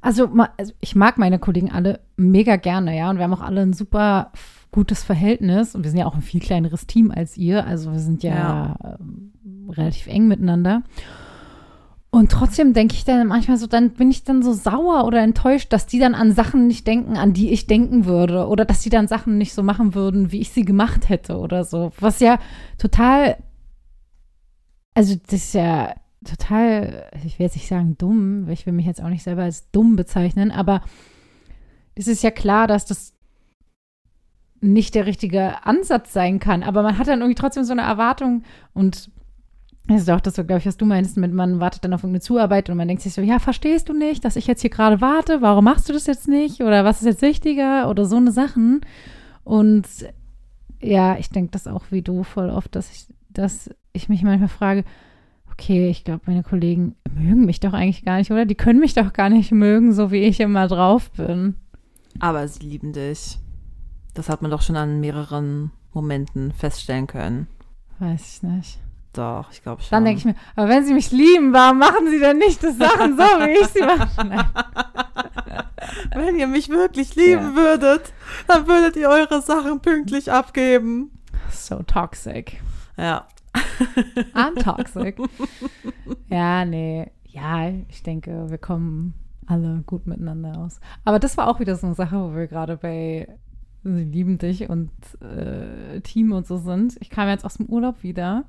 also, 0.00 0.30
also 0.56 0.72
ich 0.80 0.96
mag 0.96 1.18
meine 1.18 1.38
Kollegen 1.38 1.70
alle 1.70 2.00
mega 2.16 2.56
gerne, 2.56 2.96
ja, 2.96 3.10
und 3.10 3.18
wir 3.18 3.24
haben 3.24 3.34
auch 3.34 3.42
alle 3.42 3.60
ein 3.60 3.74
super 3.74 4.32
gutes 4.72 5.04
Verhältnis 5.04 5.74
und 5.74 5.84
wir 5.84 5.90
sind 5.90 6.00
ja 6.00 6.06
auch 6.06 6.14
ein 6.14 6.22
viel 6.22 6.40
kleineres 6.40 6.86
Team 6.86 7.10
als 7.10 7.36
ihr, 7.36 7.66
also 7.66 7.92
wir 7.92 7.98
sind 8.00 8.22
ja, 8.22 8.34
Ja. 8.82 8.96
ähm, 8.98 9.68
relativ 9.68 10.06
eng 10.06 10.26
miteinander. 10.26 10.82
Und 12.14 12.30
trotzdem 12.30 12.74
denke 12.74 12.94
ich 12.94 13.04
dann 13.04 13.26
manchmal 13.26 13.56
so, 13.56 13.66
dann 13.66 13.90
bin 13.90 14.08
ich 14.08 14.22
dann 14.22 14.40
so 14.40 14.52
sauer 14.52 15.04
oder 15.04 15.20
enttäuscht, 15.20 15.72
dass 15.72 15.88
die 15.88 15.98
dann 15.98 16.14
an 16.14 16.30
Sachen 16.30 16.68
nicht 16.68 16.86
denken, 16.86 17.16
an 17.16 17.32
die 17.32 17.50
ich 17.50 17.66
denken 17.66 18.04
würde. 18.04 18.46
Oder 18.46 18.64
dass 18.64 18.82
die 18.82 18.88
dann 18.88 19.08
Sachen 19.08 19.36
nicht 19.36 19.52
so 19.52 19.64
machen 19.64 19.96
würden, 19.96 20.30
wie 20.30 20.40
ich 20.40 20.50
sie 20.50 20.64
gemacht 20.64 21.08
hätte 21.08 21.38
oder 21.38 21.64
so. 21.64 21.90
Was 21.98 22.20
ja 22.20 22.38
total, 22.78 23.36
also 24.94 25.16
das 25.26 25.32
ist 25.32 25.54
ja 25.54 25.92
total, 26.24 27.10
ich 27.24 27.40
will 27.40 27.46
jetzt 27.46 27.56
nicht 27.56 27.66
sagen 27.66 27.98
dumm, 27.98 28.46
weil 28.46 28.52
ich 28.52 28.64
will 28.64 28.74
mich 28.74 28.86
jetzt 28.86 29.02
auch 29.02 29.08
nicht 29.08 29.24
selber 29.24 29.42
als 29.42 29.72
dumm 29.72 29.96
bezeichnen, 29.96 30.52
aber 30.52 30.82
es 31.96 32.06
ist 32.06 32.22
ja 32.22 32.30
klar, 32.30 32.68
dass 32.68 32.84
das 32.84 33.12
nicht 34.60 34.94
der 34.94 35.06
richtige 35.06 35.66
Ansatz 35.66 36.12
sein 36.12 36.38
kann. 36.38 36.62
Aber 36.62 36.84
man 36.84 36.96
hat 36.96 37.08
dann 37.08 37.22
irgendwie 37.22 37.34
trotzdem 37.34 37.64
so 37.64 37.72
eine 37.72 37.82
Erwartung 37.82 38.44
und 38.72 39.10
das 39.86 40.02
ist 40.02 40.10
auch 40.10 40.20
das, 40.20 40.34
glaube 40.34 40.58
ich, 40.58 40.66
was 40.66 40.78
du 40.78 40.86
meinst, 40.86 41.16
mit 41.18 41.32
man 41.32 41.60
wartet 41.60 41.84
dann 41.84 41.92
auf 41.92 42.02
irgendeine 42.02 42.22
Zuarbeit 42.22 42.70
und 42.70 42.76
man 42.76 42.88
denkt 42.88 43.02
sich 43.02 43.12
so, 43.12 43.20
ja, 43.20 43.38
verstehst 43.38 43.88
du 43.88 43.92
nicht, 43.92 44.24
dass 44.24 44.36
ich 44.36 44.46
jetzt 44.46 44.62
hier 44.62 44.70
gerade 44.70 45.00
warte? 45.02 45.42
Warum 45.42 45.64
machst 45.64 45.88
du 45.88 45.92
das 45.92 46.06
jetzt 46.06 46.26
nicht? 46.26 46.62
Oder 46.62 46.84
was 46.84 47.00
ist 47.00 47.06
jetzt 47.06 47.22
wichtiger? 47.22 47.90
Oder 47.90 48.06
so 48.06 48.16
eine 48.16 48.32
Sachen. 48.32 48.80
Und 49.44 49.86
ja, 50.80 51.18
ich 51.18 51.28
denke 51.28 51.50
das 51.50 51.66
auch 51.66 51.84
wie 51.90 52.00
du 52.00 52.22
voll 52.22 52.48
oft, 52.48 52.74
dass 52.74 52.90
ich, 52.90 53.14
dass 53.28 53.70
ich 53.92 54.08
mich 54.08 54.22
manchmal 54.22 54.48
frage, 54.48 54.84
okay, 55.52 55.88
ich 55.90 56.04
glaube, 56.04 56.22
meine 56.26 56.42
Kollegen 56.42 56.96
mögen 57.14 57.44
mich 57.44 57.60
doch 57.60 57.74
eigentlich 57.74 58.04
gar 58.04 58.16
nicht, 58.16 58.30
oder? 58.30 58.46
Die 58.46 58.54
können 58.54 58.80
mich 58.80 58.94
doch 58.94 59.12
gar 59.12 59.28
nicht 59.28 59.52
mögen, 59.52 59.92
so 59.92 60.10
wie 60.10 60.22
ich 60.22 60.40
immer 60.40 60.66
drauf 60.66 61.10
bin. 61.12 61.56
Aber 62.20 62.48
sie 62.48 62.64
lieben 62.64 62.92
dich. 62.94 63.38
Das 64.14 64.28
hat 64.30 64.40
man 64.40 64.50
doch 64.50 64.62
schon 64.62 64.76
an 64.76 65.00
mehreren 65.00 65.72
Momenten 65.92 66.52
feststellen 66.52 67.06
können. 67.06 67.48
Weiß 67.98 68.36
ich 68.36 68.42
nicht. 68.42 68.83
Doch, 69.14 69.50
ich 69.52 69.62
glaube 69.62 69.80
schon. 69.82 69.90
Dann 69.92 70.04
denke 70.04 70.18
ich 70.18 70.24
mir, 70.24 70.34
aber 70.56 70.68
wenn 70.68 70.84
sie 70.84 70.92
mich 70.92 71.10
lieben, 71.12 71.52
warum 71.52 71.78
machen 71.78 72.08
sie 72.10 72.18
denn 72.18 72.38
nicht 72.38 72.62
das 72.62 72.76
Sachen 72.76 73.16
so, 73.16 73.22
wie 73.22 73.60
ich 73.60 73.66
sie 73.68 73.80
mache? 73.80 74.26
Nein. 74.26 74.44
wenn 76.14 76.36
ihr 76.36 76.46
mich 76.46 76.68
wirklich 76.68 77.14
lieben 77.14 77.54
Ja. 77.54 77.56
würdet, 77.56 78.12
dann 78.48 78.66
würdet 78.66 78.96
ihr 78.96 79.08
eure 79.08 79.40
Sachen 79.42 79.80
pünktlich 79.80 80.30
abgeben. 80.32 81.10
So 81.50 81.82
toxic. 81.84 82.60
Ja. 82.96 83.26
I'm 84.34 84.60
toxic. 84.62 85.16
ja, 86.28 86.64
nee. 86.64 87.10
Ja, 87.26 87.68
ich 87.88 88.02
denke, 88.02 88.50
wir 88.50 88.58
kommen 88.58 89.14
alle 89.46 89.82
gut 89.86 90.06
miteinander 90.06 90.58
aus. 90.58 90.80
Aber 91.04 91.18
das 91.18 91.36
war 91.36 91.48
auch 91.48 91.60
wieder 91.60 91.76
so 91.76 91.86
eine 91.86 91.94
Sache, 91.94 92.16
wo 92.20 92.34
wir 92.34 92.46
gerade 92.46 92.76
bei 92.76 93.28
Sie 93.86 94.04
lieben 94.04 94.38
dich 94.38 94.70
und 94.70 94.90
äh, 95.20 96.00
Team 96.00 96.32
und 96.32 96.46
so 96.46 96.56
sind. 96.56 96.96
Ich 97.00 97.10
kam 97.10 97.28
jetzt 97.28 97.44
aus 97.44 97.58
dem 97.58 97.66
Urlaub 97.66 98.02
wieder. 98.02 98.44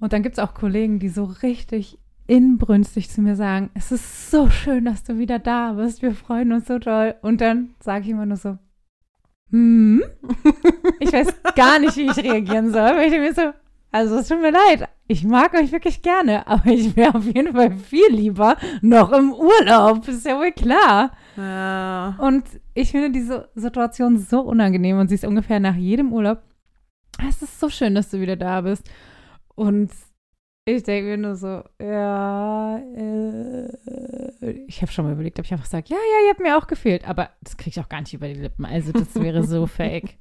Und 0.00 0.12
dann 0.12 0.22
gibt 0.22 0.38
es 0.38 0.44
auch 0.44 0.54
Kollegen, 0.54 0.98
die 0.98 1.08
so 1.08 1.24
richtig 1.24 1.98
inbrünstig 2.26 3.10
zu 3.10 3.22
mir 3.22 3.36
sagen, 3.36 3.70
es 3.74 3.90
ist 3.90 4.30
so 4.30 4.50
schön, 4.50 4.84
dass 4.84 5.02
du 5.02 5.18
wieder 5.18 5.38
da 5.38 5.72
bist. 5.72 6.02
Wir 6.02 6.14
freuen 6.14 6.52
uns 6.52 6.68
so 6.68 6.78
toll. 6.78 7.14
Und 7.22 7.40
dann 7.40 7.70
sage 7.80 8.04
ich 8.04 8.10
immer 8.10 8.26
nur 8.26 8.36
so, 8.36 8.58
hm, 9.50 10.02
ich 11.00 11.12
weiß 11.12 11.28
gar 11.56 11.78
nicht, 11.78 11.96
wie 11.96 12.06
ich 12.06 12.16
reagieren 12.18 12.70
soll. 12.70 12.96
Weil 12.96 13.12
ich 13.12 13.18
mir 13.18 13.32
so, 13.32 13.52
also 13.90 14.16
es 14.16 14.28
tut 14.28 14.42
mir 14.42 14.52
leid, 14.52 14.88
ich 15.06 15.24
mag 15.24 15.54
euch 15.54 15.72
wirklich 15.72 16.02
gerne, 16.02 16.46
aber 16.46 16.70
ich 16.70 16.94
wäre 16.94 17.14
auf 17.14 17.24
jeden 17.24 17.54
Fall 17.54 17.72
viel 17.72 18.10
lieber 18.10 18.56
noch 18.82 19.10
im 19.12 19.32
Urlaub. 19.32 20.06
Ist 20.06 20.26
ja 20.26 20.38
wohl 20.38 20.52
klar. 20.52 21.12
Ja. 21.36 22.14
Und 22.18 22.44
ich 22.74 22.90
finde 22.90 23.10
diese 23.10 23.48
Situation 23.54 24.18
so 24.18 24.40
unangenehm 24.40 24.98
und 24.98 25.08
sie 25.08 25.14
ist 25.14 25.24
ungefähr 25.24 25.60
nach 25.60 25.76
jedem 25.76 26.12
Urlaub. 26.12 26.42
Es 27.26 27.40
ist 27.40 27.58
so 27.58 27.70
schön, 27.70 27.94
dass 27.94 28.10
du 28.10 28.20
wieder 28.20 28.36
da 28.36 28.60
bist. 28.60 28.88
Und 29.58 29.90
ich 30.66 30.84
denke 30.84 31.10
mir 31.10 31.16
nur 31.16 31.34
so, 31.34 31.64
ja, 31.82 32.78
äh, 32.78 33.68
ich 34.68 34.80
habe 34.82 34.92
schon 34.92 35.04
mal 35.04 35.12
überlegt, 35.14 35.38
ob 35.40 35.44
ich 35.46 35.52
einfach 35.52 35.66
sage, 35.66 35.86
ja, 35.88 35.96
ja, 35.96 36.26
ihr 36.26 36.30
habt 36.30 36.40
mir 36.40 36.56
auch 36.56 36.68
gefehlt. 36.68 37.08
Aber 37.08 37.30
das 37.42 37.56
kriege 37.56 37.70
ich 37.70 37.80
auch 37.84 37.88
gar 37.88 38.00
nicht 38.00 38.14
über 38.14 38.28
die 38.28 38.34
Lippen. 38.34 38.64
Also 38.64 38.92
das 38.92 39.14
wäre 39.16 39.42
so 39.42 39.66
fake. 39.78 40.16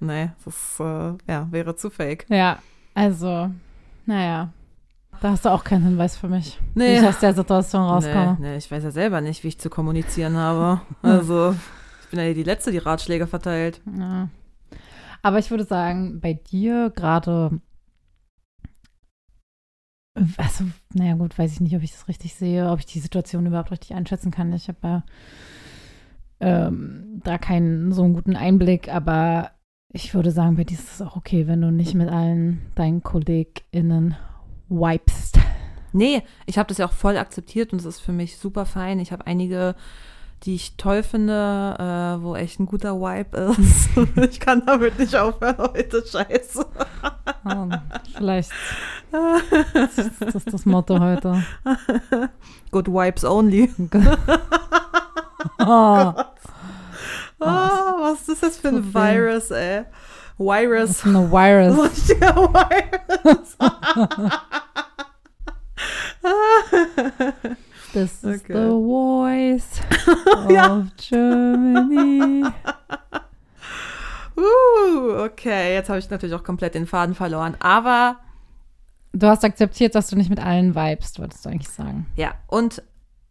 Nee, 0.00 0.30
das 0.44 0.80
äh, 0.80 1.12
ja, 1.28 1.48
wäre 1.50 1.76
zu 1.76 1.90
fake. 1.90 2.24
Ja, 2.30 2.58
also, 2.94 3.50
naja. 4.06 4.52
Da 5.20 5.30
hast 5.30 5.44
du 5.44 5.50
auch 5.50 5.64
keinen 5.64 5.84
Hinweis 5.84 6.16
für 6.16 6.28
mich, 6.28 6.58
wie 6.74 6.78
Nee. 6.80 6.98
ich 6.98 7.06
aus 7.06 7.18
der 7.20 7.34
Situation 7.34 7.82
rauskomme. 7.82 8.36
Nee, 8.40 8.50
nee, 8.50 8.56
ich 8.56 8.70
weiß 8.70 8.84
ja 8.84 8.90
selber 8.90 9.20
nicht, 9.20 9.44
wie 9.44 9.48
ich 9.48 9.58
zu 9.58 9.68
kommunizieren 9.68 10.36
habe. 10.36 10.80
Also, 11.02 11.54
ich 12.02 12.08
bin 12.08 12.20
ja 12.20 12.32
die 12.32 12.42
Letzte, 12.42 12.70
die 12.70 12.78
Ratschläge 12.78 13.26
verteilt. 13.26 13.80
Ja. 13.98 14.28
Aber 15.22 15.38
ich 15.38 15.50
würde 15.50 15.64
sagen, 15.64 16.20
bei 16.20 16.34
dir 16.34 16.90
gerade, 16.94 17.60
also, 20.36 20.64
naja, 20.94 21.14
gut, 21.14 21.38
weiß 21.38 21.52
ich 21.52 21.60
nicht, 21.60 21.76
ob 21.76 21.82
ich 21.82 21.92
das 21.92 22.08
richtig 22.08 22.34
sehe, 22.34 22.70
ob 22.70 22.78
ich 22.78 22.86
die 22.86 23.00
Situation 23.00 23.46
überhaupt 23.46 23.70
richtig 23.70 23.94
einschätzen 23.94 24.30
kann. 24.30 24.52
Ich 24.52 24.68
habe 24.68 24.78
ja 24.82 25.04
ähm, 26.40 27.20
da 27.24 27.38
keinen 27.38 27.92
so 27.92 28.02
einen 28.02 28.14
guten 28.14 28.36
Einblick, 28.36 28.88
aber 28.92 29.52
ich 29.92 30.14
würde 30.14 30.30
sagen, 30.30 30.56
bei 30.56 30.64
dir 30.64 30.78
ist 30.78 30.92
es 30.92 31.02
auch 31.02 31.16
okay, 31.16 31.46
wenn 31.46 31.60
du 31.60 31.70
nicht 31.70 31.94
mit 31.94 32.08
allen 32.08 32.60
deinen 32.74 33.02
KollegInnen 33.02 34.16
wipest. 34.68 35.38
Nee, 35.92 36.22
ich 36.44 36.58
habe 36.58 36.68
das 36.68 36.78
ja 36.78 36.86
auch 36.86 36.92
voll 36.92 37.16
akzeptiert 37.16 37.72
und 37.72 37.78
es 37.78 37.86
ist 37.86 38.00
für 38.00 38.12
mich 38.12 38.36
super 38.36 38.66
fein. 38.66 38.98
Ich 39.00 39.12
habe 39.12 39.26
einige, 39.26 39.74
die 40.44 40.54
ich 40.54 40.76
toll 40.76 41.02
finde, 41.02 41.76
äh, 41.78 42.22
wo 42.22 42.36
echt 42.36 42.60
ein 42.60 42.66
guter 42.66 42.94
Vibe 43.00 43.54
ist. 43.58 43.88
ich 44.30 44.38
kann 44.40 44.64
damit 44.66 44.98
nicht 44.98 45.16
aufhören 45.16 45.56
heute, 45.58 46.04
scheiße. 46.06 46.64
Oh, 47.48 47.68
vielleicht 48.16 48.50
ist 49.74 50.34
das 50.34 50.44
das 50.44 50.66
Motto 50.66 50.98
heute. 51.00 51.42
Good 52.70 52.88
Vibes 52.88 53.24
only. 53.24 53.72
Oh, 55.58 56.12
Ah, 57.38 57.94
was 58.00 58.28
ist 58.28 58.42
das 58.42 58.56
für 58.58 58.68
ein. 58.68 58.92
Virus, 58.94 59.50
ey? 59.50 59.84
das 60.38 60.46
Virus. 60.46 60.90
ist 60.90 61.06
eine 61.06 61.30
Virus. 61.30 61.78
Richtiger 61.90 62.36
Virus. 62.36 63.56
This 67.96 68.22
is 68.24 68.42
Okay. 68.42 68.52
the 68.52 68.68
voice 68.68 69.80
Ja. 70.50 70.76
of 70.78 70.84
Germany. 70.98 72.44
Uh, 74.38 75.22
okay, 75.24 75.72
jetzt 75.72 75.88
habe 75.88 75.98
ich 75.98 76.10
natürlich 76.10 76.34
auch 76.34 76.44
komplett 76.44 76.74
den 76.74 76.86
Faden 76.86 77.14
verloren. 77.14 77.56
Aber 77.58 78.16
Du 79.14 79.26
hast 79.26 79.44
akzeptiert, 79.44 79.94
dass 79.94 80.08
du 80.08 80.16
nicht 80.16 80.28
mit 80.28 80.40
allen 80.44 80.74
vibest, 80.74 81.18
wolltest 81.18 81.42
du 81.46 81.48
eigentlich 81.48 81.70
sagen. 81.70 82.06
ja, 82.16 82.34
und 82.48 82.82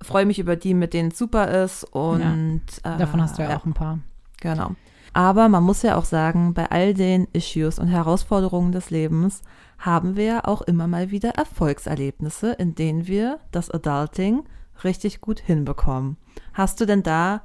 freue 0.02 0.26
mich 0.26 0.40
über 0.40 0.56
die, 0.56 0.74
mit 0.74 0.94
denen 0.96 1.10
es 1.10 1.18
super 1.20 1.64
ist. 1.64 1.84
Und 1.84 2.64
äh, 2.84 2.98
Davon 2.98 3.22
hast 3.22 3.38
du 3.38 3.44
ja, 3.44 3.56
auch 3.56 3.66
ein 3.66 3.76
paar. 3.76 4.00
Genau. 4.42 4.72
Aber 5.14 5.48
man 5.48 5.64
muss 5.64 5.84
ja 5.84 5.96
auch 5.96 6.06
sagen, 6.06 6.56
bei 6.56 6.72
all 6.72 6.96
den 6.96 7.28
Issues 7.34 7.78
und 7.78 7.88
Herausforderungen 7.88 8.72
des 8.72 8.90
Lebens 8.90 9.44
haben 9.78 10.16
wir 10.16 10.48
auch 10.48 10.62
immer 10.62 10.88
mal 10.88 11.12
wieder 11.12 11.32
Erfolgserlebnisse, 11.32 12.54
in 12.54 12.76
denen 12.76 13.08
wir 13.08 13.40
das 13.52 13.70
Adulting 13.70 14.44
richtig 14.84 15.22
gut 15.22 15.40
hinbekommen. 15.40 16.18
Hast 16.54 16.82
du 16.82 16.86
denn 16.86 17.04
da 17.04 17.42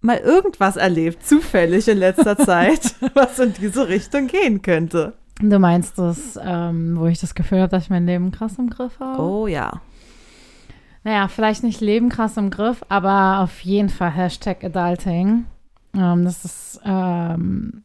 mal 0.00 0.18
irgendwas 0.18 0.76
erlebt, 0.76 1.24
zufällig 1.26 1.88
in 1.88 1.98
letzter 1.98 2.36
Zeit, 2.38 2.94
was 3.14 3.38
in 3.38 3.54
diese 3.54 3.88
Richtung 3.88 4.26
gehen 4.26 4.62
könnte? 4.62 5.14
Du 5.40 5.58
meinst 5.58 5.98
das, 5.98 6.38
ähm, 6.42 6.96
wo 6.98 7.06
ich 7.06 7.20
das 7.20 7.34
Gefühl 7.34 7.60
habe, 7.60 7.70
dass 7.70 7.84
ich 7.84 7.90
mein 7.90 8.06
Leben 8.06 8.30
krass 8.30 8.58
im 8.58 8.70
Griff 8.70 9.00
habe? 9.00 9.20
Oh 9.20 9.46
ja. 9.46 9.80
Naja, 11.02 11.28
vielleicht 11.28 11.64
nicht 11.64 11.80
Leben 11.80 12.08
krass 12.08 12.36
im 12.36 12.50
Griff, 12.50 12.84
aber 12.88 13.40
auf 13.40 13.60
jeden 13.60 13.88
Fall 13.88 14.10
Hashtag 14.10 14.64
Adulting. 14.64 15.46
Ähm, 15.94 16.24
das 16.24 16.44
ist 16.44 16.80
ähm, 16.84 17.84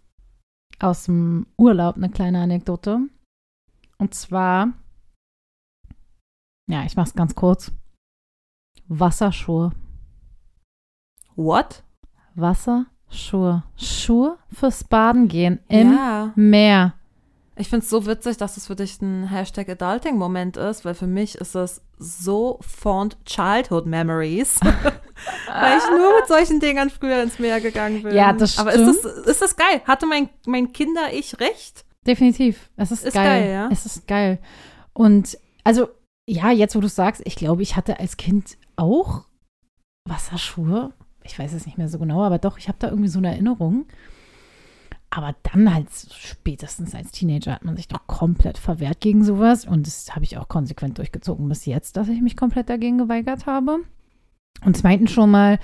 aus 0.79 1.05
dem 1.05 1.47
Urlaub 1.57 1.97
eine 1.97 2.09
kleine 2.09 2.41
Anekdote. 2.41 2.99
Und 3.99 4.13
zwar, 4.13 4.73
ja, 6.67 6.83
ich 6.85 6.95
mach's 6.95 7.13
ganz 7.13 7.35
kurz. 7.35 7.71
Wasserschuhe. 8.87 9.71
What? 11.35 11.83
Wasserschuhe. 12.35 13.63
Schuhe 13.75 14.37
fürs 14.51 14.83
Baden 14.85 15.27
gehen 15.27 15.59
im 15.67 15.93
ja. 15.93 16.31
Meer. 16.35 16.93
Ich 17.57 17.67
finde 17.67 17.83
es 17.83 17.89
so 17.89 18.05
witzig, 18.05 18.37
dass 18.37 18.55
es 18.55 18.67
für 18.67 18.75
dich 18.75 19.01
ein 19.01 19.27
Hashtag 19.27 19.67
Adulting-Moment 19.67 20.55
ist, 20.55 20.85
weil 20.85 20.93
für 20.93 21.07
mich 21.07 21.35
ist 21.35 21.55
das 21.55 21.81
so 21.97 22.57
fond 22.61 23.17
Childhood 23.25 23.85
Memories. 23.85 24.61
weil 24.61 25.77
ich 25.77 25.89
nur 25.89 26.15
mit 26.15 26.27
solchen 26.29 26.61
Dingern 26.61 26.89
früher 26.89 27.21
ins 27.21 27.37
Meer 27.37 27.59
gegangen 27.59 28.01
bin. 28.01 28.15
Ja, 28.15 28.31
das 28.31 28.57
Aber 28.57 28.71
ist 28.71 29.03
das, 29.03 29.13
ist 29.25 29.41
das 29.41 29.57
geil? 29.57 29.81
Hatte 29.85 30.05
mein, 30.05 30.29
mein 30.45 30.71
Kinder-Ich 30.71 31.41
recht? 31.41 31.83
Definitiv. 32.05 32.69
Es 32.75 32.91
ist, 32.91 33.05
Ist 33.05 33.13
geil. 33.13 33.41
geil, 33.41 33.51
ja? 33.51 33.69
Es 33.71 33.85
ist 33.85 34.07
geil. 34.07 34.39
Und 34.93 35.37
also, 35.63 35.89
ja, 36.27 36.51
jetzt 36.51 36.75
wo 36.75 36.79
du 36.79 36.87
sagst, 36.87 37.21
ich 37.25 37.35
glaube, 37.35 37.61
ich 37.61 37.75
hatte 37.75 37.99
als 37.99 38.17
Kind 38.17 38.57
auch 38.75 39.25
Wasserschuhe. 40.07 40.93
Ich 41.23 41.37
weiß 41.37 41.53
es 41.53 41.65
nicht 41.65 41.77
mehr 41.77 41.89
so 41.89 41.99
genau, 41.99 42.23
aber 42.23 42.39
doch, 42.39 42.57
ich 42.57 42.67
habe 42.67 42.77
da 42.79 42.89
irgendwie 42.89 43.09
so 43.09 43.19
eine 43.19 43.29
Erinnerung. 43.29 43.85
Aber 45.11 45.35
dann 45.43 45.73
halt 45.73 45.87
spätestens 46.13 46.93
als 46.93 47.11
Teenager 47.11 47.53
hat 47.53 47.65
man 47.65 47.75
sich 47.75 47.87
doch 47.87 48.05
komplett 48.05 48.57
verwehrt 48.59 49.01
gegen 49.01 49.23
sowas. 49.23 49.65
Und 49.65 49.87
das 49.87 50.15
habe 50.15 50.23
ich 50.23 50.37
auch 50.37 50.47
konsequent 50.47 50.97
durchgezogen 50.99 51.49
bis 51.49 51.65
jetzt, 51.65 51.97
dass 51.97 52.09
ich 52.09 52.21
mich 52.21 52.37
komplett 52.37 52.69
dagegen 52.69 52.99
geweigert 52.99 53.45
habe. 53.47 53.79
Und 54.63 54.77
zweitens 54.77 55.11
schon 55.11 55.31
mal, 55.31 55.59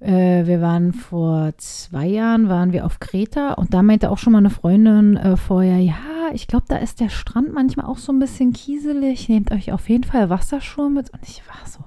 äh, 0.00 0.46
wir 0.46 0.60
waren 0.60 0.92
vor 0.92 1.52
zwei 1.58 2.06
Jahren, 2.06 2.48
waren 2.48 2.72
wir 2.72 2.86
auf 2.86 3.00
Kreta 3.00 3.52
und 3.54 3.74
da 3.74 3.82
meinte 3.82 4.10
auch 4.10 4.18
schon 4.18 4.32
mal 4.32 4.38
eine 4.38 4.50
Freundin 4.50 5.16
äh, 5.16 5.36
vorher, 5.36 5.78
ja, 5.78 5.94
ich 6.32 6.46
glaube, 6.46 6.64
da 6.68 6.76
ist 6.76 7.00
der 7.00 7.08
Strand 7.08 7.52
manchmal 7.52 7.86
auch 7.86 7.98
so 7.98 8.12
ein 8.12 8.18
bisschen 8.18 8.52
kieselig. 8.52 9.28
Nehmt 9.28 9.50
euch 9.52 9.72
auf 9.72 9.88
jeden 9.88 10.04
Fall 10.04 10.30
Wasserschuhe 10.30 10.90
mit. 10.90 11.10
Und 11.10 11.22
ich 11.22 11.42
war 11.46 11.66
so, 11.66 11.80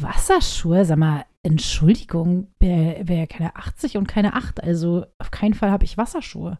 Wasserschuhe? 0.00 0.84
Sag 0.84 0.98
mal, 0.98 1.24
Entschuldigung, 1.42 2.48
wäre 2.58 3.06
wär 3.08 3.26
keine 3.26 3.56
80 3.56 3.96
und 3.96 4.06
keine 4.08 4.34
8. 4.34 4.62
Also 4.62 5.04
auf 5.18 5.30
keinen 5.30 5.54
Fall 5.54 5.70
habe 5.70 5.84
ich 5.84 5.98
Wasserschuhe. 5.98 6.58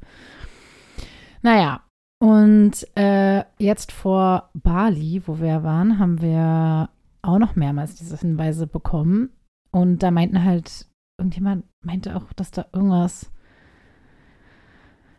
Naja, 1.42 1.82
und 2.22 2.86
äh, 2.96 3.44
jetzt 3.58 3.92
vor 3.92 4.50
Bali, 4.52 5.22
wo 5.26 5.40
wir 5.40 5.62
waren, 5.62 5.98
haben 5.98 6.20
wir 6.20 6.90
auch 7.22 7.38
noch 7.38 7.56
mehrmals 7.56 7.94
diese 7.94 8.18
Hinweise 8.18 8.66
bekommen. 8.66 9.30
Und 9.72 10.02
da 10.02 10.11
meinten 10.11 10.44
halt, 10.44 10.86
irgendjemand 11.20 11.64
meinte 11.82 12.16
auch, 12.16 12.32
dass 12.34 12.50
da 12.50 12.66
irgendwas, 12.72 13.30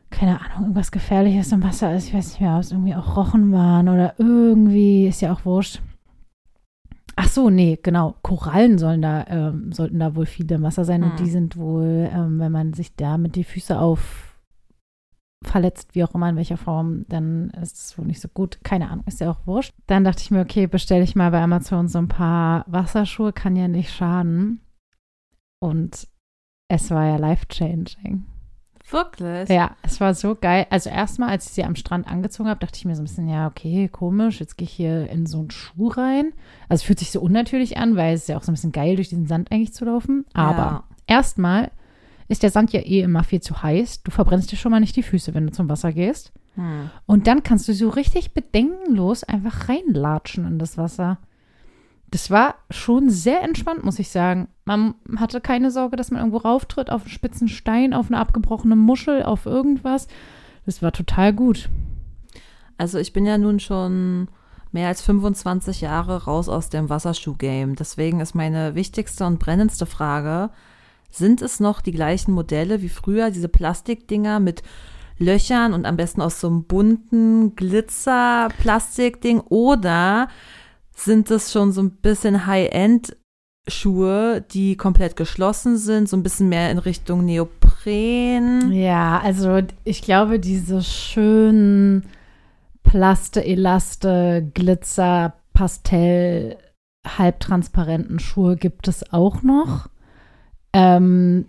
keine 0.10 0.42
Ahnung, 0.42 0.62
irgendwas 0.64 0.92
Gefährliches 0.92 1.52
im 1.52 1.64
Wasser 1.64 1.96
ist. 1.96 2.08
Ich 2.10 2.14
weiß 2.14 2.30
nicht 2.30 2.42
mehr, 2.42 2.56
ob 2.56 2.62
es 2.62 2.72
irgendwie 2.72 2.96
auch 2.96 3.16
Rochen 3.16 3.52
waren 3.52 3.88
oder 3.88 4.16
irgendwie, 4.18 5.08
ist 5.08 5.22
ja 5.22 5.32
auch 5.32 5.46
wurscht. 5.46 5.82
Ach 7.16 7.28
so, 7.28 7.50
nee, 7.50 7.78
genau. 7.82 8.16
Korallen 8.22 8.78
sollen 8.78 9.02
da, 9.02 9.26
ähm, 9.28 9.72
sollten 9.72 10.00
da 10.00 10.16
wohl 10.16 10.26
viele 10.26 10.56
im 10.56 10.64
Wasser 10.64 10.86
sein 10.86 11.04
und 11.04 11.18
Hm. 11.18 11.26
die 11.26 11.30
sind 11.30 11.58
wohl, 11.58 12.10
ähm, 12.12 12.40
wenn 12.40 12.52
man 12.52 12.74
sich 12.74 12.96
da 12.96 13.18
mit 13.18 13.36
die 13.36 13.44
Füße 13.44 13.78
auf 13.80 14.32
verletzt, 15.44 15.96
wie 15.96 16.04
auch 16.04 16.14
immer, 16.14 16.30
in 16.30 16.36
welcher 16.36 16.58
Form, 16.58 17.04
dann 17.10 17.50
ist 17.62 17.76
es 17.76 17.98
wohl 17.98 18.06
nicht 18.06 18.22
so 18.22 18.28
gut. 18.28 18.60
Keine 18.64 18.90
Ahnung, 18.90 19.04
ist 19.08 19.20
ja 19.22 19.32
auch 19.32 19.48
wurscht. 19.48 19.74
Dann 19.88 20.04
dachte 20.04 20.22
ich 20.22 20.32
mir, 20.32 20.42
okay, 20.42 20.68
bestelle 20.68 21.04
ich 21.04 21.16
mal 21.16 21.32
bei 21.32 21.42
Amazon 21.42 21.88
so 21.88 21.98
ein 21.98 22.08
paar 22.08 22.64
Wasserschuhe, 22.68 23.34
kann 23.34 23.56
ja 23.56 23.68
nicht 23.68 23.92
schaden. 23.92 24.62
Und 25.62 26.08
es 26.68 26.90
war 26.90 27.06
ja 27.06 27.18
life-changing. 27.18 28.26
Wirklich? 28.90 29.48
Ja, 29.50 29.76
es 29.84 30.02
war 30.02 30.14
so 30.14 30.36
geil. 30.36 30.66
Also 30.70 30.90
erstmal, 30.90 31.30
als 31.30 31.46
ich 31.46 31.54
sie 31.54 31.64
am 31.64 31.76
Strand 31.76 32.08
angezogen 32.08 32.50
habe, 32.50 32.60
dachte 32.60 32.78
ich 32.78 32.84
mir 32.86 32.96
so 32.96 33.02
ein 33.02 33.06
bisschen, 33.06 33.30
ja, 33.30 33.48
okay, 33.48 33.88
komisch, 33.88 34.40
jetzt 34.40 34.58
gehe 34.58 34.66
ich 34.66 34.74
hier 34.74 35.10
in 35.10 35.26
so 35.28 35.40
einen 35.40 35.52
Schuh 35.52 35.88
rein. 35.90 36.34
Also 36.68 36.82
es 36.82 36.84
fühlt 36.84 37.00
sich 37.00 37.12
so 37.12 37.22
unnatürlich 37.22 37.78
an, 37.78 37.96
weil 37.96 38.16
es 38.16 38.24
ist 38.24 38.28
ja 38.30 38.38
auch 38.38 38.44
so 38.44 38.52
ein 38.52 38.56
bisschen 38.56 38.74
geil, 38.74 38.96
durch 38.96 39.10
diesen 39.10 39.28
Sand 39.28 39.52
eigentlich 39.52 39.74
zu 39.74 39.86
laufen. 39.86 40.26
Aber 40.34 40.58
Ja. 40.58 40.84
erstmal 41.08 41.72
ist 42.28 42.44
der 42.44 42.50
Sand 42.50 42.74
ja 42.74 42.82
eh 42.82 43.02
immer 43.02 43.24
viel 43.24 43.42
zu 43.42 43.62
heiß. 43.62 44.04
Du 44.04 44.12
verbrennst 44.12 44.52
dir 44.52 44.58
schon 44.58 44.72
mal 44.72 44.80
nicht 44.80 44.96
die 44.96 45.04
Füße, 45.04 45.34
wenn 45.34 45.46
du 45.48 45.54
zum 45.54 45.70
Wasser 45.70 45.94
gehst. 45.94 46.34
Hm. 46.56 46.90
Und 47.06 47.28
dann 47.28 47.44
kannst 47.44 47.68
du 47.68 47.74
so 47.74 47.90
richtig 47.90 48.34
bedenkenlos 48.34 49.24
einfach 49.24 49.70
reinlatschen 49.70 50.46
in 50.46 50.60
das 50.60 50.78
Wasser. 50.78 51.18
Das 52.12 52.30
war 52.30 52.56
schon 52.70 53.10
sehr 53.10 53.42
entspannt, 53.42 53.84
muss 53.86 53.98
ich 53.98 54.10
sagen. 54.10 54.50
Man 54.66 54.96
hatte 55.18 55.40
keine 55.40 55.72
Sorge, 55.72 55.96
dass 55.96 56.12
man 56.12 56.20
irgendwo 56.20 56.38
rauftritt, 56.40 56.90
auf 56.90 57.04
einen 57.04 57.10
spitzen 57.10 57.48
Stein, 57.48 57.94
auf 57.94 58.08
eine 58.08 58.18
abgebrochene 58.18 58.76
Muschel, 58.76 59.24
auf 59.24 59.46
irgendwas. 59.46 60.08
Das 60.66 60.82
war 60.82 60.92
total 60.92 61.34
gut. 61.34 61.70
Also 62.78 63.00
ich 63.00 63.14
bin 63.14 63.26
ja 63.26 63.38
nun 63.38 63.62
schon 63.62 64.28
mehr 64.74 64.90
als 64.90 65.02
25 65.02 65.82
Jahre 65.82 66.26
raus 66.26 66.50
aus 66.50 66.70
dem 66.70 66.90
Wasserschuh-Game. 66.90 67.76
Deswegen 67.76 68.20
ist 68.20 68.36
meine 68.36 68.76
wichtigste 68.76 69.26
und 69.26 69.40
brennendste 69.40 69.86
Frage, 69.86 70.50
sind 71.10 71.42
es 71.42 71.60
noch 71.60 71.82
die 71.82 71.92
gleichen 71.92 72.34
Modelle 72.34 72.82
wie 72.82 72.90
früher, 72.90 73.32
diese 73.32 73.50
Plastikdinger 73.50 74.40
mit 74.40 74.64
Löchern 75.18 75.74
und 75.74 75.86
am 75.86 75.98
besten 75.98 76.22
aus 76.22 76.40
so 76.42 76.48
einem 76.48 76.64
bunten 76.64 77.56
Glitzer-Plastikding 77.56 79.42
oder 79.42 80.28
sind 81.06 81.32
es 81.32 81.52
schon 81.52 81.72
so 81.72 81.82
ein 81.82 81.92
bisschen 81.92 82.46
High-End-Schuhe, 82.46 84.44
die 84.52 84.76
komplett 84.78 85.16
geschlossen 85.16 85.78
sind, 85.78 86.08
so 86.10 86.18
ein 86.18 86.24
bisschen 86.24 86.50
mehr 86.50 86.72
in 86.72 86.78
Richtung 86.78 87.26
Neopren? 87.26 88.72
Ja, 88.72 89.20
also 89.20 89.60
ich 89.84 90.02
glaube, 90.02 90.40
diese 90.40 90.82
schönen 90.82 92.08
Plaste, 92.84 93.44
Elaste, 93.44 94.50
Glitzer, 94.54 95.34
Pastell, 95.54 96.58
halbtransparenten 97.06 98.20
Schuhe 98.20 98.56
gibt 98.56 98.88
es 98.88 99.12
auch 99.12 99.42
noch. 99.42 99.90
Ähm, 100.74 101.48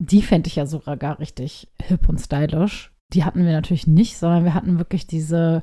die 0.00 0.22
fände 0.22 0.48
ich 0.48 0.56
ja 0.56 0.66
sogar 0.66 0.96
gar 0.96 1.18
richtig 1.18 1.68
hip 1.82 2.08
und 2.08 2.18
stylisch. 2.18 2.92
Die 3.12 3.24
hatten 3.24 3.44
wir 3.44 3.52
natürlich 3.52 3.86
nicht, 3.86 4.16
sondern 4.16 4.44
wir 4.44 4.54
hatten 4.54 4.78
wirklich 4.78 5.06
diese 5.06 5.62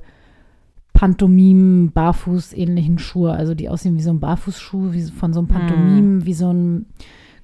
Pantomim, 0.95 1.91
Barfuß-ähnlichen 1.91 2.97
Schuhe, 2.99 3.33
also 3.33 3.53
die 3.53 3.69
aussehen 3.69 3.95
wie 3.97 4.01
so 4.01 4.09
ein 4.09 4.19
Barfußschuh, 4.19 4.93
wie 4.93 5.03
von 5.03 5.33
so 5.33 5.39
einem 5.41 5.47
Pantomim, 5.49 6.25
wie 6.25 6.33
so 6.33 6.51
ein 6.51 6.85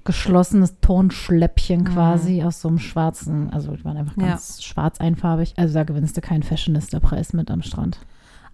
geschlossenes 0.03 0.79
Turnschläppchen 0.81 1.83
quasi 1.83 2.41
aus 2.41 2.61
so 2.61 2.69
einem 2.69 2.79
schwarzen, 2.79 3.51
also 3.51 3.75
die 3.75 3.85
waren 3.85 3.97
einfach 3.97 4.17
Ja. 4.17 4.29
ganz 4.29 4.63
schwarz 4.63 4.99
einfarbig. 4.99 5.53
Also 5.57 5.75
da 5.75 5.83
gewinnst 5.83 6.17
du 6.17 6.21
keinen 6.21 6.41
Fashionista-Preis 6.43 7.33
mit 7.33 7.51
am 7.51 7.61
Strand. 7.61 7.99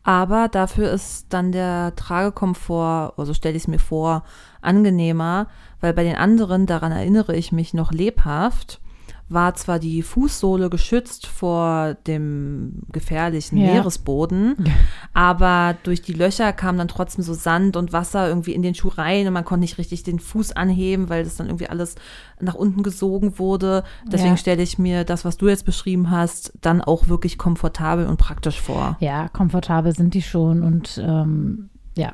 Aber 0.04 0.48
dafür 0.48 0.92
ist 0.92 1.28
dann 1.30 1.52
der 1.52 1.94
Tragekomfort, 1.96 3.14
oder 3.18 3.26
so 3.28 3.34
stelle 3.34 3.56
ich 3.56 3.64
es 3.64 3.68
mir 3.68 3.80
vor, 3.80 4.24
angenehmer, 4.62 5.48
weil 5.80 5.94
bei 5.94 6.04
den 6.04 6.16
anderen, 6.16 6.66
daran 6.66 6.92
erinnere 6.92 7.36
ich 7.36 7.52
mich 7.52 7.74
noch 7.74 7.92
lebhaft, 7.92 8.82
war 9.30 9.54
zwar 9.56 9.78
die 9.80 10.02
Fußsohle 10.04 10.70
geschützt 10.70 11.28
vor 11.28 11.96
dem 12.08 12.84
gefährlichen 12.92 13.58
Ja. 13.58 13.74
Meeresboden, 13.74 14.56
aber 15.14 15.76
durch 15.84 16.02
die 16.02 16.14
Löcher 16.14 16.54
kam 16.54 16.78
dann 16.78 16.88
trotzdem 16.88 17.24
so 17.24 17.34
Sand 17.34 17.76
und 17.76 17.92
Wasser 17.92 18.30
irgendwie 18.30 18.54
in 18.54 18.62
den 18.62 18.74
Schuh 18.76 18.88
rein 18.90 19.28
und 19.28 19.34
man 19.34 19.44
konnte 19.46 19.62
nicht 19.62 19.78
richtig 19.78 20.04
den 20.04 20.20
Fuß 20.20 20.54
anheben, 20.54 21.10
weil 21.10 21.24
das 21.26 21.36
dann 21.36 21.48
irgendwie 21.48 21.68
alles 21.70 21.96
nach 22.40 22.56
unten 22.56 22.84
gesogen 22.84 23.38
wurde. 23.38 23.84
Deswegen 24.12 24.36
Ja. 24.36 24.38
stelle 24.38 24.64
ich 24.64 24.78
mir 24.80 25.04
das, 25.04 25.26
was 25.26 25.38
du 25.38 25.48
jetzt 25.50 25.66
beschrieben 25.66 26.10
hast, 26.10 26.54
dann 26.62 26.82
auch 26.82 27.08
wirklich 27.10 27.38
komfortabel 27.38 28.08
und 28.08 28.18
praktisch 28.18 28.62
vor. 28.62 28.96
Ja, 29.02 29.28
komfortabel 29.28 29.94
sind 29.94 30.14
die 30.14 30.22
schon 30.22 30.64
und 30.64 31.02
ähm, 31.04 31.70
ja, 31.98 32.14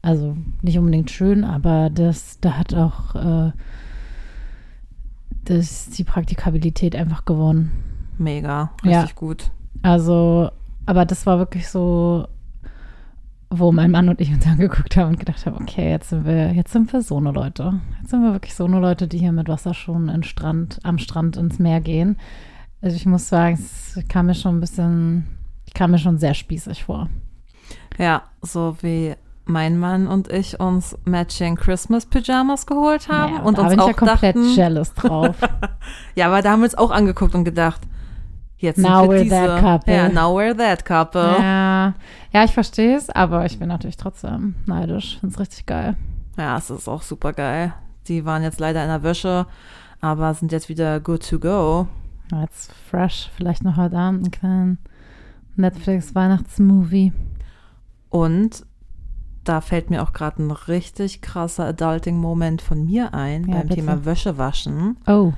also 0.00 0.36
nicht 0.62 0.78
unbedingt 0.78 1.12
schön, 1.12 1.44
aber 1.44 1.88
das, 1.88 2.40
da 2.40 2.54
hat 2.58 2.74
auch 2.74 3.14
äh, 3.14 3.52
das, 5.44 5.90
die 5.90 6.04
Praktikabilität 6.04 6.94
einfach 6.96 7.24
gewonnen. 7.24 7.72
Mega, 8.18 8.70
Ja. 8.84 9.00
richtig 9.00 9.16
gut. 9.16 9.50
Also, 9.82 10.50
aber 10.86 11.04
das 11.04 11.26
war 11.26 11.38
wirklich 11.38 11.68
so, 11.68 12.26
wo 13.50 13.72
mein 13.72 13.90
Mann 13.90 14.08
und 14.08 14.20
ich 14.20 14.32
uns 14.32 14.46
angeguckt 14.46 14.96
haben 14.96 15.10
und 15.10 15.18
gedacht 15.18 15.44
haben, 15.46 15.56
okay, 15.62 15.90
jetzt 15.90 16.10
sind 16.10 16.24
wir, 16.24 16.52
jetzt 16.52 16.72
sind 16.72 16.92
wir 16.92 17.02
so 17.02 17.16
eine 17.18 17.32
Leute. 17.32 17.80
Jetzt 18.00 18.10
sind 18.10 18.22
wir 18.22 18.32
wirklich 18.32 18.54
so 18.54 18.64
eine 18.64 18.78
Leute, 18.80 19.08
die 19.08 19.18
hier 19.18 19.32
mit 19.32 19.48
Wasserschuhen 19.48 20.08
in 20.08 20.22
Strand, 20.22 20.78
am 20.84 20.98
Strand 20.98 21.36
ins 21.36 21.58
Meer 21.58 21.80
gehen. 21.80 22.16
Also 22.80 22.96
ich 22.96 23.06
muss 23.06 23.28
sagen, 23.28 23.54
es 23.54 23.98
kam 24.08 24.26
mir 24.26 24.34
schon 24.34 24.56
ein 24.56 24.60
bisschen, 24.60 25.26
ich 25.66 25.74
kam 25.74 25.90
mir 25.92 25.98
schon 25.98 26.18
sehr 26.18 26.34
spießig 26.34 26.84
vor. 26.84 27.08
Ja, 27.98 28.22
so 28.40 28.76
wie 28.82 29.14
mein 29.44 29.78
Mann 29.78 30.06
und 30.06 30.30
ich 30.32 30.60
uns 30.60 30.96
Matching 31.04 31.56
Christmas 31.56 32.06
Pyjamas 32.06 32.66
geholt 32.66 33.08
haben 33.08 33.34
Ja, 33.34 33.42
und 33.42 33.58
da 33.58 33.62
uns 33.62 33.70
bin 33.70 33.78
ich 33.78 33.84
auch 33.84 33.88
ja 33.88 33.94
komplett 33.94 34.36
dachten, 34.36 34.54
jealous 34.54 34.94
drauf. 34.94 35.36
ja, 36.14 36.26
aber 36.26 36.42
da 36.42 36.52
haben 36.52 36.60
wir 36.60 36.64
uns 36.66 36.76
auch 36.76 36.90
angeguckt 36.90 37.34
und 37.34 37.44
gedacht, 37.44 37.80
jetzt 38.58 38.78
Now 38.78 39.00
sind 39.02 39.10
wir 39.10 39.18
we're 39.18 39.22
diese, 39.24 39.34
that 39.34 39.60
couple. 39.60 39.94
ja, 39.94 40.08
now 40.08 40.38
we're 40.38 40.56
that 40.56 40.84
couple. 40.84 41.36
ja, 41.38 41.94
Ja, 42.32 42.44
ich 42.44 42.52
verstehe 42.52 42.96
es, 42.96 43.10
aber 43.10 43.44
ich 43.44 43.58
bin 43.58 43.68
natürlich 43.68 43.96
trotzdem 43.96 44.54
neidisch. 44.66 45.18
Finde 45.18 45.34
es 45.34 45.40
richtig 45.40 45.66
geil. 45.66 45.96
Ja, 46.38 46.56
es 46.56 46.70
ist 46.70 46.88
auch 46.88 47.02
super 47.02 47.32
geil. 47.32 47.74
Die 48.08 48.24
waren 48.24 48.42
jetzt 48.42 48.60
leider 48.60 48.82
in 48.82 48.88
der 48.88 49.02
Wäsche, 49.02 49.46
aber 50.00 50.32
sind 50.34 50.52
jetzt 50.52 50.68
wieder 50.68 51.00
good 51.00 51.28
to 51.28 51.38
go. 51.38 51.88
Jetzt 52.40 52.72
fresh, 52.90 53.28
vielleicht 53.36 53.64
noch 53.64 53.76
heute 53.76 53.96
Abend 53.98 54.22
einen 54.22 54.30
kleinen 54.30 54.78
Netflix-Weihnachtsmovie. 55.56 57.12
Und 58.08 58.64
da 59.44 59.60
fällt 59.60 59.90
mir 59.90 60.02
auch 60.02 60.12
gerade 60.12 60.42
ein 60.42 60.50
richtig 60.50 61.20
krasser 61.20 61.66
Adulting-Moment 61.66 62.62
von 62.62 62.84
mir 62.84 63.12
ein 63.14 63.44
Ja, 63.48 63.54
beim 63.56 63.62
bitte. 63.68 63.74
Thema 63.76 64.04
Wäsche 64.04 64.38
waschen. 64.38 64.96
Oh, 65.06 65.32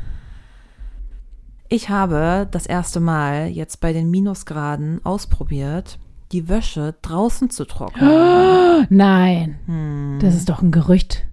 Ich 1.69 1.89
habe 1.89 2.47
das 2.51 2.67
erste 2.67 3.01
Mal 3.01 3.49
jetzt 3.49 3.81
bei 3.81 3.93
den 3.93 4.11
Minusgraden 4.11 5.01
ausprobiert, 5.05 5.99
die 6.33 6.49
Wäsche 6.49 6.95
draußen 7.03 7.51
zu 7.51 7.65
trocknen. 7.65 8.87
nein, 8.91 9.59
Hm. 9.67 10.19
das 10.21 10.35
ist 10.35 10.49
doch 10.49 10.63
ein 10.63 10.71
Gerücht. 10.73 11.27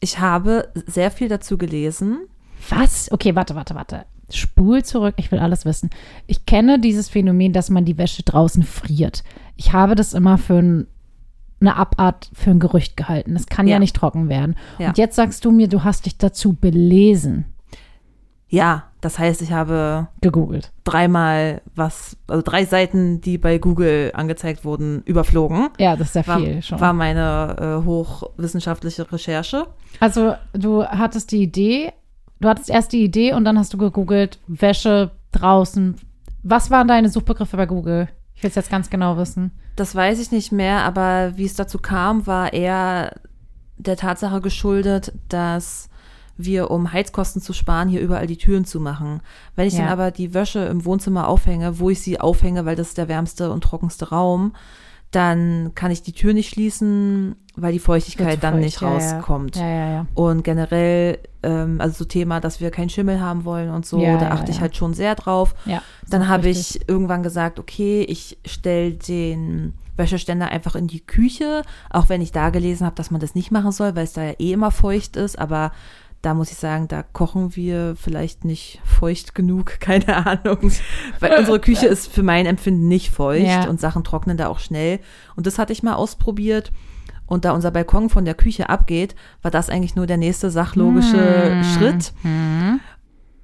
Ich 0.00 0.18
habe 0.20 0.68
sehr 0.86 1.10
viel 1.10 1.28
dazu 1.28 1.56
gelesen. 1.58 2.26
Was? 2.68 3.10
Okay, 3.10 3.34
warte, 3.34 3.54
warte, 3.54 3.74
warte. 3.74 4.04
Spul 4.30 4.82
zurück, 4.84 5.14
ich 5.18 5.30
will 5.32 5.38
alles 5.38 5.64
wissen. 5.64 5.90
Ich 6.26 6.46
kenne 6.46 6.78
dieses 6.78 7.08
Phänomen, 7.08 7.52
dass 7.52 7.68
man 7.70 7.84
die 7.84 7.98
Wäsche 7.98 8.22
draußen 8.22 8.62
friert. 8.62 9.22
Ich 9.56 9.72
habe 9.72 9.94
das 9.94 10.14
immer 10.14 10.38
für 10.38 10.58
ein, 10.58 10.86
eine 11.66 11.76
Abart 11.76 12.30
für 12.34 12.50
ein 12.50 12.60
Gerücht 12.60 12.96
gehalten. 12.96 13.34
Das 13.34 13.46
kann 13.46 13.66
ja, 13.66 13.74
Ja. 13.74 13.78
nicht 13.78 13.96
trocken 13.96 14.28
werden. 14.28 14.56
Ja. 14.78 14.88
Und 14.88 14.98
jetzt 14.98 15.16
sagst 15.16 15.44
du 15.44 15.50
mir, 15.50 15.68
du 15.68 15.84
hast 15.84 16.06
dich 16.06 16.18
dazu 16.18 16.52
belesen, 16.54 17.46
Ja, 18.48 18.84
das 19.00 19.18
heißt, 19.18 19.42
ich 19.42 19.52
habe 19.52 20.06
gegoogelt. 20.20 20.70
dreimal 20.84 21.60
was, 21.74 22.16
also 22.28 22.42
drei 22.42 22.64
Seiten, 22.64 23.20
die 23.20 23.36
bei 23.38 23.58
Google 23.58 24.12
angezeigt 24.14 24.64
wurden, 24.64 25.02
überflogen. 25.04 25.68
Ja, 25.78 25.96
das 25.96 26.08
ist 26.08 26.14
ja 26.14 26.26
War, 26.26 26.38
viel 26.38 26.62
schon. 26.62 26.78
war 26.80 26.92
meine 26.92 27.80
äh, 27.82 27.84
hochwissenschaftliche 27.86 29.10
Recherche. 29.10 29.66
Also 30.00 30.34
du 30.52 30.84
hattest 30.84 31.32
die 31.32 31.42
Idee, 31.42 31.92
du 32.40 32.48
hattest 32.48 32.70
erst 32.70 32.92
die 32.92 33.02
Idee 33.02 33.32
und 33.32 33.44
dann 33.44 33.58
hast 33.58 33.72
du 33.74 33.78
gegoogelt, 33.78 34.38
Wäsche 34.46 35.10
draußen. 35.32 35.96
Was 36.42 36.70
waren 36.70 36.86
deine 36.88 37.08
Suchbegriffe 37.08 37.56
bei 37.56 37.66
Google? 37.66 38.08
Ich 38.34 38.42
will 38.42 38.48
es 38.50 38.56
jetzt 38.56 38.70
ganz 38.70 38.90
genau 38.90 39.16
wissen. 39.16 39.52
Das 39.76 39.94
weiß 39.94 40.20
ich 40.20 40.30
nicht 40.30 40.52
mehr, 40.52 40.82
aber 40.84 41.32
wie 41.36 41.44
es 41.44 41.54
dazu 41.54 41.78
kam, 41.78 42.26
war 42.26 42.52
eher 42.52 43.14
der 43.76 43.96
Tatsache 43.96 44.40
geschuldet, 44.40 45.12
dass 45.28 45.88
wir, 46.36 46.70
um 46.70 46.92
Heizkosten 46.92 47.40
zu 47.40 47.52
sparen, 47.52 47.88
hier 47.88 48.00
überall 48.00 48.26
die 48.26 48.36
Türen 48.36 48.64
zu 48.64 48.80
machen. 48.80 49.20
Wenn 49.54 49.68
ich 49.68 49.74
Ja. 49.74 49.80
dann 49.84 49.88
aber 49.92 50.10
die 50.10 50.34
Wäsche 50.34 50.60
im 50.64 50.84
Wohnzimmer 50.84 51.28
aufhänge, 51.28 51.78
wo 51.78 51.90
ich 51.90 52.00
sie 52.02 52.20
aufhänge, 52.20 52.64
weil 52.64 52.76
das 52.76 52.88
ist 52.88 52.98
der 52.98 53.08
wärmste 53.08 53.52
und 53.52 53.62
trockenste 53.62 54.08
Raum, 54.10 54.52
dann 55.12 55.72
kann 55.76 55.92
ich 55.92 56.02
die 56.02 56.12
Tür 56.12 56.34
nicht 56.34 56.50
schließen, 56.50 57.36
weil 57.54 57.72
die 57.72 57.78
Feuchtigkeit 57.78 58.42
dann 58.42 58.54
feucht, 58.54 58.64
nicht 58.64 58.80
ja, 58.80 58.88
rauskommt. 58.88 59.56
Ja. 59.56 60.06
Und 60.14 60.42
generell, 60.42 61.18
ähm, 61.44 61.80
also 61.80 61.98
so 61.98 62.04
Thema, 62.04 62.40
dass 62.40 62.60
wir 62.60 62.70
keinen 62.70 62.88
Schimmel 62.90 63.20
haben 63.20 63.44
wollen 63.44 63.70
und 63.70 63.86
so, 63.86 64.00
Ja, 64.00 64.16
da 64.16 64.26
ja, 64.26 64.30
achte 64.32 64.50
ich 64.50 64.56
ja. 64.56 64.62
halt 64.62 64.76
schon 64.76 64.94
sehr 64.94 65.14
drauf. 65.14 65.54
ja 65.66 65.82
Dann 66.08 66.28
habe 66.28 66.48
ich 66.48 66.88
irgendwann 66.88 67.22
gesagt, 67.22 67.58
okay, 67.58 68.02
ich 68.08 68.38
stelle 68.46 68.92
den 68.94 69.74
Wäscheständer 69.96 70.48
einfach 70.48 70.74
in 70.74 70.88
die 70.88 71.00
Küche, 71.06 71.62
auch 71.90 72.08
wenn 72.08 72.20
ich 72.20 72.32
da 72.32 72.50
gelesen 72.50 72.84
habe, 72.84 72.96
dass 72.96 73.10
man 73.12 73.20
das 73.20 73.34
nicht 73.36 73.52
machen 73.52 73.70
soll, 73.72 73.94
weil 73.94 74.04
es 74.04 74.12
da 74.12 74.24
ja 74.24 74.32
eh 74.38 74.52
immer 74.52 74.70
feucht 74.72 75.16
ist, 75.16 75.38
aber 75.38 75.70
da 76.22 76.32
muss 76.32 76.50
ich 76.50 76.56
sagen, 76.56 76.88
da 76.88 77.02
kochen 77.02 77.54
wir 77.54 77.96
vielleicht 77.96 78.44
nicht 78.46 78.80
feucht 78.84 79.34
genug, 79.34 79.76
keine 79.80 80.26
Ahnung. 80.26 80.72
Weil 81.20 81.38
unsere 81.38 81.60
Küche 81.60 81.86
ist 81.94 82.10
für 82.10 82.22
mein 82.22 82.46
Empfinden 82.46 82.88
nicht 82.88 83.10
feucht 83.10 83.46
Ja. 83.46 83.68
und 83.68 83.78
Sachen 83.78 84.04
trocknen 84.04 84.36
da 84.38 84.48
auch 84.48 84.58
schnell. 84.58 85.00
Und 85.36 85.46
das 85.46 85.58
hatte 85.58 85.72
ich 85.74 85.82
mal 85.82 85.94
ausprobiert. 85.94 86.72
Und 87.26 87.44
da 87.44 87.52
unser 87.52 87.70
Balkon 87.70 88.10
von 88.10 88.24
der 88.24 88.34
Küche 88.34 88.68
abgeht, 88.68 89.14
war 89.42 89.50
das 89.50 89.70
eigentlich 89.70 89.96
nur 89.96 90.06
der 90.06 90.18
nächste 90.18 90.50
sachlogische 90.50 91.62
Schritt. 91.74 92.12
Mhm. 92.22 92.80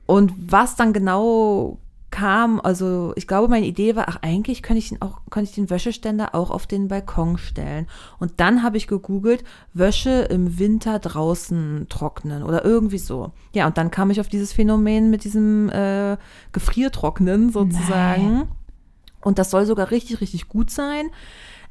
Und 0.07 0.33
was 0.53 0.76
dann 0.76 0.93
genau 0.93 1.78
kam, 2.11 2.61
also 2.61 3.12
ich 3.16 3.26
glaube, 3.26 3.49
meine 3.49 3.66
Idee 3.66 3.95
war, 3.97 4.09
ach, 4.09 4.18
eigentlich 4.22 4.62
könnte 4.62 4.78
ich, 4.78 4.91
ihn 4.91 5.01
auch, 5.01 5.20
könnte 5.31 5.49
ich 5.49 5.55
den 5.55 5.70
Wäscheständer 5.70 6.35
auch 6.35 6.51
auf 6.51 6.66
den 6.66 6.89
Balkon 6.89 7.39
stellen. 7.39 7.87
Und 8.18 8.33
dann 8.39 8.62
habe 8.62 8.76
ich 8.76 8.87
gegoogelt, 8.87 9.45
Wäsche 9.72 10.22
im 10.22 10.59
Winter 10.59 10.99
draußen 10.99 11.87
trocknen 11.89 12.43
oder 12.43 12.64
irgendwie 12.64 12.99
so. 12.99 13.33
Ja, 13.53 13.66
und 13.66 13.78
dann 13.78 13.91
kam 13.91 14.11
ich 14.11 14.20
auf 14.20 14.28
dieses 14.28 14.53
Phänomen 14.53 15.11
mit 15.11 15.24
diesem 15.24 15.70
äh, 15.70 16.16
Gefriertrocknen 16.53 17.51
sozusagen. 17.51 18.49
Und 19.22 19.39
das 19.39 19.51
soll 19.51 19.66
sogar 19.66 19.91
richtig, 19.91 20.20
richtig 20.20 20.49
gut 20.49 20.70
sein. 20.70 21.11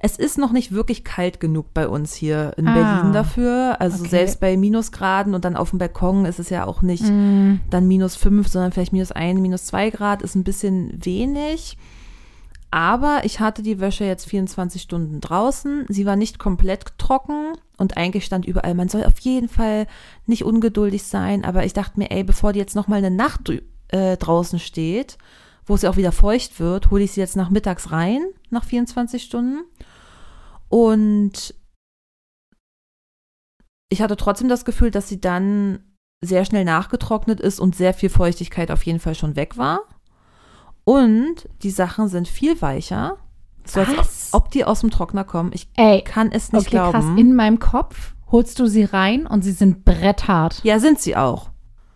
Es 0.01 0.17
ist 0.17 0.37
noch 0.37 0.53
nicht 0.53 0.71
wirklich 0.71 1.03
kalt 1.03 1.39
genug 1.41 1.73
bei 1.73 1.87
uns 1.87 2.13
hier 2.13 2.53
in 2.57 2.67
Ah, 2.67 2.73
Berlin 2.73 3.13
dafür. 3.13 3.77
Also 3.81 3.99
okay. 3.99 4.09
selbst 4.09 4.39
bei 4.39 4.55
Minusgraden 4.55 5.33
und 5.35 5.43
dann 5.43 5.57
auf 5.57 5.71
dem 5.71 5.79
Balkon 5.79 6.25
ist 6.25 6.39
es 6.39 6.49
ja 6.49 6.65
auch 6.65 6.81
nicht 6.81 7.03
Mhm. 7.03 7.59
dann 7.69 7.87
minus 7.87 8.15
fünf, 8.15 8.47
sondern 8.47 8.71
vielleicht 8.71 8.93
minus 8.93 9.11
ein, 9.11 9.41
minus 9.41 9.65
zwei 9.65 9.89
Grad 9.89 10.21
ist 10.21 10.35
ein 10.35 10.45
bisschen 10.45 10.93
wenig. 11.03 11.77
Aber 12.71 13.21
ich 13.23 13.39
hatte 13.39 13.63
die 13.63 13.79
Wäsche 13.79 14.05
jetzt 14.05 14.27
24 14.29 14.81
Stunden 14.81 15.21
draußen. 15.21 15.85
Sie 15.89 16.05
war 16.05 16.15
nicht 16.15 16.37
komplett 16.37 16.85
trocken 16.99 17.53
und 17.77 17.97
eigentlich 17.97 18.25
stand 18.25 18.45
überall, 18.45 18.75
man 18.75 18.89
soll 18.89 19.03
auf 19.05 19.17
jeden 19.19 19.49
Fall 19.49 19.87
nicht 20.27 20.45
ungeduldig 20.45 21.03
sein. 21.03 21.43
Aber 21.43 21.65
ich 21.65 21.73
dachte 21.73 21.97
mir, 21.99 22.11
ey, 22.11 22.23
bevor 22.23 22.53
die 22.53 22.59
jetzt 22.59 22.75
noch 22.75 22.87
mal 22.87 22.97
eine 22.97 23.09
Nacht 23.11 23.51
äh, 23.87 24.17
draußen 24.17 24.59
steht, 24.59 25.17
wo 25.65 25.73
es 25.75 25.81
ja 25.81 25.89
auch 25.89 25.97
wieder 25.97 26.11
feucht 26.11 26.59
wird, 26.59 26.91
hole 26.91 27.03
ich 27.03 27.11
sie 27.13 27.21
jetzt 27.21 27.35
nachmittags 27.35 27.91
rein, 27.91 28.21
nach 28.51 28.63
24 28.65 29.23
Stunden. 29.23 29.61
Und 30.69 31.53
ich 33.89 34.01
hatte 34.01 34.15
trotzdem 34.17 34.47
das 34.49 34.65
Gefühl, 34.65 34.91
dass 34.91 35.09
sie 35.09 35.19
dann 35.19 35.79
sehr 36.23 36.45
schnell 36.45 36.65
nachgetrocknet 36.65 37.39
ist 37.39 37.59
und 37.59 37.75
sehr 37.75 37.93
viel 37.93 38.09
Feuchtigkeit 38.09 38.71
auf 38.71 38.83
jeden 38.83 38.99
Fall 38.99 39.15
schon 39.15 39.35
weg 39.35 39.57
war. 39.57 39.81
Und 40.83 41.47
die 41.63 41.69
Sachen 41.71 42.07
sind 42.07 42.27
viel 42.27 42.61
weicher. 42.61 43.17
So 43.65 43.81
als 43.81 44.29
ob 44.31 44.49
die 44.51 44.65
aus 44.65 44.81
dem 44.81 44.89
Trockner 44.89 45.23
kommen. 45.23 45.51
Ich 45.53 45.69
Ey, 45.75 46.01
kann 46.01 46.31
es 46.31 46.51
nicht 46.51 46.61
okay, 46.67 46.71
glauben. 46.71 46.91
krass. 46.91 47.05
In 47.17 47.35
meinem 47.35 47.59
Kopf 47.59 48.15
holst 48.31 48.59
du 48.59 48.67
sie 48.67 48.83
rein 48.83 49.27
und 49.27 49.43
sie 49.43 49.51
sind 49.51 49.85
bretthart. 49.85 50.63
ja, 50.63 50.79
sind 50.79 50.99
sie 50.99 51.15
auch. 51.15 51.49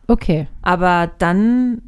Okay. 0.08 0.48
Aber 0.62 1.12
dann 1.18 1.82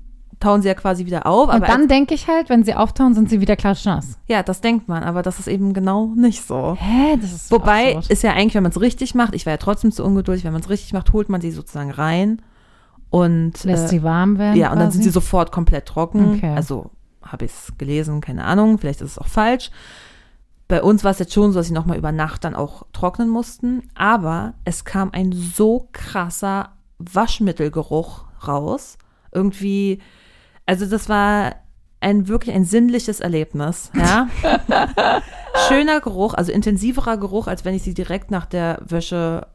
tauen 0.46 0.62
sie 0.62 0.68
ja 0.68 0.76
quasi 0.76 1.06
wieder 1.06 1.26
auf. 1.26 1.52
Und 1.52 1.68
dann 1.68 1.88
denke 1.88 2.14
ich 2.14 2.28
halt, 2.28 2.50
wenn 2.50 2.64
sie 2.64 2.76
auftauen, 2.76 3.16
sind 3.16 3.30
sie 3.30 3.42
wieder 3.42 3.56
klatschnass. 3.56 4.20
ja, 4.28 4.44
das 4.44 4.62
denkt 4.62 4.88
man, 4.88 5.04
aber 5.04 5.24
das 5.24 5.40
ist 5.40 5.48
eben 5.48 5.74
genau 5.74 6.14
nicht 6.16 6.46
so. 6.46 6.78
Hä? 6.80 7.18
Das 7.20 7.34
ist 7.34 7.50
so 7.50 7.56
Wobei 7.56 7.96
absurd. 7.96 8.12
ist 8.12 8.22
ja 8.22 8.34
eigentlich, 8.34 8.54
wenn 8.54 8.64
man 8.64 8.72
es 8.72 8.80
richtig 8.80 9.16
macht, 9.16 9.34
ich 9.34 9.46
war 9.48 9.54
ja 9.54 9.58
trotzdem 9.58 9.92
zu 9.92 10.04
ungeduldig, 10.04 10.44
wenn 10.46 10.54
man 10.54 10.62
es 10.62 10.70
richtig 10.70 10.94
macht, 10.94 11.14
holt 11.14 11.30
man 11.30 11.42
sie 11.42 11.50
sozusagen 11.50 11.90
rein 11.90 12.42
und 13.10 13.64
lässt 13.64 13.86
äh, 13.86 13.88
sie 13.88 14.04
warm 14.04 14.38
werden. 14.38 14.56
Ja, 14.56 14.72
und 14.72 14.80
dann 14.80 14.92
sind 14.92 15.00
quasi? 15.00 15.10
sie 15.10 15.14
sofort 15.14 15.52
komplett 15.52 15.88
trocken. 15.88 16.36
Okay. 16.36 16.54
Also 16.56 16.92
habe 17.24 17.46
ich 17.46 17.52
es 17.52 17.74
gelesen, 17.80 18.22
keine 18.22 18.44
Ahnung, 18.44 18.78
vielleicht 18.78 19.02
ist 19.02 19.12
es 19.12 19.18
auch 19.18 19.28
falsch. 19.28 19.72
Bei 20.68 20.84
uns 20.84 21.04
war 21.04 21.12
es 21.12 21.20
jetzt 21.20 21.34
schon 21.34 21.52
so, 21.52 21.60
dass 21.60 21.68
sie 21.68 21.74
nochmal 21.74 21.98
über 21.98 22.12
Nacht 22.12 22.44
dann 22.44 22.56
auch 22.56 22.86
trocknen 22.94 23.30
mussten. 23.30 23.90
Aber 23.96 24.54
es 24.64 24.84
kam 24.84 25.10
ein 25.12 25.32
so 25.32 25.90
krasser 25.92 26.70
Waschmittelgeruch 27.00 28.26
raus. 28.48 28.98
Irgendwie, 29.32 30.02
also 30.66 30.86
das 30.86 31.10
war 31.10 31.56
ein 32.02 32.28
wirklich 32.28 32.54
ein 32.56 32.66
sinnliches 32.66 33.20
Erlebnis, 33.20 33.92
ja. 33.96 34.28
Schöner 35.68 36.02
Geruch, 36.02 36.34
also 36.34 36.52
intensiverer 36.52 37.18
Geruch, 37.18 37.48
als 37.48 37.66
wenn 37.66 37.74
ich 37.76 37.84
sie 37.84 37.94
direkt 37.94 38.30
nach 38.32 38.46
der 38.46 38.80
Wäsche, 38.86 39.48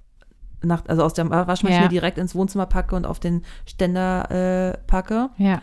nach, 0.63 0.83
also 0.89 1.03
aus 1.05 1.15
der 1.15 1.29
Waschmaschine 1.31 1.83
Ja. 1.85 1.89
direkt 1.89 2.19
ins 2.19 2.35
Wohnzimmer 2.35 2.67
packe 2.67 2.97
und 2.97 3.07
auf 3.07 3.21
den 3.21 3.43
Ständer 3.67 4.31
äh, 4.31 4.79
packe. 4.87 5.31
Ja, 5.37 5.63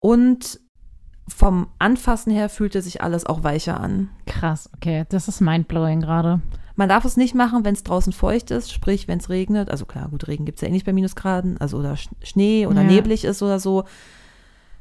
Und 0.00 0.60
vom 1.26 1.68
Anfassen 1.78 2.30
her 2.32 2.48
fühlte 2.50 2.82
sich 2.82 3.02
alles 3.02 3.24
auch 3.24 3.42
weicher 3.42 3.80
an. 3.80 4.10
krass. 4.26 4.68
Okay, 4.76 5.04
das 5.08 5.26
ist 5.28 5.40
mindblowing 5.40 6.00
gerade. 6.02 6.40
Man 6.76 6.88
darf 6.88 7.04
es 7.06 7.16
nicht 7.16 7.34
machen, 7.34 7.64
wenn 7.64 7.74
es 7.74 7.82
draußen 7.84 8.12
feucht 8.12 8.50
ist, 8.50 8.72
sprich, 8.72 9.08
wenn 9.08 9.18
es 9.20 9.30
regnet. 9.30 9.70
Also 9.70 9.86
klar, 9.86 10.08
gut, 10.10 10.26
Regen 10.28 10.44
gibt 10.44 10.58
es 10.58 10.62
ja 10.62 10.68
eh 10.68 10.72
nicht 10.72 10.84
bei 10.84 10.92
Minusgraden, 10.92 11.56
also 11.58 11.78
oder 11.78 11.92
Sch- 11.94 12.10
Schnee 12.22 12.66
oder 12.66 12.82
Ja. 12.82 12.88
neblig 12.88 13.24
ist 13.24 13.42
oder 13.42 13.58
so. 13.58 13.84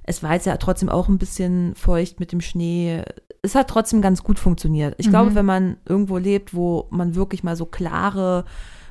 Es 0.04 0.22
war 0.24 0.34
jetzt 0.34 0.46
ja 0.46 0.58
trotzdem 0.58 0.90
auch 0.90 1.08
ein 1.08 1.18
bisschen 1.18 1.76
feucht 1.76 2.20
mit 2.20 2.32
dem 2.32 2.42
Schnee. 2.42 3.04
Es 3.42 3.56
hat 3.56 3.70
trotzdem 3.70 4.02
ganz 4.02 4.24
gut 4.24 4.40
funktioniert. 4.40 4.96
Ich 4.98 5.08
Mhm. 5.08 5.12
glaube, 5.12 5.36
wenn 5.36 5.46
man 5.46 5.78
irgendwo 5.86 6.18
lebt, 6.18 6.54
wo 6.54 6.88
man 6.92 7.16
wirklich 7.16 7.44
mal 7.44 7.56
so 7.56 7.66
klare 7.66 8.46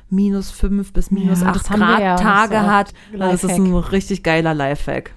minus 0.09 0.51
fünf 0.51 0.93
bis 0.93 1.09
minus 1.11 1.41
Ja, 1.41 1.47
acht 1.47 1.69
das 1.69 1.77
Grad 1.77 1.99
ja 2.01 2.15
Tage 2.15 2.61
hat, 2.61 2.93
dann 3.17 3.31
ist 3.31 3.45
ein 3.49 3.73
richtig 3.73 4.23
geiler 4.23 4.53
Lifehack. 4.53 5.11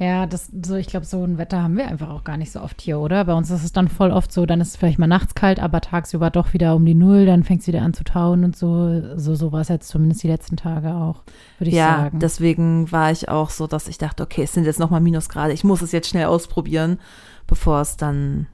Ja, 0.00 0.24
das, 0.24 0.50
so, 0.64 0.76
ich 0.76 0.86
glaube, 0.86 1.04
so 1.04 1.22
ein 1.22 1.36
Wetter 1.36 1.62
haben 1.62 1.76
wir 1.76 1.86
einfach 1.86 2.08
auch 2.08 2.24
gar 2.24 2.38
nicht 2.38 2.52
so 2.52 2.62
oft 2.62 2.80
hier, 2.80 2.98
oder? 2.98 3.26
Bei 3.26 3.34
uns 3.34 3.50
ist 3.50 3.62
es 3.62 3.72
dann 3.72 3.88
voll 3.88 4.12
oft 4.12 4.32
so, 4.32 4.46
dann 4.46 4.62
ist 4.62 4.68
es 4.68 4.76
vielleicht 4.76 4.98
mal 4.98 5.06
nachts 5.06 5.34
kalt, 5.34 5.60
aber 5.60 5.82
tagsüber 5.82 6.30
doch 6.30 6.54
wieder 6.54 6.74
um 6.74 6.86
die 6.86 6.94
Null, 6.94 7.26
dann 7.26 7.44
fängt 7.44 7.60
es 7.60 7.66
wieder 7.66 7.82
an 7.82 7.92
zu 7.92 8.02
tauen 8.02 8.42
und 8.42 8.56
so. 8.56 9.18
So, 9.18 9.34
so 9.34 9.52
war 9.52 9.60
es 9.60 9.68
jetzt 9.68 9.88
zumindest 9.88 10.22
die 10.22 10.28
letzten 10.28 10.56
Tage 10.56 10.94
auch, 10.94 11.22
würde 11.58 11.68
ich 11.68 11.76
ja, 11.76 11.98
sagen. 11.98 12.18
deswegen 12.18 12.90
war 12.90 13.12
ich 13.12 13.28
auch 13.28 13.50
so, 13.50 13.66
dass 13.66 13.88
ich 13.88 13.98
dachte, 13.98 14.22
okay, 14.22 14.44
es 14.44 14.54
sind 14.54 14.64
jetzt 14.64 14.80
nochmal 14.80 15.02
Minusgrade, 15.02 15.52
ich 15.52 15.64
muss 15.64 15.82
es 15.82 15.92
jetzt 15.92 16.08
schnell 16.08 16.24
ausprobieren, 16.24 16.98
bevor 17.46 17.82
es 17.82 17.98
dann 17.98 18.46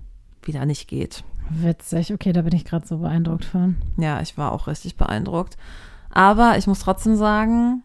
wieder 0.43 0.67
nicht 0.67 0.89
geht. 0.89 1.23
Witzig. 1.49 2.13
Okay, 2.13 2.33
da 2.33 2.43
bin 2.43 2.57
ich 2.57 2.65
gerade 2.65 2.89
so 2.89 2.99
beeindruckt 2.99 3.45
von. 3.45 3.77
Ja, 3.99 4.21
ich 4.21 4.37
war 4.37 4.51
auch 4.51 4.67
richtig 4.67 4.97
beeindruckt. 4.97 5.57
Aber 6.11 6.59
ich 6.59 6.67
muss 6.67 6.81
trotzdem 6.81 7.15
sagen, 7.15 7.85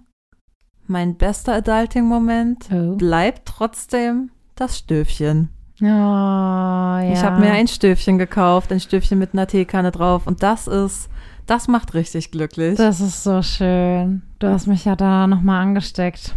mein 0.92 1.16
bester 1.16 1.54
Adulting-Moment 1.56 2.70
Oh. 2.72 2.96
bleibt 2.96 3.46
trotzdem 3.48 4.30
das 4.56 4.78
Stöfchen. 4.78 5.50
Oh, 5.82 5.86
ja. 5.86 7.12
Ich 7.14 7.24
habe 7.24 7.39
mir 7.39 7.52
ein 7.54 7.68
Stöfchen 7.68 8.20
gekauft, 8.20 8.72
ein 8.72 8.80
Stöfchen 8.80 9.18
mit 9.18 9.34
einer 9.34 9.48
Teekanne 9.48 9.92
drauf 9.92 10.28
und 10.28 10.44
das 10.44 10.68
ist, 10.68 11.10
das 11.48 11.68
macht 11.68 11.96
richtig 11.96 12.30
glücklich. 12.30 12.78
Das 12.78 13.00
ist 13.02 13.24
so 13.24 13.42
schön. 13.42 14.22
Du 14.38 14.48
hast 14.48 14.68
mich 14.68 14.86
ja 14.86 14.96
da 14.96 15.26
nochmal 15.26 15.64
angesteckt. 15.64 16.36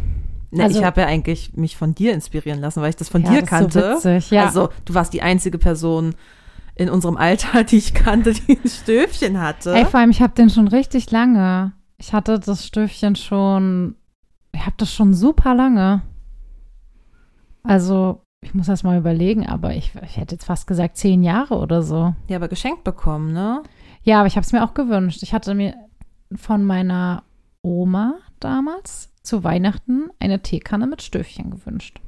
Ne, 0.51 0.65
also- 0.65 0.79
ich 0.79 0.85
habe 0.85 1.03
ja 1.03 1.07
eigentlich 1.09 1.53
mich 1.55 1.77
von 1.77 1.95
dir 1.95 2.15
inspirieren 2.15 2.61
lassen, 2.61 2.81
weil 2.81 2.91
ich 2.91 2.97
das 2.97 3.09
von 3.11 3.23
ja, 3.23 3.31
dir 3.33 3.41
das 3.41 3.51
kannte. 3.51 3.79
Ist 3.81 4.03
so 4.03 4.09
witzig. 4.11 4.31
Ja. 4.31 4.47
Also, 4.47 4.71
du 4.87 4.95
warst 4.95 5.13
die 5.13 5.21
einzige 5.21 5.59
Person 5.59 6.15
in 6.77 6.89
unserem 6.89 7.17
Alter, 7.17 7.65
die 7.65 7.77
ich 7.77 7.93
kannte, 7.93 8.33
die 8.33 8.59
ein 8.65 8.69
Stöfchen 8.71 9.41
hatte. 9.43 9.75
Ey, 9.75 9.85
vor 9.85 10.01
allem, 10.01 10.11
ich 10.11 10.23
habe 10.23 10.35
den 10.35 10.49
schon 10.49 10.69
richtig 10.69 11.11
lange. 11.11 11.73
Ich 11.99 12.13
hatte 12.13 12.39
das 12.41 12.67
Stöfchen 12.67 13.15
schon, 13.17 13.95
ich 14.55 14.63
habe 14.67 14.75
das 14.77 14.93
schon 14.93 15.15
super 15.15 15.55
lange. 15.55 16.03
Also, 17.63 18.21
ich 18.43 18.55
muss 18.55 18.67
das 18.67 18.83
mal 18.83 18.99
überlegen, 18.99 19.47
aber 19.47 19.75
ich, 19.75 19.93
ich 20.05 20.17
hätte 20.17 20.35
jetzt 20.35 20.45
fast 20.45 20.67
gesagt 20.67 20.97
zehn 20.97 21.23
Jahre 21.23 21.57
oder 21.59 21.83
so. 21.83 22.15
ja, 22.29 22.37
aber 22.37 22.49
geschenkt 22.49 22.85
bekommen, 22.85 23.33
ne? 23.33 23.63
Ja, 24.03 24.19
aber 24.19 24.27
ich 24.27 24.37
habe 24.37 24.45
es 24.45 24.53
mir 24.53 24.63
auch 24.65 24.75
gewünscht. 24.75 25.23
Ich 25.23 25.33
hatte 25.33 25.55
mir 25.55 25.75
von 26.35 26.65
meiner 26.65 27.23
Oma 27.63 28.15
damals 28.41 29.11
zu 29.23 29.45
Weihnachten 29.45 30.11
eine 30.21 30.43
Teekanne 30.43 30.87
mit 30.87 31.01
Stöfchen 31.01 31.51
gewünscht. 31.51 32.01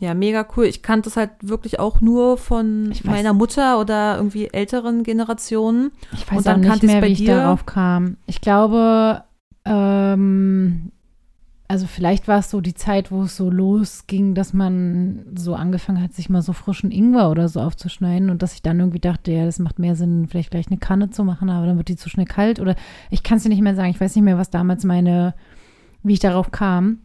Ja, 0.00 0.14
mega 0.14 0.46
cool. 0.56 0.66
Ich 0.66 0.82
kannte 0.82 1.08
es 1.08 1.16
halt 1.16 1.30
wirklich 1.40 1.80
auch 1.80 2.00
nur 2.00 2.36
von 2.36 2.92
meiner 3.04 3.32
Mutter 3.32 3.80
oder 3.80 4.16
irgendwie 4.16 4.48
älteren 4.52 5.02
Generationen. 5.02 5.90
Ich 6.12 6.28
Und 6.30 6.36
weiß 6.36 6.44
dann 6.44 6.64
auch 6.64 6.74
nicht 6.74 6.82
mehr, 6.84 7.02
wie 7.02 7.06
ich 7.06 7.18
dir? 7.18 7.36
darauf 7.36 7.66
kam. 7.66 8.16
Ich 8.26 8.40
glaube, 8.40 9.24
ähm, 9.64 10.92
also 11.66 11.86
vielleicht 11.86 12.28
war 12.28 12.40
es 12.40 12.50
so 12.50 12.60
die 12.60 12.74
Zeit, 12.74 13.10
wo 13.10 13.22
es 13.22 13.36
so 13.36 13.50
losging, 13.50 14.34
dass 14.34 14.52
man 14.52 15.24
so 15.34 15.54
angefangen 15.54 16.02
hat, 16.02 16.12
sich 16.12 16.28
mal 16.28 16.42
so 16.42 16.52
frischen 16.52 16.90
Ingwer 16.90 17.30
oder 17.30 17.48
so 17.48 17.60
aufzuschneiden 17.60 18.28
und 18.28 18.42
dass 18.42 18.54
ich 18.54 18.62
dann 18.62 18.80
irgendwie 18.80 19.00
dachte, 19.00 19.32
ja, 19.32 19.46
das 19.46 19.58
macht 19.58 19.78
mehr 19.78 19.96
Sinn, 19.96 20.28
vielleicht 20.28 20.50
gleich 20.50 20.66
eine 20.68 20.76
Kanne 20.76 21.08
zu 21.08 21.24
machen, 21.24 21.48
aber 21.48 21.66
dann 21.66 21.78
wird 21.78 21.88
die 21.88 21.96
zu 21.96 22.10
schnell 22.10 22.26
kalt 22.26 22.60
oder 22.60 22.76
ich 23.10 23.22
kann 23.22 23.38
es 23.38 23.44
dir 23.44 23.48
nicht 23.48 23.62
mehr 23.62 23.74
sagen. 23.74 23.90
Ich 23.90 24.00
weiß 24.00 24.14
nicht 24.14 24.24
mehr, 24.24 24.36
was 24.36 24.50
damals 24.50 24.84
meine, 24.84 25.34
wie 26.02 26.12
ich 26.12 26.20
darauf 26.20 26.50
kam. 26.50 26.98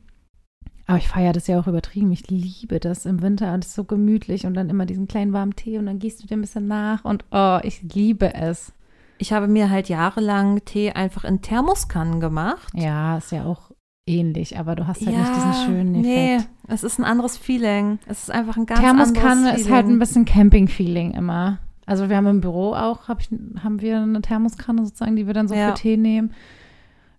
Aber 0.87 0.97
ich 0.97 1.07
feiere 1.07 1.33
das 1.33 1.47
ja 1.47 1.59
auch 1.59 1.67
übertrieben. 1.67 2.11
Ich 2.11 2.29
liebe 2.29 2.79
das 2.79 3.05
im 3.05 3.21
Winter. 3.21 3.55
Das 3.55 3.67
ist 3.67 3.75
so 3.75 3.83
gemütlich 3.83 4.47
und 4.47 4.55
dann 4.55 4.71
immer 4.71 4.87
diesen 4.87 5.07
kleinen 5.07 5.33
warmen 5.33 5.55
Tee 5.55 5.77
und 5.77 5.85
dann 5.85 5.99
gießt 5.99 6.21
du 6.21 6.27
dir 6.27 6.35
ein 6.35 6.41
bisschen 6.41 6.67
nach 6.67 7.05
und 7.05 7.23
oh, 7.31 7.59
ich 7.63 7.81
liebe 7.93 8.33
es. 8.33 8.73
Ich 9.19 9.31
habe 9.31 9.47
mir 9.47 9.69
halt 9.69 9.87
jahrelang 9.87 10.65
Tee 10.65 10.91
einfach 10.91 11.23
in 11.23 11.41
Thermoskannen 11.41 12.19
gemacht. 12.19 12.73
Ja, 12.73 13.17
ist 13.17 13.31
ja 13.31 13.45
auch 13.45 13.68
ähnlich, 14.09 14.57
aber 14.57 14.75
du 14.75 14.87
hast 14.87 15.05
halt 15.05 15.15
nicht 15.17 15.35
diesen 15.35 15.53
schönen 15.65 15.91
Nee, 16.01 16.35
Effekt. 16.35 16.49
es 16.67 16.83
ist 16.83 16.97
ein 16.99 17.05
anderes 17.05 17.37
Feeling. 17.37 17.99
Es 18.07 18.23
ist 18.23 18.31
einfach 18.31 18.57
ein 18.57 18.65
ganz 18.65 18.79
Thermoskanne 18.81 19.31
anderes 19.31 19.61
ist 19.61 19.69
halt 19.69 19.79
ein 19.81 19.85
Feeling. 19.85 19.99
bisschen 19.99 20.25
Camping-Feeling 20.25 21.11
immer. 21.11 21.59
Also 21.85 22.09
wir 22.09 22.17
haben 22.17 22.27
im 22.27 22.41
Büro 22.41 22.73
auch, 22.73 23.07
hab 23.07 23.21
ich, 23.21 23.29
haben 23.63 23.81
wir 23.81 23.99
eine 24.01 24.21
Thermoskanne 24.21 24.83
sozusagen, 24.85 25.15
die 25.15 25.25
wir 25.27 25.33
dann 25.33 25.47
so 25.47 25.55
Ja. 25.55 25.69
für 25.69 25.73
Tee 25.75 25.97
nehmen 25.97 26.33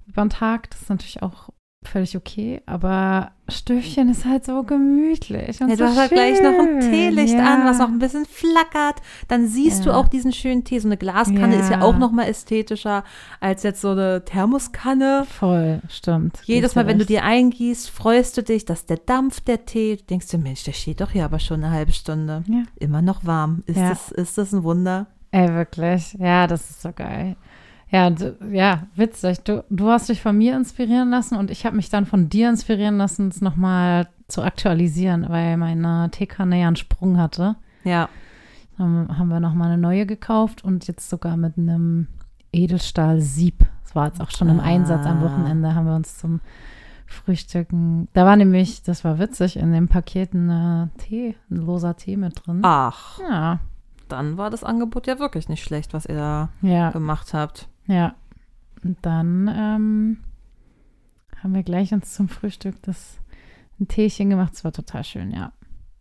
über 0.07 0.23
den 0.23 0.31
Tag. 0.31 0.71
Das 0.71 0.83
ist 0.83 0.91
natürlich 0.91 1.23
auch 1.23 1.51
völlig 1.83 2.15
okay, 2.17 2.61
aber 2.67 3.31
Stöfchen 3.49 4.11
ist 4.11 4.25
halt 4.27 4.45
so 4.45 4.63
gemütlich 4.65 5.61
und 5.61 5.71
Ja, 5.71 5.77
so 5.77 5.85
du 5.85 5.91
hast 5.91 5.99
halt 5.99 6.11
gleich 6.13 6.41
noch 6.43 6.59
ein 6.59 6.83
schön. 6.83 6.93
Teelicht 6.93 7.35
ja. 7.35 7.55
an, 7.55 7.65
was 7.65 7.79
noch 7.79 7.89
ein 7.89 7.99
bisschen 7.99 8.27
flackert. 8.27 9.01
Dann 9.29 9.47
siehst 9.49 9.85
du 9.87 9.91
Ja. 9.91 9.97
auch 9.97 10.07
diesen 10.07 10.33
schönen 10.33 10.63
Tee. 10.63 10.79
So 10.79 10.87
eine 10.89 10.99
Glaskanne 10.99 11.57
ist 11.57 11.71
ja 11.71 11.81
auch 11.83 11.97
noch 11.97 12.13
mal 12.13 12.25
ästhetischer 12.29 13.03
als 13.41 13.63
jetzt 13.63 13.81
so 13.81 13.91
eine 13.91 14.25
Thermoskanne. 14.25 15.25
Voll, 15.29 15.81
stimmt. 15.89 16.39
Jedes 16.45 16.75
du 16.75 16.79
Mal, 16.81 16.87
wenn 16.87 16.99
du 16.99 17.07
dir 17.07 17.25
eingießt, 17.25 17.89
freust 17.91 18.37
du 18.37 18.43
dich, 18.43 18.65
dass 18.67 18.85
der 18.87 18.99
Dampf 18.99 19.41
der 19.41 19.65
Tee, 19.65 19.97
du 19.97 20.05
denkst 20.05 20.29
du, 20.29 20.39
Mensch, 20.39 20.63
der 20.65 20.73
steht 20.73 21.01
doch 21.01 21.11
hier 21.11 21.25
aber 21.25 21.39
schon 21.41 21.65
eine 21.65 21.73
halbe 21.73 21.93
Stunde. 21.93 22.45
Ja. 22.47 22.63
Immer 22.79 23.01
noch 23.03 23.25
warm. 23.25 23.63
Ist, 23.67 23.79
Ja. 23.79 23.89
das, 23.89 24.13
ist 24.13 24.37
das 24.39 24.53
ein 24.53 24.63
Wunder? 24.65 25.07
Ey, 25.33 25.49
wirklich. 25.55 26.13
Ja, 26.19 26.47
das 26.47 26.69
ist 26.71 26.83
so 26.83 26.93
geil. 26.93 27.37
Ja, 27.91 28.09
du, 28.11 28.37
ja, 28.53 28.85
witzig. 28.95 29.41
Du, 29.41 29.65
du 29.69 29.89
hast 29.89 30.09
dich 30.09 30.23
von 30.23 30.37
mir 30.39 30.57
inspirieren 30.57 31.11
lassen 31.11 31.37
und 31.37 31.51
ich 31.51 31.67
habe 31.67 31.77
mich 31.77 31.91
dann 31.91 32.07
von 32.07 32.29
dir 32.29 32.49
inspirieren 32.49 32.99
lassen, 32.99 33.29
es 33.29 33.41
nochmal 33.41 34.09
zu 34.29 34.43
aktualisieren, 34.43 35.27
weil 35.29 35.57
meine 35.57 36.09
Teekanne 36.13 36.61
ja 36.61 36.69
einen 36.69 36.77
Sprung 36.77 37.19
hatte. 37.19 37.57
Ja. 37.83 38.09
Dann 38.79 39.19
haben 39.19 39.29
wir 39.29 39.41
nochmal 39.41 39.73
eine 39.73 39.81
neue 39.81 40.07
gekauft 40.07 40.63
und 40.65 40.87
jetzt 40.87 41.11
sogar 41.11 41.37
mit 41.37 41.59
einem 41.59 42.07
Edelstahl-Sieb. 42.53 43.67
Das 43.83 43.95
war 43.97 44.07
jetzt 44.07 44.21
auch 44.21 44.31
schon 44.31 44.49
im 44.49 44.61
Ah. 44.61 44.65
Einsatz 44.65 45.05
am 45.05 45.21
Wochenende, 45.23 45.75
haben 45.75 45.87
wir 45.87 45.97
uns 45.97 46.17
zum 46.19 46.41
Frühstücken. 47.07 48.09
Da 48.13 48.25
war 48.25 48.37
nämlich, 48.37 48.83
das 48.85 49.05
war 49.05 49.19
witzig, 49.19 49.57
in 49.57 49.73
dem 49.73 49.89
Paket 49.89 50.33
ein 50.33 50.91
Tee, 50.99 51.35
ein 51.51 51.57
loser 51.57 51.97
Tee 51.97 52.17
mit 52.17 52.47
drin. 52.47 52.61
Ach, 52.63 53.19
Ja, 53.19 53.59
dann 54.09 54.37
war 54.39 54.51
das 54.51 54.65
Angebot 54.65 55.07
ja 55.09 55.19
wirklich 55.19 55.49
nicht 55.49 55.63
schlecht, 55.65 55.93
was 55.93 56.07
ihr 56.07 56.15
da 56.17 56.49
ja. 56.63 56.91
gemacht 56.91 57.35
habt. 57.35 57.69
Ja, 57.91 58.15
und 58.85 58.97
dann 59.03 59.49
ähm, 59.53 60.19
haben 61.43 61.55
wir 61.55 61.65
gleich 61.65 61.93
uns 61.93 62.15
zum 62.15 62.29
Frühstück 62.29 62.81
das 62.83 63.19
ein 63.81 63.89
Teechen 63.89 64.31
gemacht. 64.31 64.53
Das 64.53 64.63
war 64.65 64.73
total 64.73 65.03
schön, 65.03 65.33
ja. 65.33 65.53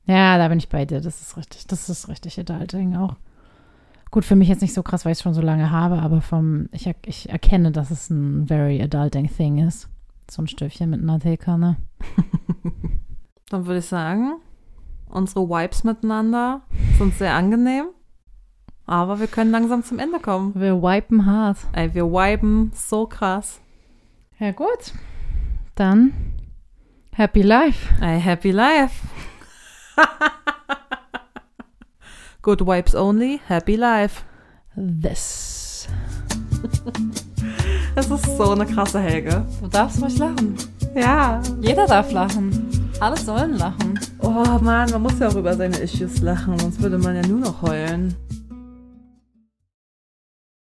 Ja, 0.06 0.38
da 0.38 0.48
bin 0.50 0.60
ich 0.60 0.70
bei 0.70 0.86
dir. 0.86 1.02
Das 1.02 1.20
ist 1.22 1.36
richtig. 1.36 1.66
Das 1.68 1.90
ist 1.90 2.08
richtig 2.08 2.40
Adulting 2.40 2.96
auch. 2.96 3.16
Gut, 4.12 4.24
für 4.26 4.36
mich 4.36 4.50
jetzt 4.50 4.62
nicht 4.62 4.74
so 4.74 4.84
krass, 4.84 5.04
weil 5.06 5.12
ich 5.14 5.18
es 5.20 5.24
schon 5.24 5.34
so 5.34 5.42
lange 5.42 5.72
habe, 5.72 6.00
aber 6.00 6.22
vom, 6.22 6.68
ich, 6.72 6.86
er- 6.88 6.96
ich 7.06 7.30
erkenne, 7.30 7.72
dass 7.72 7.92
es 7.92 8.10
ein 8.10 8.48
very 8.48 8.82
adulting 8.82 9.28
thing 9.28 9.58
ist. 9.68 9.88
So 10.30 10.42
ein 10.44 10.48
Stöfchen 10.48 10.90
mit 10.92 11.02
einer 11.02 11.20
Teekanne. 11.20 11.78
Dann 13.50 13.66
würde 13.66 13.80
ich 13.80 13.86
sagen, 13.86 14.34
unsere 15.10 15.48
Vibes 15.50 15.84
miteinander 15.84 16.62
sind 17.00 17.16
sehr 17.16 17.34
angenehm. 17.36 17.86
Aber 18.90 19.20
wir 19.20 19.28
können 19.28 19.52
langsam 19.52 19.84
zum 19.84 20.00
Ende 20.00 20.20
kommen. 20.20 20.54
Wir 20.56 20.82
wipen 20.82 21.28
hart. 21.28 21.58
Ey, 21.74 21.94
wir 21.94 22.06
viben 22.06 22.72
so 22.74 23.06
krass. 23.06 23.62
Ja, 24.40 24.52
gut. 24.52 24.94
Dann 25.76 26.12
happy 27.14 27.44
life. 27.44 27.94
Ey, 28.02 28.20
happy 28.20 28.50
life. 28.50 29.08
Good 32.42 32.62
vibes 32.62 32.96
only, 32.96 33.40
happy 33.48 33.76
life. 33.76 34.24
This. 34.76 35.88
Das 37.96 38.10
ist 38.10 38.38
so 38.38 38.52
eine 38.52 38.66
krasse 38.66 39.00
Helge. 39.00 39.46
Du 39.62 39.68
darfst 39.68 40.02
ruhig 40.02 40.18
lachen. 40.18 40.56
Ja. 40.96 41.42
Jeder 41.62 41.86
darf 41.86 42.12
lachen. 42.12 42.68
Alle 43.00 43.18
sollen 43.18 43.54
lachen. 43.58 44.00
Oh 44.20 44.60
Mann, 44.62 44.90
man 44.92 45.02
muss 45.02 45.20
ja 45.20 45.28
auch 45.28 45.36
über 45.36 45.54
seine 45.56 45.78
Issues 45.78 46.22
lachen, 46.22 46.58
sonst 46.60 46.82
würde 46.82 46.98
man 46.98 47.16
ja 47.16 47.28
nur 47.28 47.40
noch 47.40 47.62
heulen. 47.62 48.16